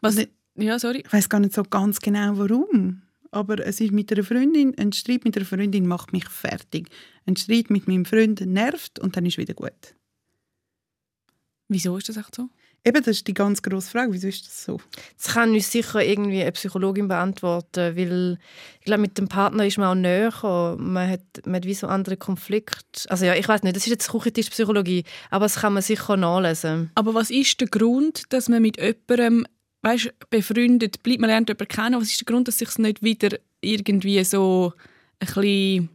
Was? 0.00 0.16
Ich, 0.16 0.28
ja, 0.56 0.78
sorry. 0.78 1.02
Ich 1.04 1.12
weiß 1.12 1.28
gar 1.28 1.40
nicht 1.40 1.54
so 1.54 1.62
ganz 1.64 2.00
genau, 2.00 2.38
warum. 2.38 3.02
Aber 3.30 3.58
es 3.66 3.80
ist 3.80 3.92
mit 3.92 4.12
einer 4.12 4.22
Freundin, 4.22 4.74
ein 4.78 4.92
Streit 4.92 5.24
mit 5.24 5.36
einer 5.36 5.44
Freundin 5.44 5.86
macht 5.86 6.12
mich 6.12 6.28
fertig. 6.28 6.88
Ein 7.26 7.36
Streit 7.36 7.68
mit 7.68 7.88
meinem 7.88 8.04
Freund 8.04 8.40
nervt 8.40 9.00
und 9.00 9.16
dann 9.16 9.26
ist 9.26 9.38
wieder 9.38 9.54
gut. 9.54 9.96
Wieso 11.68 11.96
ist 11.96 12.08
das 12.08 12.16
echt 12.16 12.34
so? 12.34 12.48
Eben, 12.86 13.02
das 13.02 13.16
ist 13.16 13.26
die 13.26 13.32
ganz 13.32 13.62
grosse 13.62 13.90
Frage. 13.90 14.12
Wieso 14.12 14.28
ist 14.28 14.46
das 14.46 14.64
so? 14.64 14.78
Das 15.16 15.32
kann 15.32 15.52
uns 15.52 15.70
sicher 15.72 16.04
irgendwie 16.04 16.42
eine 16.42 16.52
Psychologin 16.52 17.08
beantworten, 17.08 17.96
weil 17.96 18.38
ich 18.80 18.84
glaube, 18.84 19.00
mit 19.00 19.16
dem 19.16 19.26
Partner 19.26 19.64
ist 19.64 19.78
man 19.78 19.88
auch 19.88 19.94
näher. 19.94 20.76
Man 20.78 21.08
hat, 21.08 21.22
man 21.46 21.56
hat 21.56 21.64
wie 21.64 21.72
so 21.72 21.86
andere 21.86 22.18
Konflikte. 22.18 23.08
Also 23.08 23.24
ja, 23.24 23.34
ich 23.34 23.48
weiß 23.48 23.62
nicht, 23.62 23.74
das 23.74 23.84
ist 23.84 23.90
jetzt 23.90 24.10
Küchentisch-Psychologie, 24.10 25.04
aber 25.30 25.46
das 25.46 25.56
kann 25.56 25.72
man 25.72 25.82
sicher 25.82 26.18
nachlesen. 26.18 26.90
Aber 26.94 27.14
was 27.14 27.30
ist 27.30 27.58
der 27.58 27.68
Grund, 27.68 28.24
dass 28.34 28.50
man 28.50 28.60
mit 28.60 28.76
jemandem 28.76 29.46
weißt, 29.80 30.12
befreundet 30.28 31.02
bleibt? 31.02 31.20
Man 31.20 31.30
lernt 31.30 31.48
jemanden 31.48 31.68
kennen. 31.68 32.00
Was 32.00 32.10
ist 32.10 32.20
der 32.20 32.26
Grund, 32.26 32.48
dass 32.48 32.58
sich 32.58 32.76
nicht 32.76 33.02
wieder 33.02 33.38
irgendwie 33.62 34.22
so 34.24 34.74
ein 35.20 35.26
bisschen 35.26 35.88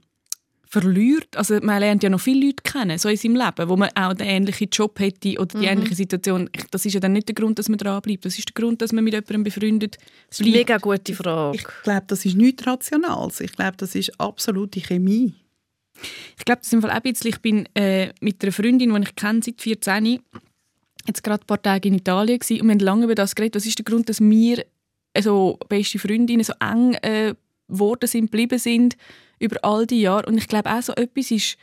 verliert. 0.70 1.36
Also 1.36 1.60
man 1.62 1.80
lernt 1.80 2.04
ja 2.04 2.10
noch 2.10 2.22
viele 2.22 2.46
Leute 2.46 2.64
kennen, 2.64 2.98
so 3.00 3.10
in 3.10 3.18
seinem 3.18 3.36
Leben, 3.36 3.70
wo 3.70 3.76
man 3.76 3.90
auch 3.96 4.14
den 4.14 4.28
ähnlichen 4.28 4.70
Job 4.72 5.00
hätte 5.00 5.40
oder 5.40 5.48
die 5.48 5.58
mhm. 5.58 5.64
ähnliche 5.64 5.96
Situation. 5.96 6.48
Das 6.70 6.86
ist 6.86 6.94
ja 6.94 7.00
dann 7.00 7.14
nicht 7.14 7.28
der 7.28 7.34
Grund, 7.34 7.58
dass 7.58 7.70
man 7.70 7.80
dranbleibt. 7.80 8.24
Das 8.24 8.38
ist 8.38 8.50
der 8.50 8.54
Grund, 8.54 8.82
dass 8.82 8.92
man 8.92 9.04
mit 9.04 9.14
jemandem 9.14 9.44
befreundet 9.44 9.98
bleibt. 9.98 10.12
Das 10.30 10.40
ist 10.40 10.46
eine 10.46 10.56
mega 10.56 10.78
gute 10.78 11.16
Frage. 11.16 11.58
Ich 11.58 11.64
glaube, 11.84 12.04
das 12.08 12.24
ist 12.24 12.38
nichts 12.38 12.68
Rationales. 12.68 13.40
Ich 13.42 13.52
glaube, 13.52 13.78
das 13.78 13.96
ist 13.96 14.20
absolute 14.20 14.80
Chemie. 14.80 15.34
Ich 16.38 16.46
glaube, 16.46 16.60
das 16.60 16.68
ist 16.68 16.74
im 16.74 16.82
Fall 16.82 16.92
auch 16.92 16.96
ein 16.96 17.02
bisschen, 17.02 17.30
ich 17.30 17.40
bin 17.40 17.68
äh, 17.74 18.14
mit 18.22 18.42
einer 18.44 18.52
Freundin, 18.52 18.94
die 18.94 19.02
ich 19.02 19.16
kenne 19.16 19.42
seit 19.44 19.60
14 19.60 20.20
jetzt 21.08 21.24
gerade 21.24 21.44
ein 21.44 21.48
paar 21.48 21.62
Tage 21.62 21.88
in 21.88 21.96
Italien 21.96 22.38
gewesen, 22.38 22.62
und 22.62 22.68
wir 22.68 22.74
haben 22.74 22.80
lange 22.80 23.04
über 23.06 23.16
das 23.16 23.34
geredet. 23.34 23.56
Was 23.56 23.66
ist 23.66 23.80
der 23.80 23.86
Grund, 23.86 24.08
dass 24.08 24.22
wir 24.22 24.64
also 25.16 25.58
beste 25.68 25.98
Freundinnen 25.98 26.44
so 26.44 26.54
eng 26.60 26.94
äh, 27.02 27.34
geworden 27.68 28.08
sind, 28.08 28.26
geblieben 28.26 28.60
sind 28.60 28.96
über 29.40 29.58
all 29.64 29.88
die 29.88 30.02
Jahre. 30.02 30.28
Und 30.28 30.38
ich 30.38 30.48
glaube 30.48 30.72
auch 30.72 30.82
so 30.82 30.94
etwas 30.94 31.32
ist, 31.32 31.58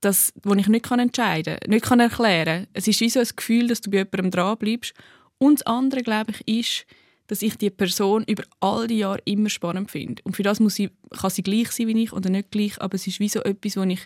das, 0.00 0.32
was 0.42 0.58
ich 0.58 0.68
nicht 0.68 0.90
entscheiden 0.90 1.58
kann, 1.60 1.70
nicht 1.70 1.84
kann 1.84 2.00
erklären 2.00 2.64
kann. 2.64 2.66
Es 2.72 2.88
ist 2.88 3.00
wie 3.00 3.10
so 3.10 3.20
ein 3.20 3.28
Gefühl, 3.36 3.68
dass 3.68 3.80
du 3.80 3.90
bei 3.90 3.98
jemandem 3.98 4.30
dranbleibst. 4.30 4.94
Und 5.38 5.60
das 5.60 5.66
andere, 5.66 6.02
glaube 6.02 6.32
ich, 6.32 6.58
ist, 6.60 6.86
dass 7.26 7.42
ich 7.42 7.56
die 7.56 7.70
Person 7.70 8.24
über 8.24 8.42
all 8.60 8.86
die 8.86 8.98
Jahre 8.98 9.20
immer 9.24 9.50
spannend 9.50 9.90
finde. 9.90 10.22
Und 10.24 10.36
für 10.36 10.42
das 10.42 10.58
muss 10.58 10.74
sie, 10.74 10.90
kann 11.16 11.30
sie 11.30 11.42
gleich 11.42 11.70
sein 11.70 11.86
wie 11.86 12.02
ich 12.02 12.12
oder 12.12 12.30
nicht 12.30 12.50
gleich, 12.50 12.80
aber 12.80 12.96
es 12.96 13.06
ist 13.06 13.20
wie 13.20 13.28
so 13.28 13.40
etwas, 13.42 13.76
was 13.76 13.86
ich 13.86 14.00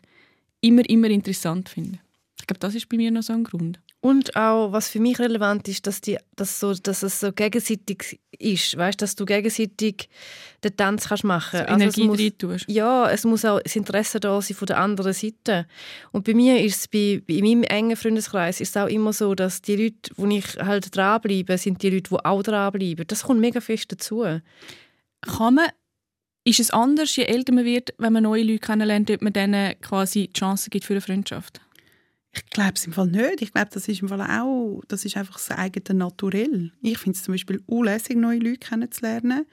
immer, 0.61 0.88
immer 0.88 1.09
interessant 1.09 1.68
finde. 1.68 2.00
Ich 2.38 2.46
glaube, 2.46 2.61
das 2.61 2.74
ist 2.74 2.88
bei 2.88 2.96
mir 2.96 3.11
noch 3.11 3.22
so 3.22 3.33
ein 3.33 3.44
Grund. 3.44 3.81
Und 4.04 4.36
auch, 4.36 4.70
was 4.70 4.90
für 4.90 5.00
mich 5.00 5.18
relevant 5.18 5.66
ist, 5.66 5.86
dass, 5.86 6.02
die, 6.02 6.18
dass, 6.36 6.60
so, 6.60 6.74
dass 6.74 7.02
es 7.02 7.20
so 7.20 7.32
gegenseitig 7.32 8.20
ist. 8.38 8.76
Weißt, 8.76 9.00
dass 9.00 9.16
du 9.16 9.24
gegenseitig 9.24 10.10
den 10.62 10.76
Tanz 10.76 11.08
kannst 11.08 11.24
machen 11.24 11.64
kannst. 11.64 11.96
So 11.96 12.02
also 12.02 12.02
Energie 12.02 12.30
tust. 12.30 12.66
Ja, 12.68 13.08
es 13.08 13.24
muss 13.24 13.46
auch 13.46 13.60
das 13.62 13.74
Interesse 13.76 14.20
da 14.20 14.42
sein 14.42 14.58
von 14.58 14.66
der 14.66 14.76
anderen 14.76 15.14
Seite. 15.14 15.66
Und 16.12 16.24
bei 16.26 16.34
mir 16.34 16.60
ist 16.60 16.76
es, 16.76 16.88
bei, 16.88 17.22
bei 17.26 17.40
meinem 17.40 17.62
engen 17.62 17.96
Freundeskreis, 17.96 18.60
ist 18.60 18.76
es 18.76 18.82
auch 18.82 18.88
immer 18.88 19.14
so, 19.14 19.34
dass 19.34 19.62
die 19.62 19.76
Leute, 19.76 20.10
wo 20.16 20.26
ich 20.26 20.44
halt 20.58 20.94
dranbleibe, 20.94 21.56
sind 21.56 21.82
die 21.82 21.88
Leute, 21.88 22.10
die 22.10 22.24
auch 22.26 22.42
dranbleiben. 22.42 23.06
Das 23.06 23.22
kommt 23.22 23.40
mega 23.40 23.62
fest 23.62 23.90
dazu. 23.90 24.22
Kann 25.22 25.54
man 25.54 25.68
ist 26.46 26.60
es 26.60 26.70
anders, 26.70 27.16
je 27.16 27.24
älter 27.24 27.54
man 27.54 27.64
wird, 27.64 27.94
wenn 27.96 28.12
man 28.12 28.24
neue 28.24 28.42
Leute 28.42 28.58
kennenlernt, 28.58 29.10
ob 29.10 29.22
man 29.22 29.32
denen 29.32 29.80
quasi 29.80 30.26
die 30.26 30.38
Chance 30.38 30.68
gibt 30.68 30.84
für 30.84 30.92
eine 30.92 31.00
Freundschaft? 31.00 31.62
Ich 32.34 32.46
glaube 32.46 32.72
es 32.74 32.86
im 32.86 32.92
Fall 32.92 33.06
nicht. 33.06 33.42
Ich 33.42 33.52
glaube, 33.52 33.70
das 33.72 33.86
ist 33.86 34.02
im 34.02 34.08
Fall 34.08 34.20
auch, 34.20 34.82
das 34.88 35.04
ist 35.04 35.16
einfach 35.16 35.34
das 35.34 35.50
eigene 35.52 35.98
Naturell. 35.98 36.72
Ich 36.82 36.98
finde 36.98 37.16
es 37.16 37.22
zum 37.22 37.34
Beispiel 37.34 37.62
unlässig, 37.66 38.16
neue 38.16 38.38
Leute 38.38 38.58
kennenzulernen. 38.58 39.46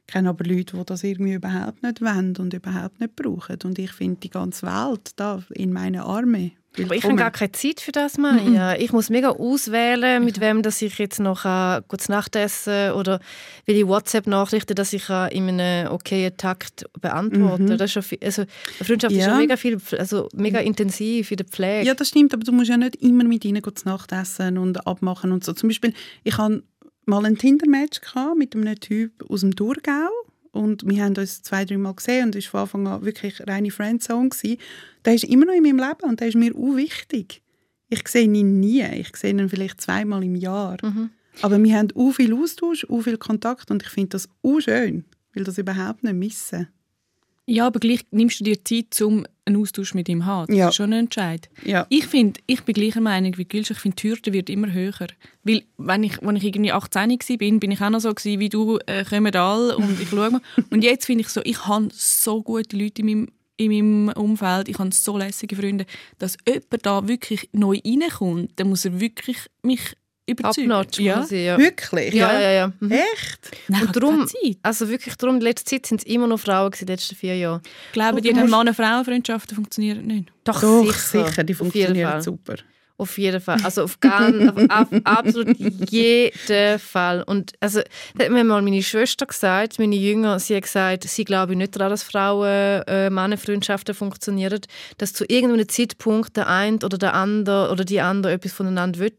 Ich 0.00 0.12
kenne 0.12 0.28
aber 0.28 0.44
Leute, 0.44 0.76
die 0.76 0.84
das 0.84 1.04
irgendwie 1.04 1.34
überhaupt 1.34 1.82
nicht 1.82 2.00
wollen 2.00 2.36
und 2.36 2.54
überhaupt 2.54 3.00
nicht 3.00 3.16
brauchen. 3.16 3.58
Und 3.64 3.78
ich 3.78 3.92
finde 3.92 4.20
die 4.20 4.30
ganze 4.30 4.66
Welt 4.66 5.10
da 5.16 5.42
in 5.50 5.72
meinen 5.72 6.00
Armen 6.00 6.52
aber 6.82 6.94
ich 6.94 7.04
habe 7.04 7.14
gar 7.16 7.30
keine 7.30 7.52
Zeit 7.52 7.80
für 7.80 7.92
das, 7.92 8.18
Maja. 8.18 8.74
Mm 8.74 8.80
Ich 8.80 8.92
muss 8.92 9.10
mega 9.10 9.30
auswählen, 9.30 10.24
mit 10.24 10.40
wem 10.40 10.62
dass 10.62 10.82
ich 10.82 10.98
jetzt 10.98 11.20
noch 11.20 11.44
äh, 11.44 11.82
kurz 11.88 12.08
Nachtessen 12.08 12.92
oder 12.92 13.20
welche 13.64 13.86
WhatsApp-Nachrichten, 13.88 14.74
dass 14.74 14.92
ich 14.92 15.08
äh, 15.08 15.34
in 15.36 15.48
einem 15.48 15.92
okayen 15.92 16.36
Takt 16.36 16.84
beantworte. 17.00 17.62
Mhm. 17.62 17.78
Das 17.78 17.82
ist 17.82 17.92
schon 17.92 18.02
viel, 18.02 18.18
also, 18.22 18.44
Freundschaft 18.82 19.14
ja. 19.14 19.20
ist 19.20 19.24
schon 19.24 19.38
mega, 19.38 19.56
viel, 19.56 19.78
also 19.98 20.28
mega 20.34 20.58
intensiv 20.60 21.30
in 21.30 21.36
der 21.38 21.46
Pflege. 21.46 21.86
Ja, 21.86 21.94
das 21.94 22.08
stimmt, 22.08 22.34
aber 22.34 22.44
du 22.44 22.52
musst 22.52 22.70
ja 22.70 22.76
nicht 22.76 22.96
immer 22.96 23.24
mit 23.24 23.44
ihnen 23.44 23.62
kurz 23.62 23.84
Nachtessen 23.84 24.58
und 24.58 24.86
abmachen 24.86 25.32
und 25.32 25.44
so. 25.44 25.52
Zum 25.52 25.68
Beispiel, 25.68 25.94
ich 26.24 26.36
hatte 26.36 26.62
mal 27.06 27.24
ein 27.24 27.38
Tinder-Match 27.38 28.00
mit 28.36 28.54
einem 28.54 28.78
Typ 28.80 29.12
aus 29.28 29.40
dem 29.40 29.54
Thurgau 29.54 30.08
und 30.52 30.88
wir 30.88 31.04
haben 31.04 31.16
uns 31.16 31.42
zwei, 31.42 31.64
drei 31.64 31.78
Mal 31.78 31.94
gesehen 31.94 32.26
und 32.26 32.36
es 32.36 32.52
war 32.52 32.66
von 32.66 32.86
Anfang 32.86 33.00
an 33.00 33.04
wirklich 33.04 33.40
reine 33.46 33.70
Friendzone. 33.70 34.28
Gewesen. 34.28 34.58
Der 35.04 35.14
ist 35.14 35.24
immer 35.24 35.46
noch 35.46 35.54
in 35.54 35.62
meinem 35.62 35.78
Leben 35.78 36.02
und 36.02 36.20
der 36.20 36.28
ist 36.28 36.36
mir 36.36 36.54
auch 36.54 36.76
wichtig. 36.76 37.42
Ich 37.88 38.06
sehe 38.08 38.24
ihn 38.24 38.60
nie. 38.60 38.82
Ich 38.82 39.16
sehe 39.16 39.30
ihn 39.30 39.48
vielleicht 39.48 39.80
zweimal 39.80 40.24
im 40.24 40.34
Jahr. 40.34 40.76
Mhm. 40.82 41.10
Aber 41.42 41.62
wir 41.62 41.76
haben 41.76 41.88
auch 41.94 42.12
viel 42.12 42.34
Austausch, 42.34 42.86
auch 42.88 43.02
viel 43.02 43.18
Kontakt 43.18 43.70
und 43.70 43.82
ich 43.82 43.88
finde 43.88 44.10
das 44.10 44.28
auch 44.42 44.60
schön, 44.60 45.04
weil 45.34 45.44
das 45.44 45.58
überhaupt 45.58 46.02
nicht 46.02 46.14
missen. 46.14 46.68
Ja, 47.46 47.66
aber 47.66 47.78
gleich 47.78 48.00
nimmst 48.10 48.40
du 48.40 48.44
dir 48.44 48.64
Zeit, 48.64 49.00
um 49.02 49.26
einen 49.46 49.60
Austausch 49.60 49.94
mit 49.94 50.08
ihm 50.08 50.26
haben. 50.26 50.46
Das 50.48 50.56
ja. 50.56 50.68
ist 50.68 50.74
schon 50.74 50.92
ein 50.92 51.04
Entscheid. 51.04 51.48
Ja. 51.64 51.86
Ich 51.88 52.06
finde, 52.06 52.40
ich 52.46 52.62
bin 52.62 52.74
gleicher 52.74 53.00
Meinung 53.00 53.36
wie 53.38 53.44
Gülsch. 53.44 53.70
Ich 53.70 53.78
finde, 53.78 53.96
die 53.96 54.10
Hürde 54.10 54.32
wird 54.32 54.50
immer 54.50 54.72
höher. 54.72 55.06
Weil, 55.44 55.62
wenn 55.78 56.02
ich, 56.02 56.22
als 56.22 56.38
ich 56.38 56.44
irgendwie 56.44 56.72
18 56.72 57.10
war, 57.10 57.36
bin, 57.36 57.60
bin 57.60 57.70
ich 57.70 57.80
auch 57.80 57.90
noch 57.90 58.00
so 58.00 58.12
gewesen, 58.12 58.40
wie 58.40 58.48
du, 58.48 58.78
äh, 58.86 59.04
kommen 59.04 59.34
alle 59.34 59.76
und 59.76 60.00
ich 60.00 60.08
schaue 60.08 60.30
mal. 60.30 60.40
und 60.70 60.82
jetzt 60.82 61.06
finde 61.06 61.22
ich 61.22 61.28
so, 61.28 61.40
ich 61.44 61.66
habe 61.66 61.88
so 61.92 62.42
gute 62.42 62.76
Leute 62.76 63.02
in 63.02 63.06
meinem, 63.06 63.28
in 63.56 63.70
meinem 63.70 64.08
Umfeld, 64.16 64.68
ich 64.68 64.78
habe 64.78 64.92
so 64.92 65.16
lässige 65.16 65.56
Freunde, 65.56 65.86
dass 66.18 66.36
jemand 66.46 66.84
da 66.84 67.08
wirklich 67.08 67.48
neu 67.52 67.78
reinkommt, 67.84 68.50
dann 68.56 68.68
muss 68.68 68.84
er 68.84 69.00
wirklich 69.00 69.38
mich 69.62 69.96
überzeugt. 70.26 70.70
Abnotch 70.70 70.98
ja. 70.98 71.14
quasi, 71.14 71.36
ja. 71.36 71.58
Wirklich? 71.58 72.14
Ja, 72.14 72.32
ja, 72.32 72.40
ja. 72.40 72.50
ja. 72.50 72.72
Mhm. 72.80 72.92
Echt? 72.92 73.50
Nein, 73.68 73.86
und 73.86 73.96
darum, 73.96 74.28
also 74.62 74.88
wirklich 74.88 75.14
darum, 75.16 75.36
in 75.36 75.42
letzter 75.42 75.70
Zeit 75.70 75.86
sind 75.86 76.00
es 76.00 76.06
immer 76.06 76.26
noch 76.26 76.38
Frauen 76.38 76.72
in 76.72 76.78
den 76.78 76.88
letzten 76.88 77.14
vier 77.14 77.36
Jahren. 77.36 77.62
Ich 77.86 77.92
glaube, 77.92 78.20
die 78.20 78.32
Mann-Frauen-Freundschaften 78.32 79.54
funktionieren 79.54 80.06
nicht. 80.06 80.32
Doch, 80.44 80.60
Doch 80.60 80.84
sicher. 80.84 81.26
sicher. 81.26 81.44
die 81.44 81.54
funktionieren 81.54 82.20
super. 82.22 82.56
Auf 82.98 83.18
jeden 83.18 83.42
Fall. 83.42 83.58
Also 83.62 83.84
auf, 83.84 84.00
ganz, 84.00 84.48
auf, 84.48 84.56
auf 84.56 84.88
absolut 85.04 85.58
jeden 85.58 86.78
Fall. 86.78 87.22
Und 87.24 87.52
also, 87.60 87.82
da 88.14 88.24
hat 88.24 88.32
mir 88.32 88.42
mal 88.42 88.62
meine 88.62 88.82
Schwester 88.82 89.26
gesagt, 89.26 89.78
meine 89.78 89.96
Jünger, 89.96 90.38
sie 90.38 90.56
hat 90.56 90.62
gesagt, 90.62 91.04
sie 91.04 91.24
glaube 91.24 91.56
nicht 91.56 91.76
daran, 91.76 91.90
dass 91.90 92.02
Frauen 92.02 92.82
äh, 92.86 93.10
Männerfreundschaften 93.10 93.94
funktionieren, 93.94 94.60
dass 94.96 95.12
zu 95.12 95.26
irgendeinem 95.28 95.68
Zeitpunkt 95.68 96.38
der 96.38 96.48
eine 96.48 96.78
oder 96.78 96.96
der 96.96 97.12
andere 97.12 97.70
oder 97.70 97.84
die 97.84 98.00
andere 98.00 98.32
etwas 98.32 98.52
voneinander 98.52 98.98
will. 98.98 99.12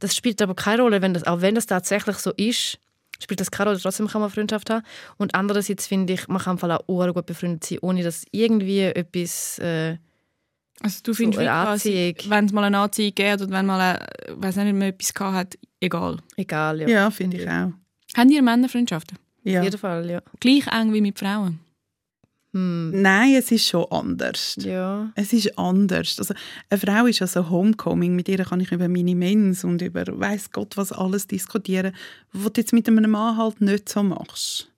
Das 0.00 0.16
spielt 0.16 0.42
aber 0.42 0.56
keine 0.56 0.82
Rolle, 0.82 1.00
wenn 1.00 1.14
das, 1.14 1.24
auch 1.24 1.40
wenn 1.40 1.54
das 1.54 1.66
tatsächlich 1.66 2.16
so 2.16 2.32
ist, 2.32 2.78
spielt 3.22 3.38
das 3.38 3.52
keine 3.52 3.70
Rolle, 3.70 3.80
trotzdem 3.80 4.08
kann 4.08 4.22
man 4.22 4.30
Freundschaft 4.30 4.70
haben. 4.70 4.84
Und 5.18 5.36
andererseits 5.36 5.86
finde 5.86 6.14
ich, 6.14 6.26
man 6.26 6.42
kann 6.42 6.58
auch 6.58 7.14
gut 7.14 7.26
befreundet 7.26 7.62
sein, 7.62 7.78
ohne 7.80 8.02
dass 8.02 8.24
irgendwie 8.32 8.80
etwas... 8.80 9.60
Äh, 9.60 9.98
also 10.82 11.00
du 11.02 11.14
findest, 11.14 11.36
so 11.36 11.48
eine 11.48 11.52
Anziehung. 11.52 12.14
wenn 12.28 12.44
es 12.46 12.52
mal 12.52 12.64
eine 12.64 12.78
Anziehung 12.78 13.14
gibt 13.14 13.42
oder 13.42 13.50
wenn 13.50 13.66
mal 13.66 14.06
weiß 14.28 14.56
nicht 14.56 14.74
mehr 14.74 14.88
etwas 14.88 15.12
gehabt 15.12 15.34
hat, 15.34 15.58
egal. 15.80 16.18
Egal, 16.36 16.80
ja. 16.80 16.88
Ja, 16.88 17.10
finde 17.10 17.36
ich 17.36 17.48
auch. 17.48 17.72
Haben 18.16 18.30
ihr 18.30 18.42
Männerfreundschaften? 18.42 19.18
Ja. 19.44 19.60
Auf 19.60 19.64
jeden 19.64 19.78
Fall, 19.78 20.10
ja. 20.10 20.22
Gleich 20.40 20.66
eng 20.66 20.92
wie 20.92 21.00
mit 21.00 21.18
Frauen? 21.18 21.60
Hm. 22.52 23.00
Nein, 23.00 23.34
es 23.34 23.52
ist 23.52 23.66
schon 23.66 23.86
anders. 23.90 24.56
Ja. 24.58 25.12
Es 25.14 25.32
ist 25.32 25.56
anders. 25.56 26.18
Also, 26.18 26.34
eine 26.68 26.80
Frau 26.80 27.06
ist 27.06 27.22
also 27.22 27.48
Homecoming. 27.48 28.16
Mit 28.16 28.28
ihr 28.28 28.44
kann 28.44 28.60
ich 28.60 28.72
über 28.72 28.88
meine 28.88 29.14
Mens 29.14 29.62
und 29.62 29.80
über 29.82 30.04
weiß 30.06 30.50
Gott 30.50 30.76
was 30.76 30.90
alles 30.92 31.28
diskutieren, 31.28 31.94
was 32.32 32.52
du 32.52 32.60
jetzt 32.60 32.72
mit 32.72 32.88
einem 32.88 33.10
Mann 33.10 33.36
halt 33.36 33.60
nicht 33.60 33.88
so 33.88 34.02
machst. 34.02 34.68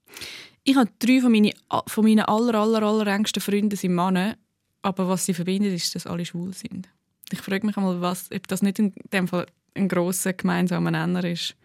Ich 0.63 0.75
habe 0.75 0.89
drei 0.99 1.19
von 1.19 1.31
meinen, 1.31 1.51
von 1.87 2.05
meinen 2.05 2.21
aller, 2.21 2.55
aller, 2.55 2.83
aller 2.83 3.07
engsten 3.07 3.41
Freunden 3.41 3.75
sind 3.75 3.95
Männer, 3.95 4.35
aber 4.83 5.09
was 5.09 5.25
sie 5.25 5.33
verbindet, 5.33 5.73
ist, 5.73 5.95
dass 5.95 6.05
alle 6.05 6.25
schwul 6.25 6.53
sind. 6.53 6.89
Ich 7.31 7.41
frage 7.41 7.65
mich 7.65 7.77
einmal, 7.77 8.01
was, 8.01 8.29
ob 8.31 8.47
das 8.47 8.61
nicht 8.61 8.77
in 8.77 8.93
dem 9.11 9.27
Fall 9.27 9.47
ein 9.73 9.87
grosser 9.87 10.33
gemeinsamer 10.33 10.91
Nenner 10.91 11.23
ist, 11.23 11.55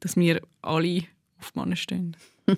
dass 0.00 0.16
wir 0.16 0.42
alle 0.60 1.04
auf 1.40 1.54
Männer 1.54 1.76
stehen. 1.76 2.16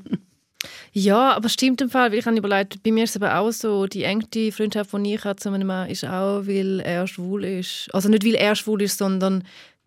Ja, 0.92 1.34
aber 1.34 1.48
stimmt 1.48 1.80
im 1.80 1.90
Fall, 1.90 2.10
weil 2.10 2.18
ich 2.18 2.26
habe 2.26 2.36
überlegt, 2.38 2.82
bei 2.82 2.90
mir 2.90 3.04
ist 3.04 3.10
es 3.10 3.22
aber 3.22 3.38
auch 3.38 3.52
so, 3.52 3.86
die 3.86 4.04
engste 4.04 4.50
Freundschaft, 4.50 4.92
die 4.94 5.14
ich 5.14 5.24
habe 5.24 5.36
zu 5.36 5.50
einem 5.50 5.66
Mann, 5.66 5.88
ist 5.90 6.04
auch, 6.04 6.46
weil 6.46 6.80
er 6.80 7.06
schwul 7.06 7.44
ist. 7.44 7.88
Also 7.92 8.08
nicht, 8.08 8.24
weil 8.24 8.34
er 8.34 8.56
schwul 8.56 8.82
ist, 8.82 8.98
sondern 8.98 9.44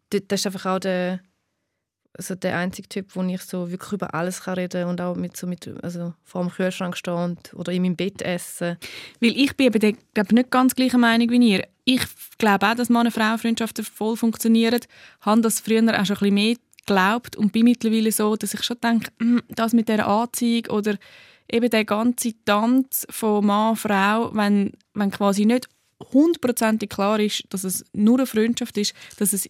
das 0.09 0.21
ist 0.29 0.45
einfach 0.45 0.65
auch 0.67 0.79
der, 0.79 1.19
also 2.13 2.35
der 2.35 2.57
einzige 2.57 2.89
Typ, 2.89 3.15
wo 3.15 3.23
ich 3.23 3.41
so 3.41 3.69
wirklich 3.69 3.93
über 3.93 4.13
alles 4.13 4.41
kann 4.41 4.55
reden 4.55 4.85
und 4.87 4.99
auch 4.99 5.15
mit 5.15 5.37
so 5.37 5.47
mit, 5.47 5.69
also 5.83 6.13
vor 6.23 6.41
dem 6.41 6.51
Kühlschrank 6.51 6.97
stehen 6.97 7.37
oder 7.53 7.71
in 7.71 7.83
meinem 7.83 7.95
Bett 7.95 8.21
essen. 8.21 8.77
Weil 9.21 9.37
ich 9.37 9.55
bin 9.55 9.67
eben 9.67 9.97
glaub, 10.13 10.31
nicht 10.31 10.51
ganz 10.51 10.75
gleicher 10.75 10.97
Meinung 10.97 11.29
wie 11.29 11.51
ihr. 11.51 11.67
Ich 11.85 12.01
glaube 12.37 12.67
auch, 12.67 12.75
dass 12.75 12.89
Mann-Frau-Freundschaften 12.89 13.85
voll 13.85 14.17
funktionieren. 14.17 14.81
Habe 15.21 15.41
das 15.41 15.59
früher 15.59 15.81
auch 15.81 16.05
schon 16.05 16.17
ein 16.17 16.19
bisschen 16.19 16.33
mehr 16.33 16.55
geglaubt 16.85 17.35
und 17.35 17.51
bin 17.51 17.65
mittlerweile 17.65 18.11
so, 18.11 18.35
dass 18.35 18.53
ich 18.53 18.63
schon 18.63 18.79
denke, 18.81 19.11
hm, 19.19 19.41
das 19.49 19.73
mit 19.73 19.89
der 19.89 20.07
Anziehung 20.07 20.65
oder 20.67 20.97
eben 21.51 21.69
der 21.69 21.85
ganze 21.85 22.33
Tanz 22.45 23.07
von 23.09 23.45
Mann, 23.45 23.75
Frau, 23.75 24.33
wenn, 24.33 24.73
wenn 24.93 25.11
quasi 25.11 25.45
nicht 25.45 25.67
hundertprozentig 26.13 26.89
klar 26.89 27.19
ist, 27.19 27.43
dass 27.49 27.63
es 27.63 27.83
nur 27.93 28.19
eine 28.19 28.25
Freundschaft 28.25 28.77
ist, 28.77 28.93
dass 29.17 29.33
es 29.33 29.49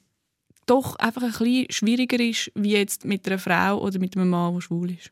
doch 0.69 0.95
einfach 0.97 1.23
ein 1.23 1.31
bisschen 1.31 1.71
schwieriger 1.71 2.19
ist, 2.19 2.51
wie 2.55 2.73
jetzt 2.73 3.05
mit 3.05 3.27
einer 3.27 3.39
Frau 3.39 3.81
oder 3.81 3.99
mit 3.99 4.15
einem 4.15 4.29
Mann, 4.29 4.53
der 4.53 4.61
schwul 4.61 4.91
ist. 4.91 5.11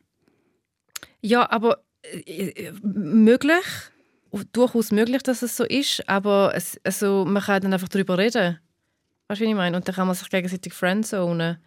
Ja, 1.20 1.50
aber 1.50 1.82
äh, 2.02 2.72
möglich, 2.82 3.64
durchaus 4.52 4.92
möglich, 4.92 5.22
dass 5.22 5.42
es 5.42 5.56
so 5.56 5.64
ist, 5.64 6.08
aber 6.08 6.52
es, 6.54 6.80
also, 6.84 7.24
man 7.24 7.42
kann 7.42 7.62
dann 7.62 7.72
einfach 7.72 7.88
darüber 7.88 8.18
reden. 8.18 8.58
Weißt 9.28 9.40
du, 9.40 9.44
wie 9.44 9.50
ich 9.50 9.56
meine? 9.56 9.76
Und 9.76 9.86
dann 9.86 9.94
kann 9.94 10.06
man 10.06 10.16
sich 10.16 10.30
gegenseitig 10.30 10.72
friendzonen. 10.72 11.58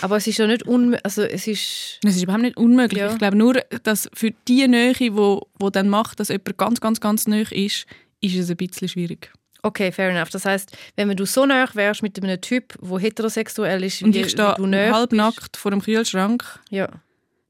Aber 0.00 0.16
es 0.16 0.26
ist 0.26 0.38
ja 0.38 0.46
nicht 0.48 0.64
unmöglich. 0.64 1.04
Also 1.04 1.22
es 1.22 1.46
ist... 1.46 2.00
Es 2.04 2.16
ist 2.16 2.22
überhaupt 2.22 2.42
nicht 2.42 2.56
unmöglich. 2.56 3.00
Ja. 3.00 3.12
Ich 3.12 3.18
glaube 3.18 3.36
nur, 3.36 3.54
dass 3.84 4.10
für 4.12 4.32
die 4.48 4.66
Nähe, 4.66 4.92
die 4.92 5.14
wo, 5.14 5.46
wo 5.58 5.70
dann 5.70 5.88
macht, 5.88 6.18
dass 6.18 6.28
jemand 6.28 6.58
ganz, 6.58 6.80
ganz, 6.80 7.00
ganz 7.00 7.28
nahe 7.28 7.42
ist, 7.52 7.86
ist 8.20 8.36
es 8.36 8.50
ein 8.50 8.56
bisschen 8.56 8.88
schwierig. 8.88 9.32
Okay, 9.62 9.90
fair 9.92 10.10
enough. 10.10 10.30
Das 10.30 10.44
heißt, 10.44 10.76
wenn 10.96 11.16
du 11.16 11.26
so 11.26 11.44
nah 11.46 11.68
wärst 11.74 12.02
mit 12.02 12.22
einem 12.22 12.40
Typ, 12.40 12.74
der 12.80 12.98
heterosexuell 12.98 13.82
ist, 13.84 14.02
Und 14.02 14.14
wie- 14.14 14.20
ich 14.20 14.30
stehe 14.30 14.54
halbnackt 14.92 15.56
vor 15.56 15.70
dem 15.70 15.82
Kühlschrank, 15.82 16.44
Ja. 16.70 16.88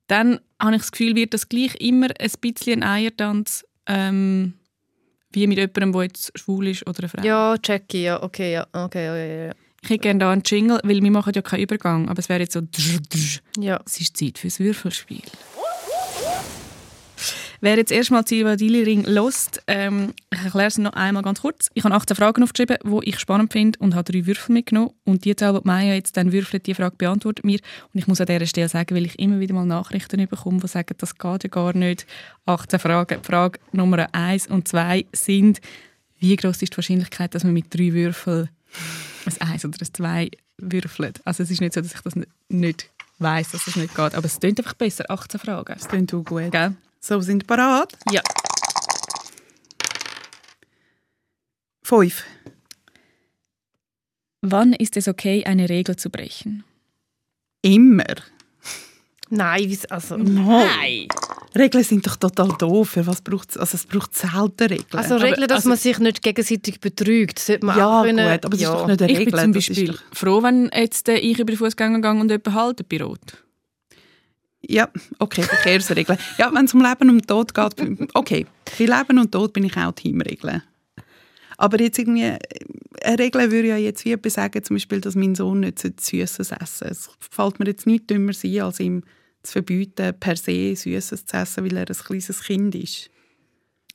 dann 0.06 0.40
habe 0.60 0.76
ich 0.76 0.82
das 0.82 0.92
Gefühl, 0.92 1.14
wird 1.14 1.34
das 1.34 1.48
gleich 1.48 1.74
immer 1.80 2.08
ein 2.18 2.30
bisschen 2.40 2.82
ein 2.82 2.88
Eiertanz, 2.88 3.64
ähm, 3.86 4.54
wie 5.32 5.46
mit 5.46 5.58
jemandem, 5.58 5.92
der 5.92 6.02
jetzt 6.04 6.32
schwul 6.38 6.68
ist 6.68 6.86
oder 6.88 7.00
eine 7.00 7.08
Frau. 7.08 7.22
Ja, 7.22 7.56
checky, 7.58 8.04
ja, 8.04 8.22
okay, 8.22 8.52
ja, 8.54 8.66
okay, 8.72 9.04
ja, 9.04 9.16
ja, 9.16 9.46
ja. 9.48 9.52
Ich 9.82 9.90
hätte 9.90 10.00
gerne 10.00 10.18
da 10.20 10.32
einen 10.32 10.42
Jingle, 10.44 10.80
weil 10.82 11.00
wir 11.02 11.10
machen 11.10 11.32
ja 11.36 11.42
keinen 11.42 11.60
Übergang, 11.62 12.08
aber 12.08 12.18
es 12.18 12.28
wäre 12.28 12.40
jetzt 12.40 12.54
so... 12.54 12.62
Ja. 13.58 13.78
Es 13.86 14.00
ist 14.00 14.16
Zeit 14.16 14.38
fürs 14.38 14.58
Würfelspiel. 14.58 15.22
Wer 17.60 17.76
jetzt 17.76 17.92
erstmal 17.92 18.24
Zivadili 18.24 18.82
Ring 18.82 19.04
lost, 19.04 19.62
ähm, 19.66 20.12
ich 20.32 20.42
erkläre 20.44 20.68
es 20.68 20.78
noch 20.78 20.92
einmal 20.92 21.22
ganz 21.22 21.40
kurz. 21.40 21.70
Ich 21.74 21.84
habe 21.84 21.94
18 21.94 22.16
Fragen 22.16 22.42
aufgeschrieben, 22.42 22.76
die 22.84 23.08
ich 23.08 23.18
spannend 23.18 23.52
finde 23.52 23.78
und 23.78 23.94
habe 23.94 24.10
drei 24.10 24.26
Würfel 24.26 24.52
mitgenommen. 24.52 24.90
Und 25.04 25.24
die 25.24 25.34
Zahl, 25.34 25.54
die 25.54 25.60
Maya 25.64 25.94
jetzt 25.94 26.16
dann 26.16 26.32
würfelt, 26.32 26.66
die 26.66 26.74
Frage 26.74 26.96
beantwortet 26.96 27.44
mir. 27.44 27.58
Und 27.92 27.98
ich 27.98 28.06
muss 28.06 28.20
an 28.20 28.26
dieser 28.26 28.46
Stelle 28.46 28.68
sagen, 28.68 28.94
weil 28.94 29.06
ich 29.06 29.18
immer 29.18 29.40
wieder 29.40 29.54
mal 29.54 29.64
Nachrichten 29.64 30.26
bekomme, 30.28 30.60
die 30.60 30.68
sagen, 30.68 30.94
das 30.98 31.16
geht 31.16 31.44
ja 31.44 31.48
gar 31.48 31.74
nicht. 31.74 32.06
18 32.44 32.78
Fragen. 32.78 33.22
Frage 33.22 33.58
Nummer 33.72 34.06
1 34.12 34.48
und 34.48 34.68
2 34.68 35.06
sind, 35.12 35.60
wie 36.18 36.36
groß 36.36 36.62
ist 36.62 36.72
die 36.72 36.76
Wahrscheinlichkeit, 36.76 37.34
dass 37.34 37.44
man 37.44 37.52
mit 37.52 37.72
drei 37.74 37.92
Würfeln 37.92 38.48
ein 39.26 39.48
1 39.48 39.64
oder 39.64 39.78
ein 39.80 39.94
2 39.94 40.30
würfelt? 40.58 41.20
Also 41.24 41.42
es 41.42 41.50
ist 41.50 41.60
nicht 41.60 41.74
so, 41.74 41.80
dass 41.80 41.94
ich 41.94 42.00
das 42.00 42.14
nicht, 42.48 42.90
weiss, 43.18 43.50
dass 43.52 43.64
das 43.64 43.76
nicht 43.76 43.94
geht. 43.94 44.14
Aber 44.14 44.26
es 44.26 44.40
klingt 44.40 44.58
einfach 44.58 44.74
besser. 44.74 45.10
18 45.10 45.40
Fragen. 45.40 45.74
Das 45.74 45.88
klingt 45.88 46.12
auch 46.14 46.24
gut. 46.24 46.52
Gell? 46.52 46.74
So, 47.06 47.20
sind 47.20 47.42
Sie 47.42 47.46
parat? 47.46 47.92
Ja. 48.10 48.20
Fünf. 51.84 52.24
Wann 54.42 54.72
ist 54.72 54.96
es 54.96 55.06
okay, 55.06 55.44
eine 55.44 55.68
Regel 55.68 55.94
zu 55.94 56.10
brechen? 56.10 56.64
Immer. 57.62 58.16
Nein, 59.30 59.78
also... 59.88 60.16
Nein. 60.16 61.06
Regeln 61.56 61.84
sind 61.84 62.04
doch 62.04 62.16
total 62.16 62.48
doof. 62.58 62.90
Für 62.90 63.06
was 63.06 63.22
braucht 63.22 63.50
es? 63.50 63.56
Also 63.56 63.76
es 63.76 63.86
braucht 63.86 64.16
selten 64.16 64.66
Regeln. 64.66 64.86
Also 64.90 65.14
Regeln, 65.14 65.46
dass 65.46 65.58
also- 65.58 65.68
man 65.68 65.78
sich 65.78 66.00
nicht 66.00 66.22
gegenseitig 66.22 66.80
betrügt, 66.80 67.38
sollte 67.38 67.66
man 67.66 67.78
ja, 67.78 68.00
auch 68.00 68.04
können... 68.04 68.32
gut, 68.32 68.44
aber 68.44 68.56
das 68.56 68.60
ja. 68.60 68.74
ist 68.74 68.80
doch 68.80 68.86
nicht 68.88 69.02
eine 69.02 69.12
Ich 69.12 69.18
Regel. 69.20 69.30
dus 69.30 69.40
bin 69.42 69.52
zum 69.52 69.52
Beispiel 69.52 69.98
froh, 70.12 70.42
wenn 70.42 70.70
jetzt 70.74 71.08
äh, 71.08 71.18
ich 71.18 71.38
über 71.38 71.52
den 71.52 71.58
Fußgänger 71.58 72.00
gehe 72.00 72.10
und 72.10 72.30
jemanden 72.30 72.54
halte 72.54 72.82
bei 72.82 73.00
Rot. 73.00 73.45
Ja, 74.68 74.88
okay, 75.18 75.42
Verkehrsregeln. 75.42 76.18
Ja, 76.38 76.52
wenn 76.52 76.64
es 76.64 76.74
um 76.74 76.82
Leben 76.82 77.10
und 77.10 77.26
Tod 77.26 77.54
geht, 77.54 77.74
okay. 78.14 78.46
Bei 78.78 78.84
Leben 78.84 79.18
und 79.18 79.30
Tod 79.32 79.52
bin 79.52 79.64
ich 79.64 79.76
auch 79.76 79.92
Teamregeln. 79.92 80.62
Aber 81.58 81.80
jetzt 81.80 81.98
irgendwie, 81.98 82.24
äh, 82.24 82.38
eine 83.02 83.18
Regel 83.18 83.50
würde 83.50 83.68
ja 83.68 83.76
jetzt 83.76 84.04
wie 84.04 84.12
etwas 84.12 84.34
sagen, 84.34 84.62
zum 84.62 84.76
Beispiel, 84.76 85.00
dass 85.00 85.14
mein 85.14 85.34
Sohn 85.34 85.60
nicht 85.60 85.78
Süßes 85.78 86.52
essen. 86.52 86.88
Es 86.88 87.08
fällt 87.30 87.58
mir 87.58 87.66
jetzt 87.66 87.86
nicht 87.86 88.10
dümmer 88.10 88.32
sein, 88.32 88.60
als 88.60 88.80
ihm 88.80 89.02
zu 89.42 89.52
verbieten, 89.52 90.14
per 90.18 90.36
se 90.36 90.74
Süßes 90.74 91.26
zu 91.26 91.36
essen, 91.36 91.64
weil 91.64 91.76
er 91.76 91.88
ein 91.88 91.96
kleines 91.96 92.42
Kind 92.42 92.74
ist. 92.74 93.10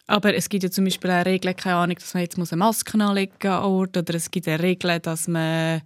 Aber 0.07 0.33
es 0.33 0.49
gibt 0.49 0.63
ja 0.63 0.71
zum 0.71 0.85
Beispiel 0.85 1.11
auch 1.11 1.25
Regeln, 1.25 1.55
keine 1.55 1.75
Ahnung, 1.75 1.95
dass 1.95 2.13
man 2.13 2.23
jetzt 2.23 2.37
eine 2.37 2.57
Maske 2.57 3.01
anlegen 3.01 3.33
muss 3.41 3.63
oder 3.63 4.15
es 4.15 4.31
gibt 4.31 4.47
eine 4.47 4.61
Regel, 4.61 4.99
dass 4.99 5.27
man 5.27 5.81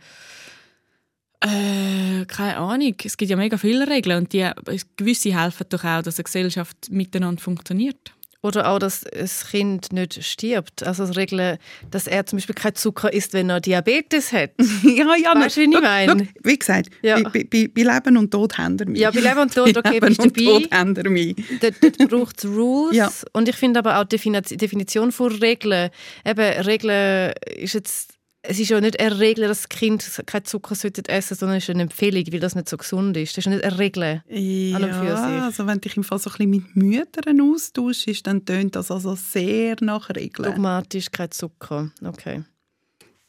äh, 1.42 2.26
keine 2.26 2.58
Ahnung, 2.58 2.96
es 3.04 3.18
gibt 3.18 3.30
ja 3.30 3.38
mega 3.38 3.58
viele 3.58 3.88
Regeln 3.88 4.18
und 4.24 4.34
die, 4.34 4.50
gewisse 4.98 5.40
helfen 5.40 5.66
doch 5.70 5.84
auch, 5.84 6.02
dass 6.02 6.18
eine 6.18 6.24
Gesellschaft 6.24 6.78
miteinander 6.90 7.42
funktioniert. 7.42 8.12
Oder 8.42 8.70
auch, 8.70 8.78
dass 8.78 9.02
das 9.02 9.48
Kind 9.50 9.92
nicht 9.92 10.24
stirbt. 10.24 10.84
Also 10.84 11.06
Regeln, 11.06 11.58
dass 11.90 12.06
er 12.06 12.28
zum 12.28 12.38
Beispiel 12.38 12.54
keinen 12.54 12.76
Zucker 12.76 13.12
isst, 13.12 13.34
wenn 13.34 13.50
er 13.50 13.60
Diabetes 13.60 14.32
hat. 14.32 14.52
ja, 14.84 15.16
ja, 15.16 15.34
Weißt 15.34 15.58
du, 15.58 15.62
wie 15.62 15.74
ich 15.74 15.82
meine? 15.82 16.28
Wie 16.44 16.60
gesagt, 16.60 16.90
Ja. 17.02 17.20
bei, 17.28 17.44
bei, 17.44 17.68
bei 17.74 17.82
Leben 17.82 18.18
und 18.18 18.30
Tod 18.30 18.56
haben 18.60 18.78
wir 18.78 18.88
mich. 18.88 19.02
Ja, 19.02 19.10
bei 19.10 19.22
Leben 19.22 19.40
und 19.40 19.52
Tod, 19.52 19.76
okay, 19.84 20.00
bist 20.00 20.24
du 20.24 20.30
dabei. 20.30 20.60
Tod 20.62 20.72
haben 20.72 20.96
wir 20.96 21.10
mich. 21.10 21.36
dort, 21.60 21.74
dort 21.82 21.98
braucht 22.08 22.38
es 22.38 22.46
Rules. 22.46 22.96
Ja. 22.96 23.12
Und 23.34 23.50
ich 23.50 23.56
finde 23.56 23.80
aber 23.80 24.00
auch 24.00 24.04
die 24.04 24.20
Defini- 24.20 24.56
Definition 24.58 25.12
von 25.12 25.32
Regeln. 25.38 25.90
Eben, 26.24 26.62
Regeln 26.62 27.34
ist 27.58 27.74
jetzt. 27.74 28.12
Es 28.48 28.60
ist 28.60 28.70
ja 28.70 28.80
nicht 28.80 29.00
eine 29.00 29.20
Regel, 29.20 29.48
dass 29.48 29.64
das 29.64 29.70
Kind 29.70 30.24
keinen 30.26 30.46
Zucker 30.46 30.76
sollte 30.76 31.08
essen 31.10 31.36
sondern 31.36 31.58
es 31.58 31.64
ist 31.64 31.70
eine 31.70 31.84
Empfehlung, 31.84 32.24
weil 32.32 32.40
das 32.40 32.56
nicht 32.56 32.70
so 32.70 32.78
gesund 32.78 33.18
ist. 33.18 33.38
Das 33.38 33.46
ist 33.46 33.52
nicht 33.52 33.64
eine 33.64 33.78
Regel. 33.78 34.24
Ja, 34.28 35.46
also 35.46 35.66
wenn 35.68 35.76
du 35.76 35.82
dich 35.82 35.98
im 35.98 36.04
Fall 36.04 36.20
so 36.20 36.30
ein 36.30 36.34
bisschen 36.38 36.50
mit 36.50 36.76
Müttern 36.76 37.42
austauschst, 37.42 38.26
dann 38.26 38.46
tönt 38.46 38.76
das 38.76 38.92
also 38.92 39.16
sehr 39.16 39.76
nach 39.82 40.10
Regeln. 40.10 40.50
Dogmatisch 40.50 41.12
kein 41.12 41.32
Zucker. 41.32 41.92
Okay. 42.04 42.44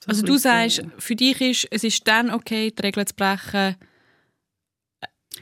So 0.00 0.10
Also 0.10 0.22
du 0.22 0.36
sagst, 0.36 0.82
für 0.98 1.16
dich 1.16 1.40
ist 1.40 1.68
es 1.70 1.84
ist 1.84 2.06
dann 2.06 2.30
okay, 2.30 2.70
die 2.70 2.82
Regeln 2.82 3.06
zu 3.06 3.14
brechen, 3.14 3.76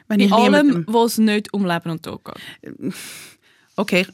wenn 0.09 0.19
bei 0.19 0.25
ich 0.25 0.33
allem, 0.33 0.85
wo 0.87 1.05
es 1.05 1.19
nicht 1.19 1.53
um 1.53 1.65
Leben 1.67 1.91
und 1.91 2.03
Tod 2.03 2.23
geht. 2.25 2.95
okay, 3.77 4.07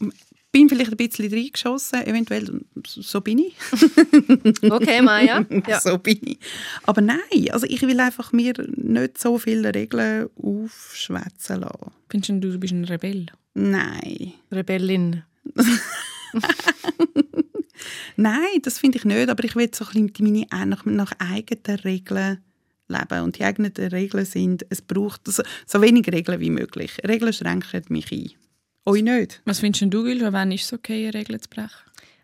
bin 0.53 0.69
vielleicht 0.69 0.91
ein 0.91 0.97
bisschen 0.97 1.33
reingeschossen, 1.33 2.07
eventuell, 2.07 2.63
so 2.85 3.21
bin 3.21 3.39
ich. 3.39 3.55
Okay, 4.71 5.03
Maya. 5.03 5.45
Ja. 5.69 5.81
so 5.81 5.99
bin 5.99 6.21
ich. 6.23 6.39
Aber 6.85 7.01
nein, 7.01 7.51
also 7.51 7.67
ich 7.69 7.83
will 7.83 8.01
einfach 8.01 8.33
mir 8.33 8.55
nicht 8.77 9.19
so 9.19 9.39
viele 9.39 9.75
Regeln 9.75 10.29
aufschwätzen 10.37 11.61
lassen. 11.61 11.93
Findest 12.09 12.31
du, 12.45 12.53
du 12.53 12.59
bist 12.59 12.73
ein 12.73 12.85
Rebell? 12.85 13.27
Nein. 13.55 14.33
Rebellin. 14.51 15.23
Nein, 18.17 18.61
das 18.63 18.79
finde 18.79 18.99
ich 18.99 19.05
nicht, 19.05 19.29
aber 19.31 19.45
ich 19.45 19.57
will 19.57 19.71
so 19.75 19.87
ein 19.95 20.09
bisschen 20.09 20.47
meine, 20.51 20.67
nach, 20.67 20.85
nach 20.85 21.13
eigenen 21.19 21.81
Regeln 21.81 22.39
leben. 22.89 23.23
Und 23.23 23.39
die 23.39 23.45
eigenen 23.45 23.73
Regeln 23.73 24.27
sind, 24.27 24.67
es 24.69 24.83
braucht 24.83 25.23
so, 25.27 25.43
so 25.67 25.81
wenig 25.81 26.07
Regeln 26.09 26.41
wie 26.41 26.51
möglich. 26.51 26.99
Regeln 27.07 27.33
schränken 27.33 27.83
mich 27.89 28.13
ein. 28.13 28.31
Euch 28.91 29.03
nicht? 29.03 29.41
Was 29.45 29.61
findest 29.61 29.83
du, 29.95 30.03
Gülscha, 30.03 30.33
wann 30.33 30.51
ist 30.51 30.65
es 30.65 30.73
okay, 30.73 31.09
Regeln 31.11 31.41
zu 31.41 31.49
brechen? 31.49 31.71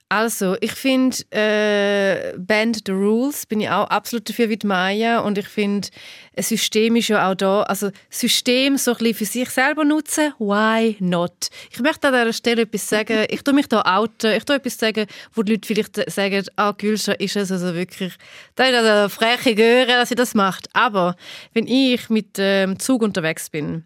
Also, 0.08 0.56
ich 0.60 0.72
finde, 0.72 1.16
äh, 1.30 2.36
Band 2.38 2.82
the 2.86 2.92
Rules 2.92 3.46
bin 3.46 3.60
ich 3.60 3.68
auch 3.68 3.88
absolut 3.88 4.28
dafür 4.28 4.48
wie 4.48 4.56
die 4.56 4.66
Maya 4.66 5.20
und 5.20 5.38
ich 5.38 5.46
finde, 5.46 5.88
ein 6.36 6.42
System 6.42 6.96
ist 6.96 7.08
ja 7.08 7.30
auch 7.30 7.34
da, 7.36 7.62
also 7.62 7.90
System 8.08 8.78
so 8.78 8.92
ein 8.92 8.98
bisschen 8.98 9.14
für 9.14 9.24
sich 9.24 9.50
selber 9.50 9.84
nutzen, 9.84 10.32
why 10.38 10.96
not? 11.00 11.50
Ich 11.70 11.80
möchte 11.80 12.08
an 12.08 12.14
dieser 12.14 12.32
Stelle 12.32 12.62
etwas 12.62 12.88
sagen, 12.88 13.26
ich 13.28 13.42
tue 13.42 13.54
mich 13.54 13.68
da 13.68 13.82
outen, 13.82 14.32
ich 14.32 14.44
tue 14.44 14.56
etwas 14.56 14.78
sagen, 14.78 15.06
wo 15.34 15.42
die 15.42 15.52
Leute 15.52 15.66
vielleicht 15.66 16.10
sagen, 16.10 16.44
ah, 16.54 16.72
Gülscha 16.72 17.12
ist 17.12 17.36
es 17.36 17.50
also 17.50 17.74
wirklich, 17.74 18.14
das 18.56 18.68
ist 18.68 18.74
also 18.74 18.88
eine 18.88 19.08
freche 19.08 19.54
Göre, 19.56 19.86
dass 19.86 20.08
sie 20.08 20.14
das 20.16 20.34
macht. 20.34 20.68
Aber 20.72 21.16
wenn 21.52 21.66
ich 21.66 22.10
mit 22.10 22.38
dem 22.38 22.70
ähm, 22.70 22.78
Zug 22.78 23.02
unterwegs 23.02 23.50
bin 23.50 23.84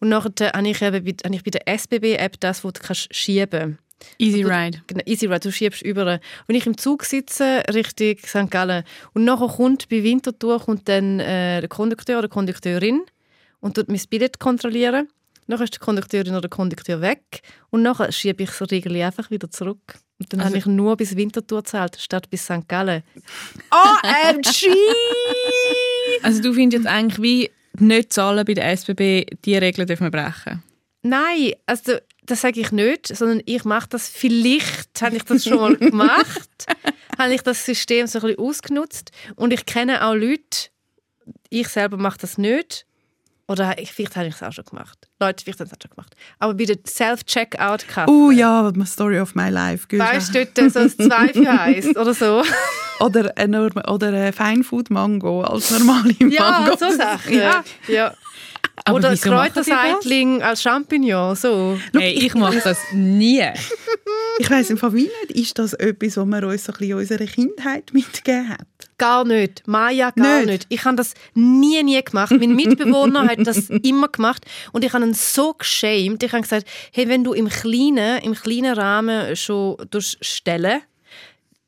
und 0.00 0.08
nachher 0.08 0.52
habe 0.54 0.68
ich, 0.68 0.82
eben 0.82 1.04
bei, 1.04 1.14
habe 1.24 1.34
ich 1.34 1.44
bei 1.44 1.50
der 1.50 1.68
SBB-App 1.68 2.40
das, 2.40 2.64
wo 2.64 2.70
du 2.70 2.80
kannst 2.80 3.14
schieben 3.14 3.78
kannst, 3.78 3.78
Easy 4.18 4.42
Ride. 4.44 4.80
Genau, 4.86 5.02
Easy 5.06 5.26
Ride, 5.26 5.40
du 5.40 5.50
schiebst 5.50 5.82
über. 5.82 6.20
Wenn 6.46 6.56
ich 6.56 6.66
im 6.66 6.76
Zug 6.78 7.04
sitze, 7.04 7.64
Richtung 7.74 8.14
St. 8.24 8.48
Gallen, 8.48 8.84
und 9.12 9.24
nachher 9.24 9.48
kommt 9.48 9.88
bei 9.88 10.04
Winterthur 10.04 10.60
kommt 10.60 10.88
dann 10.88 11.18
äh, 11.18 11.60
der 11.60 11.68
Kondukteur 11.68 12.18
oder 12.18 12.28
die 12.28 12.32
Kondukteurin 12.32 13.02
und 13.60 13.74
tut 13.74 13.88
mein 13.88 14.00
Billett 14.08 14.38
kontrollieren. 14.38 15.08
Nachher 15.48 15.64
ist 15.64 15.74
die 15.74 15.78
Kondukteurin 15.78 16.32
oder 16.32 16.42
der 16.42 16.50
Kondukteur 16.50 17.00
weg 17.00 17.40
und 17.70 17.82
nachher 17.82 18.12
schiebe 18.12 18.42
ich 18.44 18.50
das 18.50 18.70
Riegel 18.70 19.02
einfach 19.02 19.30
wieder 19.30 19.50
zurück. 19.50 19.94
Und 20.20 20.32
dann 20.32 20.40
Also- 20.40 20.50
habe 20.50 20.58
ich 20.58 20.66
nur 20.66 20.96
bis 20.96 21.16
Winterthur 21.16 21.62
gezahlt, 21.62 21.96
statt 22.00 22.30
bis 22.30 22.44
St. 22.44 22.68
Gallen. 22.68 23.02
OMG! 23.72 24.68
Also 26.22 26.42
du 26.42 26.52
findest 26.52 26.84
jetzt 26.84 26.92
eigentlich 26.92 27.22
wie 27.22 27.50
nicht 27.80 28.12
zahlen 28.12 28.44
bei 28.44 28.54
der 28.54 28.70
SBB, 28.76 29.26
die 29.44 29.56
Regeln 29.56 29.86
dürfen 29.86 30.04
wir 30.04 30.10
brechen. 30.10 30.62
Nein, 31.02 31.52
also 31.66 31.94
das 32.24 32.42
sage 32.42 32.60
ich 32.60 32.72
nicht, 32.72 33.08
sondern 33.08 33.42
ich 33.46 33.64
mache 33.64 33.88
das 33.88 34.08
vielleicht, 34.08 35.00
habe 35.00 35.16
ich 35.16 35.22
das 35.22 35.44
schon 35.44 35.58
mal 35.58 35.76
gemacht, 35.78 36.66
habe 37.18 37.34
ich 37.34 37.42
das 37.42 37.64
System 37.64 38.06
so 38.06 38.18
ein 38.18 38.22
bisschen 38.22 38.38
ausgenutzt 38.40 39.12
und 39.36 39.52
ich 39.52 39.64
kenne 39.66 40.04
auch 40.04 40.14
Leute, 40.14 40.68
ich 41.50 41.68
selber 41.68 41.96
mache 41.96 42.18
das 42.18 42.38
nicht 42.38 42.86
oder 43.48 43.78
ich, 43.78 43.92
vielleicht 43.92 44.14
habe 44.16 44.26
ich 44.28 44.34
es 44.34 44.42
auch 44.42 44.52
schon 44.52 44.64
gemacht. 44.66 44.98
Leute, 45.20 45.42
vielleicht 45.42 45.58
haben 45.60 45.66
es 45.66 45.72
auch 45.72 45.78
schon 45.82 45.90
gemacht. 45.90 46.14
Aber 46.38 46.54
bei 46.54 46.64
der 46.64 46.76
Self-Checkout-Kasse, 46.86 48.10
Oh 48.10 48.30
ja, 48.30 48.70
my 48.74 48.86
story 48.86 49.18
of 49.20 49.34
my 49.34 49.48
life. 49.48 49.86
Gülscha. 49.88 50.06
weißt 50.12 50.34
du, 50.34 50.46
dort 50.46 50.72
so 50.72 50.78
ein 50.80 50.90
2 50.90 51.28
für 51.32 51.50
1 51.50 51.96
oder 51.96 52.14
so. 52.14 52.42
Oder 53.00 53.32
ein, 53.36 53.54
oder 53.54 54.08
ein 54.12 54.32
Feinfood 54.32 54.90
Mango 54.90 55.42
als 55.42 55.70
normale 55.70 56.12
Ja, 56.18 56.62
Mango. 56.66 56.76
so 56.76 56.90
Sachen. 56.90 57.32
Ja. 57.38 57.62
Ja. 57.86 58.12
Aber 58.84 58.98
Oder? 58.98 59.16
Kräuterseitling 59.16 60.42
als 60.42 60.62
Champignon, 60.62 61.34
so. 61.36 61.78
Hey, 61.96 62.12
ich 62.12 62.34
mache 62.34 62.60
das 62.62 62.78
nie. 62.92 63.44
Ich 64.40 64.48
weiss 64.48 64.70
im 64.70 64.78
Fall 64.78 64.94
wie 64.94 65.10
nicht, 65.22 65.32
ist 65.32 65.58
das 65.58 65.74
etwas, 65.74 66.16
was 66.16 66.24
man 66.24 66.44
uns 66.44 66.64
so 66.64 66.72
ein 66.72 66.78
bisschen 66.78 66.90
in 66.92 66.98
unserer 66.98 67.26
Kindheit 67.26 67.92
mitgegeben 67.92 68.50
hat? 68.50 68.66
Gar 68.96 69.24
nicht. 69.24 69.66
Maya, 69.66 70.12
gar 70.12 70.38
Nicht? 70.38 70.46
nicht. 70.46 70.66
Ich 70.68 70.84
habe 70.84 70.96
das 70.96 71.14
nie, 71.34 71.82
nie 71.82 72.00
gemacht. 72.02 72.30
Mein 72.30 72.54
Mitbewohner 72.54 73.26
hat 73.26 73.44
das 73.44 73.68
immer 73.82 74.08
gemacht 74.08 74.44
und 74.72 74.84
ich 74.84 74.92
habe 74.92 75.04
ihn 75.04 75.14
so 75.14 75.54
geschämt. 75.54 76.22
Ich 76.22 76.32
habe 76.32 76.42
gesagt, 76.42 76.68
hey, 76.92 77.08
wenn 77.08 77.24
du 77.24 77.32
im 77.32 77.48
kleinen, 77.48 78.22
im 78.22 78.34
kleinen 78.34 78.74
Rahmen 78.74 79.34
schon 79.34 79.76
stellen 80.20 80.82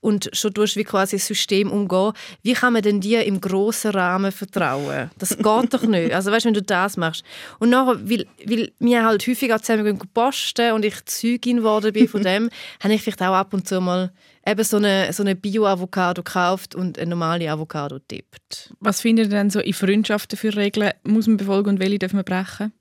und 0.00 0.30
schon 0.32 0.52
durch 0.52 0.76
wie 0.76 0.84
quasi 0.84 1.16
ein 1.16 1.20
System 1.20 1.70
umgehen, 1.70 2.12
wie 2.42 2.54
kann 2.54 2.72
man 2.72 2.82
denn 2.82 3.00
dir 3.00 3.24
im 3.24 3.40
grossen 3.40 3.90
Rahmen 3.90 4.32
vertrauen? 4.32 5.10
Das 5.18 5.36
geht 5.36 5.74
doch 5.74 5.82
nicht. 5.82 6.12
Also 6.20 6.32
weißt, 6.32 6.46
wenn 6.46 6.54
du 6.54 6.62
das 6.62 6.96
machst. 6.96 7.24
Und 7.58 7.70
nachher, 7.70 7.98
weil, 8.08 8.26
weil 8.44 8.72
wir 8.78 9.04
halt 9.04 9.26
häufiger 9.26 9.60
zusammen 9.62 9.84
gehen 9.84 9.98
posten 10.12 10.72
und 10.72 10.84
ich 10.84 11.04
Zeugin 11.06 11.58
geworden 11.58 11.92
bin 11.92 12.08
von 12.08 12.22
dem, 12.24 12.50
habe 12.82 12.94
ich 12.94 13.02
vielleicht 13.02 13.22
auch 13.22 13.34
ab 13.34 13.54
und 13.54 13.66
zu 13.66 13.80
mal 13.80 14.12
eben 14.46 14.64
so 14.64 14.76
eine, 14.78 15.12
so 15.12 15.22
eine 15.22 15.36
Bio-Avocado 15.36 16.22
gekauft 16.22 16.74
und 16.74 16.98
eine 16.98 17.10
normale 17.10 17.50
Avocado 17.50 17.98
tippt. 17.98 18.74
Was 18.80 19.00
findet 19.00 19.26
ihr 19.26 19.30
denn 19.30 19.50
so 19.50 19.60
in 19.60 19.72
Freundschaften 19.72 20.38
für 20.38 20.54
Regeln? 20.54 20.92
Muss 21.04 21.26
man 21.26 21.36
befolgen 21.36 21.70
und 21.70 21.80
welche 21.80 21.98
dürfen 21.98 22.18
wir 22.18 22.24
brechen? 22.24 22.72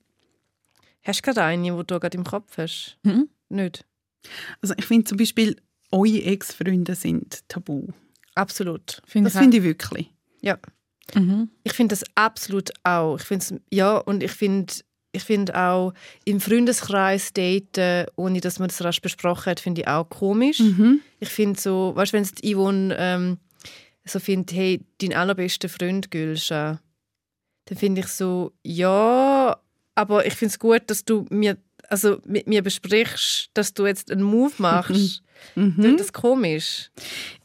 Hast 1.03 1.19
du 1.19 1.23
gerade 1.23 1.43
eine, 1.43 1.63
die 1.63 1.69
du 1.69 1.99
gerade 1.99 2.17
im 2.17 2.23
Kopf 2.23 2.57
hast? 2.57 2.97
Mhm. 3.03 3.29
Nicht? 3.49 3.85
Also 4.61 4.73
ich 4.77 4.85
finde 4.85 5.05
zum 5.05 5.17
Beispiel, 5.17 5.55
eure 5.91 6.23
Ex-Freunde 6.23 6.95
sind 6.95 7.47
tabu. 7.47 7.87
Absolut. 8.35 9.01
Finde 9.05 9.29
Das 9.29 9.39
finde 9.39 9.57
ich 9.57 9.63
wirklich. 9.63 10.13
Ja. 10.41 10.57
Mhm. 11.15 11.49
Ich 11.63 11.73
finde 11.73 11.93
das 11.93 12.03
absolut 12.15 12.71
auch. 12.83 13.17
Ich 13.17 13.25
finde 13.25 13.43
es, 13.43 13.53
ja, 13.71 13.97
und 13.97 14.23
ich 14.23 14.31
finde 14.31 14.73
ich 15.11 15.23
finde 15.23 15.57
auch 15.57 15.93
im 16.23 16.39
Freundeskreis 16.39 17.33
daten, 17.33 18.05
ohne 18.15 18.41
dass 18.41 18.59
man 18.59 18.67
das 18.67 18.83
rasch 18.83 19.01
besprochen 19.01 19.47
hat, 19.47 19.59
finde 19.59 19.81
ich 19.81 19.87
auch 19.87 20.07
komisch. 20.07 20.59
Mhm. 20.59 21.01
Ich 21.19 21.29
finde 21.29 21.59
so, 21.59 21.93
weißt 21.95 22.13
du, 22.13 22.17
wenn 22.17 22.23
jetzt 22.23 22.45
Yvonne 22.45 22.95
ähm, 22.97 23.37
so 24.05 24.19
findet, 24.19 24.55
hey, 24.55 24.85
dein 25.01 25.13
allerbester 25.13 25.67
Freund 25.67 26.11
Gülscha, 26.11 26.79
dann 27.65 27.77
finde 27.77 28.01
ich 28.01 28.07
so, 28.07 28.51
ja, 28.63 29.59
aber 29.95 30.25
ich 30.25 30.35
finde 30.35 30.53
es 30.53 30.59
gut, 30.59 30.83
dass 30.87 31.05
du 31.05 31.25
mir, 31.29 31.57
also 31.89 32.19
mit 32.25 32.47
mir 32.47 32.61
besprichst, 32.61 33.49
dass 33.53 33.73
du 33.73 33.85
jetzt 33.85 34.11
einen 34.11 34.23
Move 34.23 34.53
machst. 34.57 35.23
Mhm. 35.55 35.75
Das 35.97 36.07
ist 36.07 36.13
komisch. 36.13 36.91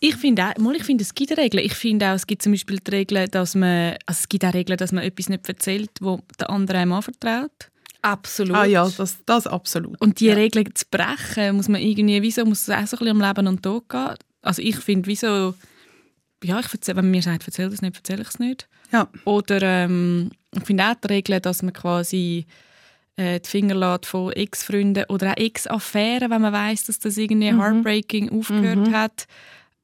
Ich 0.00 0.16
finde 0.16 0.44
auch, 0.46 0.58
mal, 0.58 0.74
ich 0.74 0.82
finde, 0.82 1.02
es 1.02 1.14
gibt 1.14 1.36
Regeln. 1.36 1.64
Ich 1.64 1.74
finde 1.74 2.08
auch, 2.08 2.14
es 2.14 2.26
gibt 2.26 2.42
zum 2.42 2.52
Beispiel 2.52 2.78
die 2.80 2.90
Regel, 2.90 3.28
dass 3.28 3.54
man, 3.54 3.96
also 4.06 4.20
es 4.20 4.28
gibt 4.28 4.44
auch 4.44 4.52
Regeln, 4.52 4.76
dass 4.76 4.92
man 4.92 5.04
etwas 5.04 5.28
nicht 5.28 5.48
erzählt, 5.48 5.90
wo 6.00 6.20
der 6.38 6.50
andere 6.50 6.78
einem 6.78 6.92
anvertraut. 6.92 7.70
Absolut. 8.02 8.56
Ah 8.56 8.64
ja, 8.64 8.88
das, 8.96 9.16
das 9.24 9.46
absolut. 9.46 9.98
Und 10.00 10.20
die 10.20 10.26
ja. 10.26 10.34
Regeln 10.34 10.74
zu 10.74 10.84
brechen, 10.90 11.56
muss 11.56 11.68
man 11.68 11.80
irgendwie, 11.80 12.20
wieso 12.20 12.44
muss 12.44 12.62
es 12.62 12.70
auch 12.70 12.86
so 12.86 12.96
ein 12.96 13.04
bisschen 13.04 13.08
am 13.08 13.20
Leben 13.22 13.46
und 13.46 13.62
Tod 13.62 13.88
gehen? 13.88 14.14
Also 14.42 14.60
ich 14.60 14.76
finde, 14.76 15.06
wieso, 15.06 15.54
ja, 16.42 16.60
ich 16.60 16.66
erzähl, 16.70 16.96
wenn 16.96 17.06
man 17.06 17.12
mir 17.12 17.22
sagt, 17.22 17.46
erzähl 17.46 17.70
das 17.70 17.80
nicht, 17.80 17.96
erzähle 17.96 18.22
ich 18.22 18.28
es 18.28 18.38
nicht. 18.38 18.68
Ja. 18.92 19.08
Oder 19.24 19.62
ähm, 19.62 20.30
ich 20.54 20.64
finde 20.64 20.84
auch 20.84 20.94
die 20.94 21.08
Regel, 21.08 21.40
dass 21.40 21.62
man 21.62 21.72
quasi 21.72 22.46
äh, 23.16 23.40
die 23.40 23.48
Finger 23.48 23.74
lässt 23.74 24.06
von 24.06 24.32
Ex-Freunden 24.32 25.04
oder 25.08 25.32
auch 25.32 25.36
Ex-Affären, 25.36 26.30
wenn 26.30 26.42
man 26.42 26.52
weiß, 26.52 26.84
dass 26.86 26.98
das 26.98 27.16
irgendwie 27.16 27.52
Mhm. 27.52 27.60
heartbreaking 27.60 28.30
aufgehört 28.30 28.90
hat. 28.92 29.26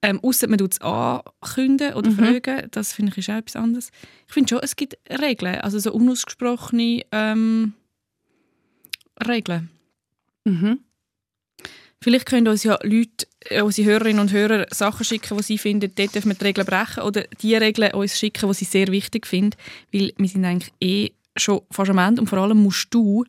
Ähm, 0.03 0.19
Außer 0.23 0.49
man 0.49 0.59
tut 0.59 0.73
es 0.73 0.81
ankündigen 0.81 1.93
oder 1.95 2.11
Mhm. 2.11 2.17
fragen, 2.17 2.69
das 2.71 2.93
finde 2.95 3.13
ich 3.13 3.19
ist 3.19 3.29
auch 3.31 3.35
etwas 3.37 3.57
anderes. 3.57 3.91
Ich 4.29 4.33
finde 4.35 4.49
schon, 4.49 4.61
es 4.63 4.75
gibt 4.75 4.97
Regeln, 5.11 5.57
also 5.57 5.79
so 5.79 5.93
unausgesprochene 5.93 7.03
ähm, 7.13 7.75
Regeln. 9.27 9.69
Mhm. 10.45 10.81
Vielleicht 12.03 12.25
können 12.25 12.49
uns 12.49 12.65
ja 12.65 12.79
Leute, 12.83 13.27
äh, 13.51 13.61
unsere 13.61 13.91
Hörerinnen 13.91 14.21
und 14.21 14.33
Hörer 14.33 14.67
Sachen 14.71 15.05
schicken, 15.05 15.37
die 15.37 15.43
sie 15.43 15.59
finden, 15.59 15.93
dort 15.95 16.15
dürfen 16.15 16.31
wir 16.31 16.35
die 16.35 16.45
Regeln 16.45 16.67
brechen 16.67 17.03
oder 17.03 17.25
die 17.43 17.55
Regeln 17.55 17.93
uns 17.93 18.19
schicken, 18.19 18.49
die 18.49 18.55
sie 18.55 18.65
sehr 18.65 18.87
wichtig 18.89 19.27
finden, 19.27 19.59
weil 19.93 20.15
wir 20.17 20.29
sind 20.29 20.47
eigentlich 20.47 20.73
eh 20.81 21.11
schon 21.43 21.63
fast 21.71 21.91
am 21.91 21.99
Ende 21.99 22.21
und 22.21 22.27
vor 22.29 22.39
allem 22.39 22.59
musst 22.59 22.93
du 22.93 23.25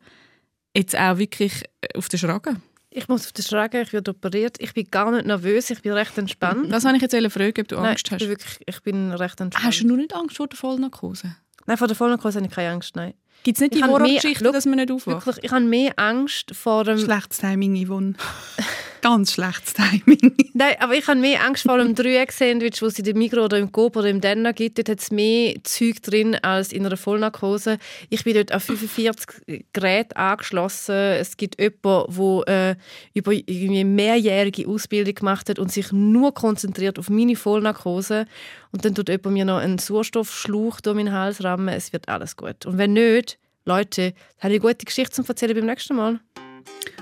jetzt 0.76 0.96
auch 0.96 1.18
wirklich 1.18 1.64
äh, 1.80 1.98
auf 1.98 2.08
den 2.08 2.18
Schragen. 2.18 2.62
Ich 2.90 3.08
muss 3.08 3.24
auf 3.24 3.32
den 3.32 3.44
Schragen, 3.44 3.80
ich 3.82 3.92
werde 3.92 4.10
operiert. 4.10 4.56
Ich 4.58 4.74
bin 4.74 4.86
gar 4.90 5.10
nicht 5.10 5.26
nervös, 5.26 5.70
ich 5.70 5.80
bin 5.80 5.92
recht 5.92 6.16
entspannt. 6.18 6.70
Das 6.70 6.84
wollte 6.84 6.96
ich 6.96 7.02
jetzt 7.10 7.32
fragen, 7.32 7.60
ob 7.60 7.68
du 7.68 7.76
Nein, 7.76 7.86
Angst 7.86 8.06
ich 8.06 8.12
hast. 8.12 8.18
bin, 8.20 8.28
wirklich, 8.28 8.58
ich 8.66 8.82
bin 8.82 9.12
recht 9.12 9.40
entspannt. 9.40 9.66
Hast 9.66 9.80
du 9.80 9.86
nur 9.86 9.96
nicht 9.96 10.14
Angst 10.14 10.36
vor 10.36 10.46
der 10.46 10.58
Vollnarkose? 10.58 11.36
Nein, 11.66 11.76
vor 11.78 11.86
der 11.86 11.96
Vollnarkose 11.96 12.38
habe 12.38 12.48
ich 12.48 12.54
keine 12.54 12.70
Angst, 12.70 12.94
nein. 12.96 13.14
Gibt 13.44 13.56
es 13.56 13.62
nicht 13.62 13.74
Ich 13.74 13.82
die 13.82 13.88
Horrorgeschichte, 13.88 14.52
dass 14.52 14.66
man 14.66 14.76
nicht 14.76 14.90
aufwacht? 14.90 15.26
Wirklich, 15.26 15.44
ich 15.44 15.50
habe 15.50 15.64
mehr 15.64 15.92
Angst 15.96 16.54
vor 16.54 16.84
dem... 16.84 16.98
Schlechtes 16.98 17.38
Timing, 17.38 17.86
Yvonne. 17.86 18.14
Ganz 19.02 19.32
schlechtes 19.32 19.74
Timing. 19.74 20.36
Nein, 20.54 20.76
aber 20.78 20.94
ich 20.94 21.08
habe 21.08 21.18
mehr 21.18 21.44
Angst 21.44 21.64
vor 21.64 21.76
dem 21.76 21.96
Dreieck-Sandwich, 21.96 22.78
das 22.78 22.92
es 22.92 22.98
in 23.00 23.04
dem 23.04 23.18
Migros 23.18 23.46
oder 23.46 23.58
im 23.58 23.72
Coop 23.72 23.96
oder 23.96 24.08
im 24.08 24.20
Denner 24.20 24.52
gibt. 24.52 24.78
Dort 24.78 24.88
hat 24.88 25.00
es 25.00 25.10
mehr 25.10 25.56
Zeug 25.64 26.00
drin 26.02 26.36
als 26.36 26.72
in 26.72 26.86
einer 26.86 26.96
Vollnarkose. 26.96 27.78
Ich 28.10 28.22
bin 28.22 28.34
dort 28.34 28.54
auf 28.54 28.62
45 28.62 29.64
Geräte 29.72 30.16
angeschlossen. 30.16 30.94
Es 30.94 31.36
gibt 31.36 31.60
jemanden, 31.60 32.14
der 32.46 32.70
äh, 32.70 32.76
über 33.12 33.32
irgendwie 33.32 33.82
mehrjährige 33.82 34.68
Ausbildung 34.68 35.16
gemacht 35.16 35.48
hat 35.48 35.58
und 35.58 35.72
sich 35.72 35.90
nur 35.90 36.32
konzentriert 36.32 37.00
auf 37.00 37.10
meine 37.10 37.34
Vollnarkose. 37.34 38.26
Und 38.70 38.84
dann 38.84 38.94
tut 38.94 39.08
jemand 39.08 39.34
mir 39.34 39.44
noch 39.44 39.58
einen 39.58 39.78
Sauerstoffschlauch 39.78 40.80
durch 40.80 40.94
meinen 40.94 41.12
Hals 41.12 41.42
rammen. 41.42 41.74
Es 41.74 41.92
wird 41.92 42.08
alles 42.08 42.36
gut. 42.36 42.66
Und 42.66 42.78
wenn 42.78 42.92
nicht, 42.92 43.36
Leute, 43.64 44.14
habe 44.38 44.54
ich 44.54 44.60
eine 44.62 44.74
gute 44.74 44.84
Geschichte 44.84 45.10
zum 45.10 45.24
Erzählen 45.26 45.56
beim 45.56 45.66
nächsten 45.66 45.96
Mal. 45.96 46.20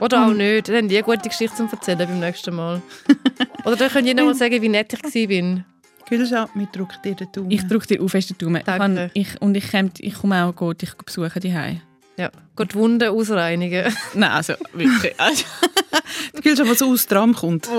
Oder 0.00 0.26
auch 0.26 0.32
nicht. 0.32 0.68
Dann 0.68 0.76
haben 0.76 0.88
die 0.88 0.96
eine 0.96 1.04
gute 1.04 1.28
Geschichte 1.28 1.56
zum 1.56 1.68
Erzählen 1.70 1.98
beim 1.98 2.20
nächsten 2.20 2.54
Mal. 2.54 2.80
Oder 3.64 3.76
dann 3.76 3.90
könnt 3.90 4.08
ihr 4.08 4.14
noch 4.14 4.24
mal 4.24 4.34
sagen, 4.34 4.62
wie 4.62 4.68
nett 4.68 4.92
ich 4.92 5.02
war. 5.02 5.64
Gülscha, 6.08 6.48
wir 6.54 6.66
drücken 6.66 6.96
dir 7.04 7.14
den 7.14 7.32
Daumen. 7.32 7.50
Ich 7.50 7.66
drücke 7.66 7.86
dir 7.86 8.02
auf 8.02 8.12
den 8.12 8.38
Daumen. 8.38 8.62
Danke. 8.64 9.11
Ich, 9.14 9.34
ich, 9.34 9.42
und 9.42 9.56
ich, 9.56 9.70
komm, 9.70 9.90
ich 9.98 10.14
komme 10.14 10.44
auch 10.44 10.54
gut, 10.54 10.82
dich 10.82 10.94
besuchen 10.94 11.40
die 11.40 11.50
Ja, 11.50 12.30
geht 12.56 12.72
die 12.72 12.74
Wunden 12.74 13.08
ausreinigen. 13.08 13.94
Nein, 14.14 14.30
also 14.30 14.54
wirklich. 14.72 15.14
Also, 15.18 15.44
Die 16.36 16.42
Gülscha, 16.42 16.64
was 16.66 16.82
aus 16.82 17.06
Tram 17.06 17.34
kommt. 17.34 17.66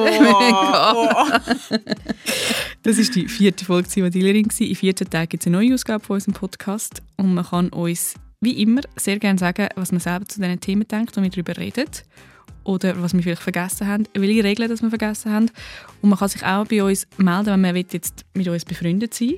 das 2.83 2.97
ist 2.97 3.15
die 3.15 3.27
vierte 3.27 3.65
Folge 3.65 3.87
Zivadilerin. 3.87 4.47
In 4.57 4.75
14 4.75 5.09
Tagen 5.09 5.29
gibt 5.29 5.43
es 5.43 5.47
eine 5.47 5.57
neue 5.57 5.73
Ausgabe 5.73 6.03
von 6.03 6.15
unserem 6.15 6.33
Podcast. 6.33 7.01
Und 7.17 7.33
man 7.33 7.45
kann 7.45 7.69
uns, 7.69 8.15
wie 8.41 8.61
immer, 8.61 8.81
sehr 8.95 9.19
gerne 9.19 9.39
sagen, 9.39 9.69
was 9.75 9.91
man 9.91 10.01
selber 10.01 10.27
zu 10.27 10.41
diesen 10.41 10.59
Themen 10.59 10.87
denkt 10.87 11.15
und 11.15 11.23
wir 11.23 11.29
darüber 11.29 11.55
reden. 11.57 11.85
Oder 12.63 13.01
was 13.01 13.13
wir 13.13 13.23
vielleicht 13.23 13.41
vergessen 13.41 13.87
haben, 13.87 14.07
welche 14.13 14.43
Regeln 14.43 14.69
das 14.69 14.81
wir 14.81 14.89
vergessen 14.89 15.31
haben. 15.31 15.51
Und 16.01 16.09
man 16.09 16.19
kann 16.19 16.27
sich 16.27 16.43
auch 16.43 16.65
bei 16.65 16.83
uns 16.83 17.07
melden, 17.17 17.47
wenn 17.47 17.61
man 17.61 17.75
will 17.75 17.85
jetzt 17.91 18.25
mit 18.33 18.47
uns 18.47 18.65
befreundet 18.65 19.13
sein 19.13 19.35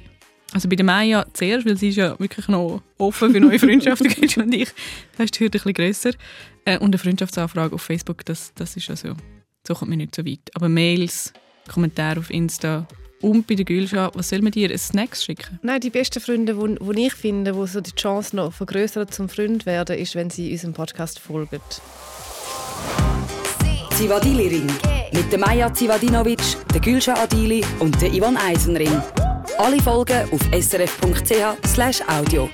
Also 0.53 0.67
bei 0.67 0.75
der 0.75 0.85
Maya 0.85 1.25
zuerst, 1.31 1.65
weil 1.65 1.77
sie 1.77 1.89
ist 1.89 1.95
ja 1.95 2.19
wirklich 2.19 2.47
noch 2.47 2.81
offen 2.97 3.31
für 3.31 3.39
neue 3.39 3.59
Freundschaften, 3.59 4.09
Gülsch 4.09 4.37
und 4.37 4.53
ich. 4.53 4.69
Da 5.17 5.23
ist 5.23 5.35
die 5.35 5.43
Hürde 5.43 5.57
ein 5.57 5.63
bisschen 5.63 5.73
grösser. 5.73 6.11
Äh, 6.65 6.79
und 6.79 6.87
eine 6.87 6.97
Freundschaftsanfrage 6.97 7.75
auf 7.75 7.81
Facebook, 7.81 8.25
das, 8.25 8.53
das 8.55 8.75
ist 8.75 8.89
also, 8.89 9.13
so 9.65 9.73
kommt 9.73 9.89
man 9.89 9.99
nicht 9.99 10.15
so 10.15 10.25
weit. 10.25 10.51
Aber 10.53 10.67
Mails, 10.67 11.31
Kommentare 11.69 12.19
auf 12.19 12.29
Insta 12.29 12.87
und 13.23 13.47
bei 13.47 13.55
der 13.55 13.65
Gülscha, 13.65 14.11
was 14.13 14.29
soll 14.29 14.41
man 14.41 14.51
dir, 14.51 14.69
ein 14.69 14.77
Snacks 14.77 15.23
schicken? 15.23 15.59
Nein, 15.61 15.79
die 15.79 15.89
besten 15.89 16.19
Freunde, 16.19 16.55
die 16.55 17.05
ich 17.05 17.13
finde, 17.13 17.53
die 17.53 17.67
so 17.67 17.79
die 17.79 17.95
Chance 17.95 18.35
noch 18.35 18.53
vergrößern 18.53 19.09
zum 19.09 19.29
Freund 19.29 19.65
werden, 19.65 19.97
ist, 19.97 20.15
wenn 20.15 20.29
sie 20.29 20.51
unserem 20.51 20.73
Podcast 20.73 21.19
folgen. 21.19 21.61
Zivadili 23.91 24.47
Ring. 24.47 24.71
Mit 25.13 25.31
der 25.31 25.39
Maja 25.39 25.73
Zivadinovic, 25.73 26.41
der 26.73 26.81
Gülscha 26.81 27.13
Adili 27.13 27.63
und 27.79 27.99
der 28.01 28.11
Ivan 28.11 28.35
Eisenring. 28.35 29.01
Alle 29.57 29.81
Folgen 29.81 30.29
auf 30.31 30.41
srf.ch 30.51 32.09
audio. 32.09 32.49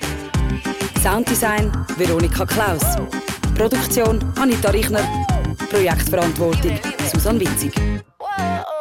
Sounddesign 1.02 1.72
Veronika 1.98 2.46
Klaus. 2.46 2.84
Produktion 3.56 4.20
Anita 4.38 4.70
Richner. 4.70 5.08
Projektverantwortung 5.70 6.78
Susan 7.12 7.40
Witzig. 7.40 7.74
Whoa. 8.20 8.79